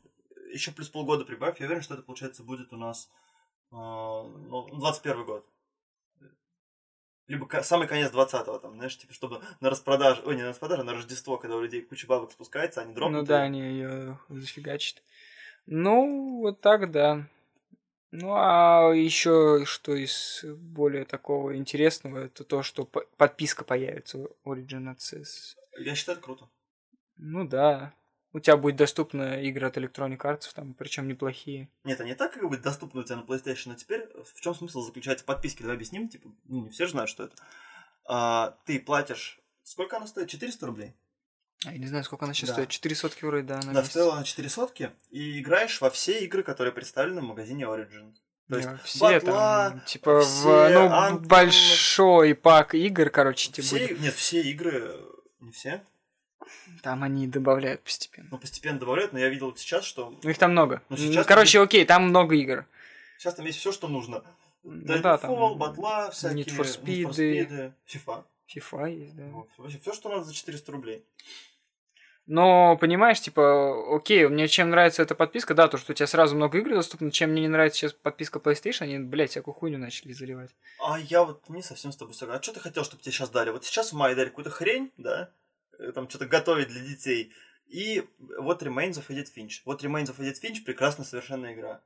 еще 0.53 0.72
плюс 0.72 0.88
полгода 0.88 1.24
прибавь. 1.24 1.61
Я 1.61 1.66
уверен, 1.66 1.83
что 1.83 1.94
это, 1.94 2.03
получается, 2.03 2.42
будет 2.42 2.72
у 2.72 2.77
нас 2.77 3.09
э, 3.70 3.77
ну, 3.77 4.68
21 4.72 5.24
год. 5.24 5.48
Либо 7.29 7.48
самый 7.62 7.87
конец 7.87 8.11
20-го, 8.12 8.59
там, 8.59 8.74
знаешь, 8.74 8.98
типа, 8.98 9.14
чтобы 9.14 9.40
на 9.61 9.70
распродаже, 9.70 10.20
ой, 10.27 10.35
не 10.35 10.42
на 10.42 10.48
распродаже, 10.48 10.83
а 10.83 10.85
на 10.85 10.94
Рождество, 10.94 11.38
когда 11.38 11.57
у 11.57 11.61
людей 11.62 11.81
куча 11.81 12.09
бабок 12.09 12.33
спускается, 12.33 12.83
они 12.83 12.92
дропнут. 12.92 13.20
Ну 13.20 13.27
да, 13.27 13.44
её. 13.44 13.46
они 13.46 13.61
ее 13.61 14.18
зафигачат. 14.29 15.03
Ну, 15.66 16.40
вот 16.40 16.61
так, 16.61 16.90
да. 16.90 17.27
Ну, 18.11 18.33
а 18.35 18.92
еще 18.94 19.64
что 19.66 19.94
из 19.94 20.44
более 20.44 21.05
такого 21.05 21.57
интересного, 21.57 22.27
это 22.27 22.44
то, 22.44 22.62
что 22.62 22.85
по- 22.85 23.05
подписка 23.16 23.64
появится 23.64 24.18
у 24.18 24.55
Origin 24.55 24.94
Access. 24.94 25.57
Я 25.79 25.94
считаю, 25.94 26.18
это 26.18 26.24
круто. 26.24 26.48
Ну 27.16 27.44
да. 27.46 27.92
У 28.33 28.40
тебя 28.40 28.57
будет 28.57 28.77
доступна 28.77 29.40
игры 29.42 29.66
от 29.66 29.77
Electronic 29.77 30.18
Arts, 30.18 30.53
там, 30.55 30.74
причем 30.74 31.07
неплохие. 31.09 31.68
Нет, 31.85 32.00
они 32.00 32.14
так 32.14 32.33
как 32.35 32.48
бы 32.48 32.57
доступны 32.57 33.00
у 33.00 33.05
тебя 33.05 33.16
на 33.16 33.22
PlayStation, 33.22 33.72
а 33.72 33.77
теперь 33.77 34.09
в 34.24 34.40
чем 34.40 34.55
смысл 34.55 34.83
заключается 34.83 35.24
в 35.24 35.27
подписке? 35.27 35.62
Давай 35.62 35.77
объясним, 35.77 36.09
типа, 36.09 36.31
ну, 36.44 36.62
не 36.64 36.70
все 36.70 36.87
же 36.87 36.92
знают, 36.92 37.11
что 37.11 37.24
это. 37.24 37.37
А, 38.05 38.57
ты 38.64 38.81
платишь, 38.81 39.40
сколько 39.62 39.96
она 39.96 40.07
стоит? 40.07 40.29
400 40.29 40.66
рублей? 40.66 40.94
А 41.66 41.72
Я 41.72 41.79
не 41.79 41.87
знаю, 41.87 42.05
сколько 42.05 42.24
она 42.24 42.35
сейчас 42.35 42.48
Да. 42.50 42.55
стоит. 42.55 42.68
4 42.68 42.94
сотки 42.94 43.24
вроде, 43.24 43.44
да, 43.46 43.57
на 43.57 43.72
Да, 43.72 43.81
месяц. 43.81 43.90
стоила 43.90 44.14
она 44.14 44.24
4 44.24 44.48
сотки, 44.48 44.90
и 45.11 45.40
играешь 45.40 45.81
во 45.81 45.90
все 45.90 46.20
игры, 46.24 46.42
которые 46.42 46.72
представлены 46.72 47.20
в 47.20 47.24
магазине 47.24 47.64
Origin. 47.64 48.14
То 48.48 48.57
есть 48.59 48.68
все 48.85 48.98
батла, 49.20 49.70
там, 49.70 49.81
типа, 49.87 50.20
в, 50.20 50.24
все 50.24 50.68
ну, 50.68 50.88
Anthem, 50.90 51.27
большой 51.27 52.35
пак 52.35 52.74
игр, 52.74 53.09
короче, 53.09 53.50
типа, 53.50 53.66
все, 53.66 53.79
будет. 53.79 54.00
нет, 54.00 54.14
все 54.14 54.42
игры, 54.42 55.00
не 55.40 55.50
все, 55.50 55.83
там 56.83 57.03
они 57.03 57.27
добавляют 57.27 57.83
постепенно. 57.83 58.29
но 58.31 58.37
постепенно 58.38 58.79
добавляют, 58.79 59.14
но 59.14 59.18
я 59.18 59.31
видел 59.31 59.57
сейчас, 59.57 59.85
что 59.85 60.18
Ну, 60.22 60.29
их 60.31 60.37
там 60.37 60.50
много. 60.53 60.83
Ну, 60.90 60.96
Ну, 60.98 61.03
сейчас 61.03 61.27
короче, 61.27 61.59
окей, 61.61 61.87
там 61.87 62.09
много 62.11 62.35
игр. 62.35 62.66
сейчас 63.18 63.35
там 63.35 63.46
есть 63.46 63.59
все, 63.59 63.72
что 63.72 63.88
нужно. 63.88 64.22
Ну 64.62 64.98
да, 65.03 65.16
там 65.16 65.57
батла, 65.59 66.11
всякие, 66.11 66.44
Need 66.44 66.57
for 66.57 66.64
Speed, 66.64 67.72
FIFA. 67.88 68.24
FIFA 68.55 68.90
есть, 68.94 69.16
да. 69.16 69.24
Вот, 69.29 69.48
Вообще 69.57 69.79
все, 69.79 69.92
что 69.94 70.11
надо 70.11 70.24
за 70.24 70.35
400 70.35 70.72
рублей. 70.72 71.05
Но, 72.27 72.79
понимаешь, 72.79 73.21
типа, 73.21 73.95
окей, 73.95 74.27
мне 74.29 74.49
чем 74.49 74.71
нравится 74.71 75.03
эта 75.03 75.15
подписка, 75.15 75.53
да, 75.55 75.69
то, 75.69 75.77
что 75.77 75.93
у 75.93 75.95
тебя 75.95 76.07
сразу 76.07 76.35
много 76.35 76.59
игр 76.59 76.71
доступно, 76.71 77.11
чем 77.11 77.31
мне 77.31 77.43
не 77.43 77.49
нравится 77.49 77.79
сейчас 77.79 77.93
подписка 77.93 78.39
PlayStation, 78.39 78.85
они, 78.85 78.99
блядь, 78.99 79.31
всякую 79.31 79.55
хуйню 79.55 79.79
начали 79.79 80.13
заливать. 80.13 80.51
А 80.81 80.99
я 80.99 81.23
вот 81.25 81.47
не 81.51 81.63
совсем 81.63 81.93
с 81.93 81.97
тобой 81.97 82.15
согласен. 82.15 82.41
А 82.41 82.43
что 82.43 82.55
ты 82.55 82.61
хотел, 82.61 82.83
чтобы 82.85 83.03
тебе 83.03 83.13
сейчас 83.13 83.29
дали? 83.29 83.51
Вот 83.51 83.67
сейчас 83.67 83.93
в 83.93 83.97
мае 83.97 84.15
дали 84.15 84.31
какую-то 84.31 84.51
хрень, 84.51 84.91
да? 84.97 85.31
Э, 85.79 85.93
Там 85.93 86.09
что-то 86.09 86.25
готовить 86.25 86.69
для 86.69 86.81
детей. 86.81 87.31
И 87.67 88.09
вот 88.39 88.63
Remains 88.63 88.93
of 88.95 89.09
Edith 89.09 89.29
Finch. 89.37 89.61
Вот 89.67 89.85
Remains 89.85 90.07
of 90.07 90.19
Edith 90.19 90.43
Finch 90.43 90.65
прекрасная 90.65 91.05
совершенная 91.05 91.53
игра. 91.53 91.83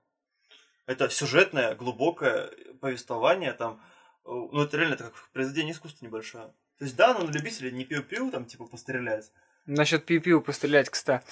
Это 0.87 1.11
сюжетное, 1.11 1.75
глубокое 1.75 2.51
повествование, 2.81 3.53
там, 3.55 3.83
э, 4.25 4.29
ну 4.31 4.63
это 4.63 4.77
реально 4.77 4.95
это 4.95 5.05
как 5.05 5.15
произведение 5.33 5.73
искусства 5.75 6.05
небольшое. 6.05 6.47
То 6.79 6.85
есть 6.85 6.95
да, 6.95 7.11
оно 7.11 7.27
на 7.27 7.33
любителей 7.33 7.73
не 7.73 7.85
пиу-пиу, 7.85 8.31
там 8.31 8.45
типа 8.45 8.67
пострелять. 8.67 9.33
Насчет 9.69 10.07
пиу 10.07 10.41
пострелять, 10.41 10.89
кстати. 10.89 11.23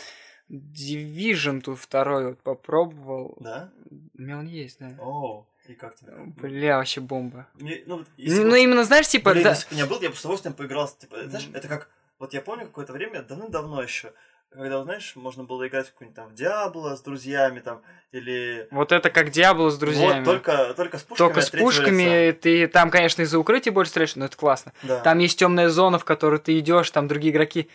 Division 0.51 1.61
тут 1.63 1.79
второй 1.81 2.29
вот 2.29 2.43
попробовал. 2.43 3.37
Да? 3.41 3.73
У 4.15 4.23
меня 4.23 4.39
он 4.39 4.47
есть, 4.47 4.79
да. 4.79 4.95
О, 5.01 5.47
и 5.67 5.73
как 5.73 5.97
тебе? 5.97 6.13
Бля, 6.41 6.77
вообще 6.77 7.01
бомба. 7.01 7.49
Мне, 7.55 7.83
ну, 7.87 7.99
вот 7.99 8.07
если 8.17 8.43
Ну, 8.43 8.51
ну, 8.51 8.55
именно, 8.55 8.85
знаешь, 8.85 9.09
типа, 9.09 9.33
Блин, 9.33 9.45
да, 9.45 9.51
если 9.51 9.71
бы 9.71 9.75
не 9.75 9.87
был, 9.87 10.01
я 10.03 10.11
бы 10.11 10.15
с 10.15 10.21
удовольствием 10.21 10.55
поиграл. 10.55 10.89
Типа, 10.89 11.17
знаешь, 11.25 11.49
это 11.53 11.67
как... 11.67 11.91
Вот 12.19 12.35
я 12.35 12.43
помню 12.43 12.67
какое-то 12.67 12.93
время, 12.93 13.23
давным-давно 13.23 13.83
еще, 13.83 14.13
когда, 14.51 14.83
знаешь, 14.85 15.17
можно 15.17 15.45
было 15.45 15.67
играть 15.67 15.89
в 15.89 15.93
какую-нибудь 15.93 16.17
там 16.17 16.29
в 16.29 16.35
Диабло 16.35 16.95
с 16.95 17.03
друзьями 17.03 17.61
там, 17.61 17.83
или... 18.13 18.69
вот 18.71 18.93
это 18.93 19.11
как 19.11 19.31
Диабло 19.31 19.71
с 19.71 19.79
друзьями. 19.79 20.25
Вот, 20.25 20.25
только, 20.25 20.75
только 20.75 20.99
с 20.99 21.03
пушками 21.03 21.27
Только 21.27 21.41
с 21.43 21.51
пушками 21.51 22.29
лица. 22.29 22.39
ты 22.41 22.69
там, 22.69 22.91
конечно, 22.91 23.23
из-за 23.23 23.39
укрытия 23.39 23.73
больше 23.73 23.91
стреляешь, 23.91 24.17
но 24.17 24.27
это 24.27 24.37
классно. 24.37 24.73
Да. 24.83 25.01
Там 25.01 25.19
есть 25.19 25.39
темная 25.39 25.69
зона, 25.69 25.99
в 25.99 26.05
которую 26.05 26.41
ты 26.41 26.59
идешь, 26.59 26.91
там 26.91 27.09
другие 27.09 27.33
игроки. 27.33 27.69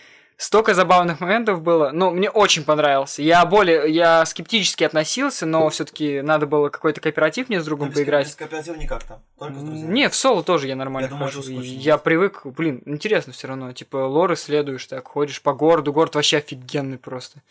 Столько 0.44 0.74
забавных 0.74 1.20
моментов 1.20 1.62
было. 1.62 1.92
Ну, 1.94 2.10
мне 2.10 2.28
очень 2.28 2.64
понравился. 2.64 3.22
Я 3.22 3.46
более, 3.46 3.94
я 3.94 4.26
скептически 4.26 4.84
относился, 4.84 5.46
но 5.46 5.70
все-таки 5.70 6.22
надо 6.22 6.48
было 6.48 6.70
какой-то 6.70 7.00
кооператив 7.00 7.48
мне 7.48 7.60
с 7.60 7.64
Ну, 7.64 7.68
другом 7.68 7.90
без 7.90 7.94
ко- 7.94 8.00
поиграть. 8.00 8.26
Без 8.26 8.36
кооператива 8.36 8.76
никак 8.76 9.04
там, 9.04 9.22
только 9.38 9.60
с 9.60 9.64
друзьями. 9.64 9.92
Не, 9.94 10.10
в 10.10 10.16
соло 10.16 10.42
тоже 10.42 10.68
я 10.68 10.76
нормально 10.76 11.06
Я 11.06 11.10
думаю, 11.12 11.28
хожу. 11.28 11.44
скучно 11.44 11.62
Я 11.62 12.00
привык, 12.00 12.42
блин, 12.44 12.82
интересно 12.88 13.34
все 13.34 13.50
равно. 13.50 13.72
Типа 13.74 13.98
лор 13.98 14.34
исследуешь, 14.34 14.88
так 14.88 15.08
ходишь 15.08 15.44
по 15.44 15.54
городу. 15.54 15.94
Город 15.94 16.16
вообще 16.16 16.38
офигенный 16.38 16.98
просто. 16.98 17.44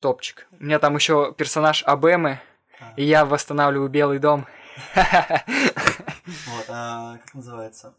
Топчик. 0.00 0.48
У 0.60 0.64
меня 0.64 0.78
там 0.80 0.96
еще 0.96 1.32
персонаж 1.34 1.82
Абемы, 1.86 2.40
А, 2.78 2.92
и 2.96 3.04
я 3.04 3.24
восстанавливаю 3.24 3.88
Белый 3.88 4.18
дом. 4.18 4.46
Вот, 4.94 6.64
а 6.68 7.16
как 7.24 7.34
называется? 7.34 7.94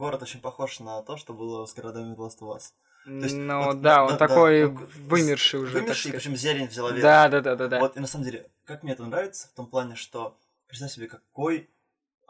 Город 0.00 0.22
очень 0.22 0.40
похож 0.40 0.80
на 0.80 1.02
то, 1.02 1.18
что 1.18 1.34
было 1.34 1.66
с 1.66 1.74
городами 1.74 2.16
Last 2.16 2.38
of 2.40 2.56
Us. 2.56 2.72
есть, 3.04 3.36
Ну 3.36 3.64
вот, 3.64 3.82
да, 3.82 3.96
да, 3.96 4.04
он 4.04 4.10
да, 4.12 4.16
такой 4.16 4.70
да, 4.70 4.80
вымерший 5.08 5.60
уже, 5.60 5.74
Вымерший, 5.74 6.12
сказать. 6.12 6.22
причем 6.22 6.36
зелень 6.36 6.68
взяла 6.68 6.90
верх. 6.90 7.02
Да, 7.02 7.28
да, 7.28 7.40
да, 7.42 7.54
да, 7.54 7.68
да. 7.68 7.80
Вот, 7.80 7.98
и 7.98 8.00
на 8.00 8.06
самом 8.06 8.24
деле, 8.24 8.50
как 8.64 8.82
мне 8.82 8.94
это 8.94 9.04
нравится, 9.04 9.48
в 9.48 9.50
том 9.52 9.66
плане, 9.66 9.96
что 9.96 10.38
представь 10.68 10.92
себе, 10.92 11.06
какой 11.06 11.68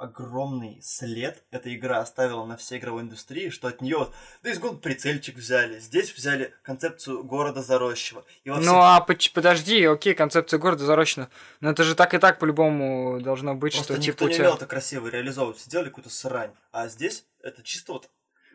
огромный 0.01 0.81
след 0.83 1.45
эта 1.51 1.75
игра 1.75 1.99
оставила 2.01 2.45
на 2.47 2.57
всей 2.57 2.79
игровой 2.79 3.03
индустрии, 3.03 3.51
что 3.51 3.69
от 3.69 3.83
нее 3.83 3.99
вот, 3.99 4.15
да 4.43 4.51
из 4.51 4.59
год 4.59 4.81
прицельчик 4.81 5.37
взяли, 5.37 5.79
здесь 5.79 6.15
взяли 6.15 6.55
концепцию 6.63 7.23
города 7.23 7.63
заросшего. 7.63 8.25
И 8.45 8.51
во 8.51 8.57
Ну 8.57 8.63
всех- 8.63 8.75
а 8.75 9.01
подожди, 9.35 9.85
окей, 9.85 10.15
концепция 10.15 10.59
города 10.59 10.85
зарощена. 10.87 11.29
Но 11.61 11.71
это 11.71 11.85
же 11.85 11.95
так 11.95 12.15
и 12.15 12.19
так 12.19 12.39
по-любому 12.39 13.21
должно 13.21 13.55
быть, 13.55 13.75
Просто 13.75 13.93
что 13.95 14.01
никто 14.03 14.13
типа 14.13 14.25
у 14.25 14.29
не 14.29 14.35
тебя... 14.35 14.45
умел 14.47 14.57
это 14.57 14.67
красиво 14.67 15.07
реализовывать, 15.09 15.61
сделали 15.61 15.89
какую-то 15.89 16.11
срань. 16.11 16.53
А 16.73 16.89
здесь 16.89 17.25
это 17.43 17.63
чисто 17.63 17.93
вот... 17.93 18.09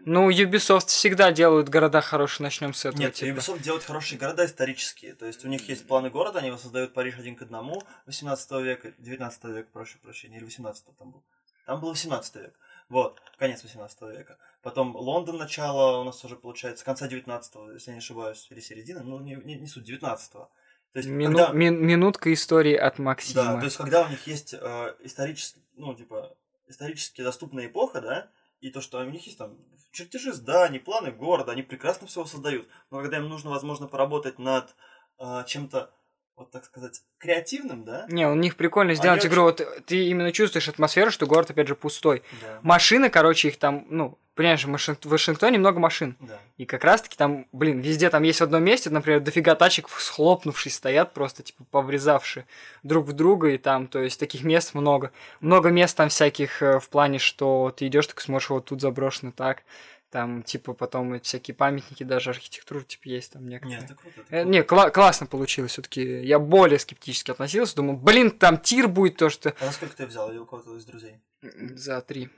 Ну, 0.06 0.30
Ubisoft 0.30 0.88
всегда 0.88 1.32
делают 1.32 1.70
города 1.70 2.00
хорошие, 2.00 2.44
начнем 2.44 2.74
с 2.74 2.86
этого. 2.86 3.02
Нет, 3.02 3.16
типа. 3.16 3.38
Ubisoft 3.40 3.60
делает 3.60 3.84
хорошие 3.84 4.20
города 4.20 4.46
исторические. 4.46 5.14
То 5.16 5.26
есть 5.26 5.44
у 5.44 5.48
них 5.48 5.68
есть 5.68 5.88
планы 5.88 6.10
города, 6.10 6.40
они 6.40 6.52
воссоздают 6.52 6.94
Париж 6.94 7.16
один 7.18 7.36
к 7.36 7.42
одному 7.42 7.82
18 8.06 8.52
века, 8.62 8.94
19 9.00 9.44
века, 9.46 9.70
прошу 9.74 9.98
прощения, 10.00 10.38
или 10.38 10.46
18 10.46 10.86
там 10.98 11.12
был. 11.12 11.24
Там 11.66 11.82
был 11.82 11.90
18 11.90 12.36
век. 12.36 12.54
Вот, 12.90 13.20
конец 13.38 13.64
18 13.64 14.02
века. 14.04 14.38
Потом 14.62 14.96
Лондон 14.96 15.38
начало 15.38 16.02
у 16.02 16.04
нас 16.04 16.24
уже 16.24 16.36
получается 16.36 16.86
конца 16.86 17.08
19 17.08 17.54
если 17.74 17.90
я 17.90 17.94
не 17.94 18.00
ошибаюсь, 18.00 18.48
или 18.52 18.60
середина, 18.60 19.02
ну 19.04 19.20
не, 19.20 19.36
не, 19.36 19.56
не 19.56 19.68
суть, 19.68 19.84
19 19.84 20.32
То 20.32 20.50
есть, 20.94 21.10
Мину- 21.10 21.38
когда... 21.38 21.54
мин- 21.54 21.84
минутка 21.84 22.32
истории 22.32 22.76
от 22.76 23.00
Максима. 23.00 23.44
Да, 23.44 23.58
то 23.58 23.66
есть, 23.66 23.78
когда 23.78 24.04
у 24.04 24.10
них 24.10 24.28
есть 24.28 24.54
э, 24.54 24.96
исторически, 25.00 25.60
ну, 25.76 25.96
типа, 25.96 26.38
исторически 26.68 27.24
доступная 27.24 27.66
эпоха, 27.66 28.02
да, 28.02 28.30
и 28.62 28.72
то, 28.72 28.82
что 28.82 29.00
у 29.00 29.04
них 29.04 29.26
есть 29.26 29.38
там 29.38 29.58
чертежи 29.92 30.34
зданий, 30.34 30.80
планы 30.80 31.12
города, 31.12 31.52
они 31.52 31.64
прекрасно 31.64 32.08
все 32.08 32.26
создают. 32.26 32.68
Но 32.92 33.02
когда 33.02 33.18
им 33.18 33.30
нужно, 33.30 33.50
возможно, 33.50 33.88
поработать 33.88 34.40
над 34.40 34.76
э, 35.20 35.44
чем-то, 35.48 35.92
вот 36.36 36.52
так 36.52 36.66
сказать, 36.66 37.02
креативным, 37.18 37.86
да? 37.86 38.06
Не, 38.10 38.28
у 38.28 38.36
них 38.36 38.58
прикольно 38.58 38.94
сделать 38.94 39.24
Они 39.24 39.32
игру. 39.32 39.44
Вот 39.44 39.62
ты 39.86 40.08
именно 40.08 40.32
чувствуешь 40.32 40.68
атмосферу, 40.68 41.12
что 41.12 41.26
город, 41.26 41.50
опять 41.50 41.68
же, 41.68 41.76
пустой. 41.76 42.24
Да. 42.42 42.60
Машины, 42.62 43.10
короче, 43.10 43.48
их 43.48 43.58
там, 43.58 43.86
ну, 43.90 44.20
понимаешь, 44.36 44.64
в 44.66 44.70
Вашин- 44.70 44.98
в 45.02 45.06
Вашингтоне 45.06 45.58
много 45.58 45.80
машин. 45.80 46.16
Да. 46.20 46.40
И 46.58 46.66
как 46.66 46.84
раз-таки 46.84 47.16
там, 47.18 47.48
блин, 47.52 47.80
везде 47.80 48.10
там 48.10 48.24
есть 48.24 48.40
в 48.40 48.44
одном 48.44 48.64
месте, 48.64 48.90
например, 48.90 49.22
дофига 49.22 49.56
тачек 49.56 49.90
схлопнувшись 49.90 50.76
стоят, 50.76 51.14
просто, 51.14 51.42
типа, 51.44 51.64
поврезавшие 51.72 52.46
друг 52.84 53.08
в 53.08 53.14
друга, 53.14 53.50
и 53.50 53.58
там, 53.58 53.88
то 53.88 54.00
есть, 54.00 54.20
таких 54.20 54.44
мест 54.44 54.74
много. 54.74 55.12
Много 55.40 55.70
мест 55.70 55.98
там 55.98 56.10
всяких 56.10 56.62
э, 56.62 56.80
в 56.80 56.90
плане, 56.90 57.18
что 57.20 57.74
ты 57.76 57.88
идешь, 57.88 58.08
так 58.08 58.22
смотришь, 58.22 58.50
вот 58.50 58.66
тут 58.66 58.82
заброшено 58.82 59.32
так. 59.32 59.64
Там, 60.12 60.44
типа, 60.44 60.74
потом 60.74 61.14
эти 61.14 61.26
всякие 61.26 61.56
памятники, 61.56 62.04
даже 62.04 62.30
архитектура, 62.30 62.82
типа, 62.84 63.02
есть 63.10 63.34
там 63.34 63.50
некоторые. 63.50 63.82
Нет, 63.82 63.92
это 63.92 63.96
круто. 64.00 64.22
это 64.22 64.36
Э, 64.36 64.42
круто. 64.44 64.50
Не, 64.50 64.60
кла- 64.62 64.92
классно 64.92 65.26
получилось 65.28 65.72
все-таки. 65.72 66.02
Я 66.24 66.40
более 66.40 66.80
скептически 66.80 67.32
относился. 67.32 67.76
Думал, 67.76 67.98
блин, 67.98 68.32
там 68.32 68.58
тир 68.58 68.88
будет 68.88 69.18
то, 69.18 69.30
что... 69.30 69.54
А 69.60 69.66
насколько 69.66 69.94
ты 69.98 70.06
взял? 70.06 70.30
Или 70.32 70.38
у 70.38 70.46
кого-то 70.46 70.78
из 70.78 70.86
друзей? 70.86 71.16
За 71.42 72.00
три. 72.02 72.30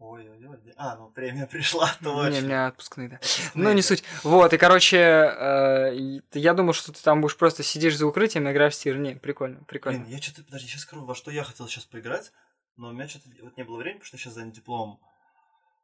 Ой-ой-ой. 0.00 0.58
А, 0.76 0.96
ну 0.96 1.10
премия 1.10 1.46
пришла, 1.46 1.94
Не, 2.00 2.08
у 2.08 2.14
точно. 2.14 2.40
меня 2.40 2.66
отпускные, 2.68 3.08
да. 3.10 3.16
Отпускные, 3.16 3.50
Ну, 3.54 3.72
не 3.74 3.82
суть. 3.82 4.02
Вот, 4.24 4.52
и, 4.54 4.56
короче, 4.56 4.96
э, 4.96 6.20
я 6.32 6.54
думал, 6.54 6.72
что 6.72 6.90
ты 6.90 7.02
там 7.02 7.20
будешь 7.20 7.36
просто 7.36 7.62
сидишь 7.62 7.96
за 7.98 8.06
укрытием 8.06 8.48
и 8.48 8.50
играешь 8.52 8.74
в 8.74 8.78
тир. 8.78 8.96
Не, 8.96 9.14
прикольно, 9.16 9.62
прикольно. 9.64 10.00
Блин, 10.00 10.10
я 10.10 10.20
что-то, 10.22 10.42
подожди, 10.42 10.68
сейчас 10.68 10.82
скажу, 10.82 11.04
во 11.04 11.14
что 11.14 11.30
я 11.30 11.44
хотел 11.44 11.68
сейчас 11.68 11.84
поиграть, 11.84 12.32
но 12.76 12.88
у 12.88 12.92
меня 12.92 13.06
что-то 13.08 13.28
вот 13.42 13.56
не 13.58 13.62
было 13.62 13.76
времени, 13.76 13.98
потому 13.98 14.06
что 14.08 14.16
я 14.16 14.20
сейчас 14.22 14.34
занят 14.34 14.54
дипломом. 14.54 14.98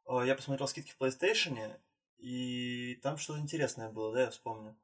А, 0.07 0.23
Я 0.23 0.33
посмотрел 0.35 0.67
скидки 0.67 0.93
в 0.97 1.01
PlayStation, 1.01 1.77
и 2.17 2.99
там 3.03 3.17
что-то 3.17 3.39
интересное 3.39 3.89
было, 3.89 4.11
да, 4.13 4.21
я 4.23 4.29
вспомню. 4.31 4.75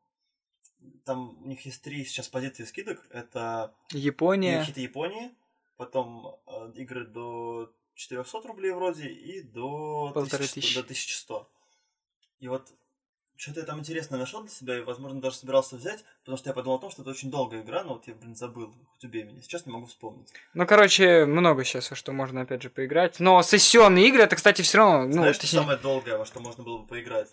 Там 1.06 1.42
у 1.44 1.48
них 1.48 1.66
есть 1.66 1.82
три 1.82 2.06
сейчас 2.06 2.28
позиции 2.28 2.66
скидок. 2.66 3.08
Это 3.10 3.74
Япония. 3.92 4.64
хиты 4.64 4.82
Японии, 4.82 5.32
потом 5.78 6.36
э, 6.46 6.72
игры 6.76 7.08
до 7.08 7.74
400 7.96 8.48
рублей 8.48 8.72
вроде 8.72 9.08
и 9.08 9.42
до 9.42 10.12
Полторы 10.14 10.44
1100, 10.46 10.54
тысячи. 10.62 10.74
до 10.76 10.80
1100. 10.82 11.50
И 12.40 12.48
вот 12.48 12.68
что-то 13.36 13.62
я 13.62 13.66
там 13.66 13.80
интересное 13.80 14.20
нашел 14.20 14.42
для 14.42 14.52
себя, 14.52 14.78
и, 14.78 14.82
возможно, 14.82 15.20
даже 15.20 15.38
собирался 15.38 15.76
взять, 15.76 16.04
потому 16.22 16.38
что 16.38 16.50
я 16.50 16.54
подумал 16.54 16.78
о 16.78 16.82
том, 16.82 16.92
что 16.92 17.02
это 17.02 17.12
очень 17.12 17.32
долгая 17.32 17.62
игра, 17.62 17.84
но 17.84 17.94
вот 17.94 18.08
я, 18.08 18.14
блин, 18.14 18.36
забыл, 18.36 18.74
хоть 18.94 19.04
убей 19.04 19.24
меня. 19.24 19.42
Сейчас 19.42 19.66
не 19.66 19.72
могу 19.74 19.88
вспомнить. 19.88 20.32
Ну, 20.54 20.66
короче, 20.68 21.26
много 21.26 21.64
сейчас, 21.64 21.90
во 21.90 21.96
что 21.96 22.12
можно, 22.12 22.42
опять 22.42 22.62
же, 22.62 22.70
поиграть. 22.70 23.20
Но 23.20 23.42
сессионные 23.42 24.08
игры, 24.08 24.24
это, 24.24 24.36
кстати, 24.36 24.62
все 24.62 24.78
равно... 24.78 25.06
Ну, 25.06 25.12
Знаешь, 25.14 25.38
точнее- 25.40 25.60
самое 25.60 25.78
долгое, 25.80 26.18
во 26.18 26.26
что 26.26 26.40
можно 26.40 26.64
было 26.64 26.78
бы 26.80 26.88
поиграть? 26.88 27.30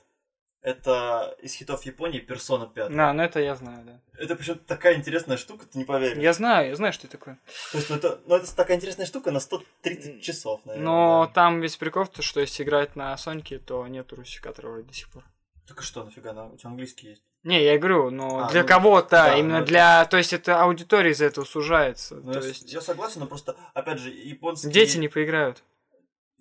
Это 0.63 1.35
из 1.41 1.55
хитов 1.55 1.87
Японии 1.87 2.25
Persona 2.27 2.71
5. 2.71 2.95
Да, 2.95 3.13
ну 3.15 3.23
это 3.23 3.41
я 3.41 3.55
знаю, 3.57 3.83
да. 3.85 4.01
Это 4.19 4.37
причем 4.37 4.59
такая 4.59 4.97
интересная 4.97 5.39
штука, 5.39 5.65
ты 5.65 5.79
не 5.79 5.85
поверишь. 5.85 6.23
Я 6.23 6.35
знаю, 6.35 6.69
я 6.69 6.77
знаю, 6.77 6.93
что 6.93 7.07
это 7.07 7.17
такое. 7.17 7.39
То 7.73 7.79
есть, 7.79 7.89
ну 7.89 7.97
это, 7.97 8.21
ну, 8.27 8.37
это 8.37 8.55
такая 8.55 8.77
интересная 8.77 9.07
штука 9.07 9.31
на 9.31 9.41
130 9.41 10.23
часов, 10.23 10.61
наверное. 10.67 10.85
Но 10.85 11.27
да. 11.27 11.33
там 11.33 11.61
весь 11.61 11.77
прикол, 11.77 12.07
то, 12.07 12.21
что 12.21 12.41
если 12.41 12.63
играть 12.63 12.95
на 12.95 13.17
Соньке, 13.17 13.59
то 13.59 13.87
нет 13.87 14.13
русификатора 14.13 14.69
вроде 14.69 14.89
до 14.89 14.95
сих 14.95 15.09
пор. 15.09 15.25
Так 15.67 15.81
и 15.81 15.83
что, 15.83 16.05
нафига, 16.05 16.33
на- 16.35 16.49
у 16.49 16.57
тебя 16.57 16.71
английский 16.71 17.09
есть? 17.11 17.23
Не, 17.43 17.65
я 17.65 17.79
говорю, 17.79 18.11
но 18.11 18.45
А, 18.45 18.51
для 18.51 18.63
ну, 18.63 18.69
кого-то, 18.69 19.11
да, 19.11 19.37
именно 19.39 19.61
ну, 19.61 19.65
для... 19.65 20.05
То 20.05 20.19
есть 20.19 20.35
это 20.35 20.61
аудитория 20.61 21.13
из-за 21.13 21.25
этого 21.25 21.47
сужается. 21.47 22.17
Ну, 22.17 22.33
то 22.35 22.41
я, 22.41 22.47
есть 22.47 22.71
я 22.71 22.83
согласен, 22.83 23.21
но 23.21 23.27
просто, 23.27 23.57
опять 23.73 23.99
же, 23.99 24.11
японские... 24.11 24.73
дети 24.73 24.99
не 24.99 25.09
поиграют. 25.09 25.63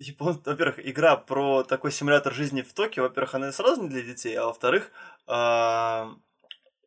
Япон... 0.00 0.40
Во-первых, 0.44 0.84
игра 0.84 1.16
про 1.16 1.62
такой 1.62 1.92
симулятор 1.92 2.32
жизни 2.32 2.62
в 2.62 2.72
Токио, 2.72 3.02
во-первых, 3.04 3.34
она 3.34 3.52
сразу 3.52 3.82
не 3.82 3.88
для 3.90 4.00
детей, 4.02 4.34
а 4.34 4.46
во-вторых, 4.46 4.90
а, 5.26 6.10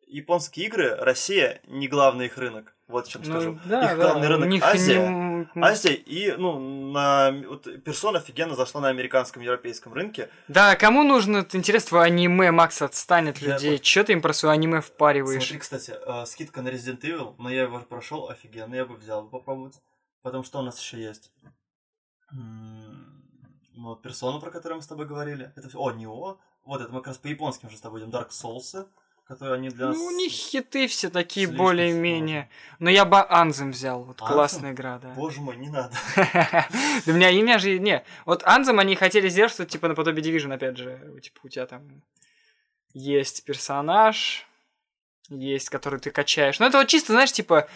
японские 0.08 0.66
игры, 0.66 0.94
Россия 0.96 1.60
не 1.68 1.86
главный 1.88 2.26
их 2.26 2.36
рынок. 2.38 2.74
Вот 2.88 3.08
чем 3.08 3.22
Ну, 3.24 3.30
скажу. 3.30 3.58
да, 3.64 3.92
их 3.92 3.96
да, 3.98 4.04
главный 4.04 4.28
рынок 4.28 4.48
них 4.48 4.62
Азия. 4.62 5.08
не- 5.08 5.48
Азия 5.62 5.94
и, 5.94 6.32
ну, 6.36 6.58
на... 6.92 7.32
Вот 7.48 7.66
персона 7.82 8.18
офигенно 8.18 8.54
зашла 8.56 8.80
на 8.82 8.88
американском 8.88 9.42
европейском 9.42 9.94
рынке. 9.94 10.28
Да, 10.48 10.76
кому 10.76 11.02
нужно 11.04 11.38
это 11.38 11.56
интересно 11.56 11.88
твое 11.90 12.04
аниме, 12.06 12.50
Макс, 12.50 12.82
отстань 12.82 13.30
от 13.30 13.38
Я 13.38 13.54
людей. 13.54 13.70
просто- 13.70 13.84
Чё 13.84 14.04
ты 14.04 14.12
им 14.12 14.20
про 14.20 14.32
свое 14.34 14.52
аниме 14.52 14.80
впариваешь? 14.82 15.40
Смотри, 15.42 15.58
кстати, 15.60 15.94
э, 15.98 16.26
скидка 16.26 16.60
на 16.62 16.68
Resident 16.68 17.00
Evil, 17.00 17.34
но 17.38 17.48
я 17.48 17.62
его 17.62 17.78
прошел 17.78 18.28
офигенно, 18.28 18.74
я 18.74 18.84
бы 18.84 18.96
взял 18.96 19.22
бы 19.22 19.30
попробовать. 19.30 19.80
Потом 20.22 20.44
что 20.44 20.58
у 20.58 20.62
нас 20.62 20.78
еще 20.80 21.00
есть? 21.00 21.30
М, 23.74 23.82
Ну, 23.82 23.88
вот 23.90 24.02
персона, 24.02 24.38
про 24.40 24.50
которую 24.50 24.76
мы 24.78 24.82
с 24.82 24.86
тобой 24.86 25.06
говорили. 25.06 25.52
Это 25.56 25.68
всё- 25.68 25.80
О, 25.80 25.90
Нео. 25.92 26.38
Вот 26.64 26.80
это 26.80 26.92
мы 26.92 27.00
как 27.00 27.08
раз 27.08 27.18
по 27.18 27.26
японским 27.26 27.68
уже 27.68 27.76
с 27.76 27.80
тобой 27.80 28.00
идем. 28.00 28.10
Dark 28.10 28.30
Souls, 28.30 28.86
которые 29.26 29.56
они 29.56 29.68
для 29.70 29.88
нас... 29.88 29.96
Ну, 29.96 30.04
у 30.06 30.10
них 30.10 30.30
хиты 30.32 30.86
все 30.86 31.10
такие 31.10 31.46
более-менее. 31.48 32.48
Но 32.78 32.88
я 32.90 33.04
бы 33.04 33.20
Анзем 33.20 33.72
взял. 33.72 34.02
Вот 34.04 34.20
Anthem? 34.20 34.26
классная 34.32 34.72
игра, 34.72 34.98
да. 34.98 35.08
Боже 35.10 35.40
мой, 35.40 35.56
не 35.56 35.68
надо. 35.68 35.94
Да 37.06 37.12
у 37.12 37.12
меня 37.12 37.30
имя 37.30 37.58
же... 37.58 37.78
Не, 37.78 38.04
вот 38.24 38.42
Анзем 38.44 38.78
они 38.78 38.96
хотели 38.96 39.28
сделать 39.28 39.52
что-то 39.52 39.70
типа 39.70 39.88
наподобие 39.88 40.24
Division, 40.24 40.52
опять 40.54 40.76
же. 40.78 41.20
Типа 41.22 41.40
у 41.44 41.48
тебя 41.48 41.66
там 41.66 42.02
есть 42.94 43.44
персонаж, 43.44 44.46
есть, 45.28 45.68
который 45.68 45.98
ты 46.00 46.10
качаешь. 46.10 46.58
Ну 46.60 46.66
это 46.66 46.78
вот 46.78 46.88
чисто, 46.88 47.12
знаешь, 47.12 47.32
типа 47.32 47.68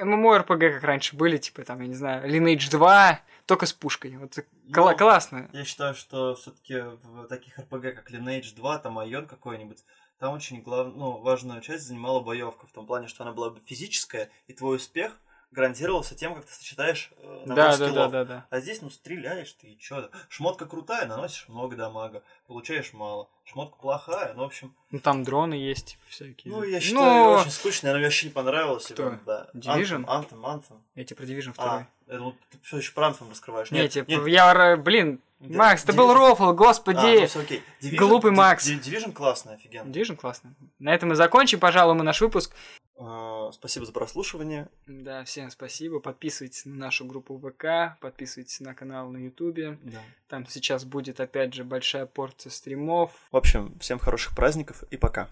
MMORPG, 0.00 0.72
как 0.74 0.82
раньше 0.84 1.16
были, 1.16 1.36
типа 1.36 1.64
там, 1.64 1.80
я 1.80 1.86
не 1.86 1.94
знаю, 1.94 2.28
Lineage 2.30 2.70
2, 2.70 3.20
только 3.46 3.66
с 3.66 3.72
пушкой. 3.72 4.16
Вот 4.16 4.36
кла- 4.70 4.92
Ну, 4.92 4.96
классно. 4.96 5.50
Я 5.52 5.64
считаю, 5.64 5.94
что 5.94 6.34
все-таки 6.34 6.80
в 6.80 7.26
таких 7.28 7.58
РПГ, 7.58 7.94
как 7.94 8.10
Lineage 8.10 8.54
2, 8.54 8.78
там 8.78 8.98
Айон 8.98 9.26
какой-нибудь, 9.26 9.78
там 10.18 10.34
очень 10.34 10.62
глав... 10.62 10.94
ну, 10.94 11.18
важную 11.20 11.60
часть 11.60 11.84
занимала 11.86 12.20
боевка, 12.20 12.66
в 12.66 12.72
том 12.72 12.86
плане, 12.86 13.08
что 13.08 13.24
она 13.24 13.32
была 13.32 13.50
бы 13.50 13.60
физическая, 13.66 14.30
и 14.46 14.52
твой 14.52 14.76
успех 14.76 15.18
гарантировался 15.52 16.14
тем, 16.14 16.34
как 16.34 16.44
ты 16.46 16.52
сочетаешь 16.52 17.10
э, 17.18 17.42
набор 17.46 17.54
Да, 17.56 17.66
да, 17.68 17.72
скиллов. 17.74 17.94
да, 17.94 18.08
да, 18.08 18.24
да. 18.24 18.46
А 18.50 18.60
здесь, 18.60 18.82
ну, 18.82 18.90
стреляешь 18.90 19.52
ты, 19.52 19.68
и 19.68 19.78
чё? 19.78 20.08
Шмотка 20.28 20.66
крутая, 20.66 21.06
наносишь 21.06 21.48
много 21.48 21.76
дамага, 21.76 22.22
получаешь 22.46 22.92
мало. 22.92 23.28
Шмотка 23.44 23.76
плохая, 23.76 24.32
ну, 24.34 24.42
в 24.42 24.46
общем... 24.46 24.74
Ну 24.90 24.98
там 25.00 25.22
дроны 25.24 25.54
есть, 25.54 25.86
типа, 25.92 26.02
всякие. 26.08 26.52
Ну, 26.54 26.62
я 26.64 26.80
считаю, 26.80 27.24
Ну, 27.24 27.30
очень 27.40 27.50
скучно, 27.50 27.90
она 27.90 27.98
мне 27.98 28.06
вообще 28.06 28.26
не 28.26 28.32
понравилась. 28.32 28.84
Кто? 28.86 28.94
прям, 28.94 29.20
Да. 29.26 29.48
Division? 29.54 30.04
Anthem, 30.06 30.40
Anthem. 30.42 30.78
я 30.94 31.04
тебе 31.04 31.16
про 31.16 31.24
Division 31.24 31.54
2. 31.54 31.86
А, 32.08 32.12
думал, 32.16 32.34
ты 32.50 32.58
все 32.62 32.78
еще 32.78 32.92
про 32.92 33.08
Anthem 33.08 33.28
раскрываешь. 33.30 33.70
Не, 33.70 33.80
Нет, 33.82 33.92
типа, 33.92 34.08
нет, 34.10 34.26
я, 34.28 34.76
блин, 34.76 35.20
Да, 35.40 35.58
Макс, 35.58 35.82
ты 35.82 35.92
был 35.92 36.10
Division- 36.12 36.14
рофл, 36.30 36.44
А, 36.44 36.52
господи. 36.54 37.20
ну, 37.20 37.26
всё 37.26 37.40
окей. 37.40 37.62
Division- 37.82 37.96
Глупый 37.96 38.30
Макс. 38.30 38.66
Division 38.68 39.12
классный, 39.12 39.54
офигенно. 39.54 39.90
Division 39.90 40.16
классно. 40.16 40.54
На 40.78 40.94
этом 40.94 41.08
мы 41.10 41.14
закончим, 41.16 41.58
пожалуй, 41.60 41.94
мы 41.94 42.04
наш 42.04 42.20
выпуск. 42.20 42.54
А, 42.96 43.50
Спасибо 43.52 43.86
за 43.86 43.92
прослушивание. 43.92 44.68
Да, 44.86 45.24
всем 45.24 45.50
спасибо. 45.50 46.00
Подписывайтесь 46.00 46.64
на 46.64 46.74
нашу 46.74 47.04
группу 47.04 47.38
ВК, 47.38 47.98
подписывайтесь 48.00 48.60
на 48.60 48.74
канал 48.74 49.10
на 49.10 49.18
Ютубе. 49.18 49.78
Да. 49.82 50.00
Там 50.28 50.46
сейчас 50.46 50.84
будет, 50.84 51.20
опять 51.20 51.54
же, 51.54 51.64
большая 51.64 52.06
порция 52.06 52.50
стримов. 52.50 53.10
В 53.30 53.36
общем, 53.36 53.78
всем 53.78 53.98
хороших 53.98 54.34
праздников 54.34 54.84
и 54.90 54.96
пока. 54.96 55.28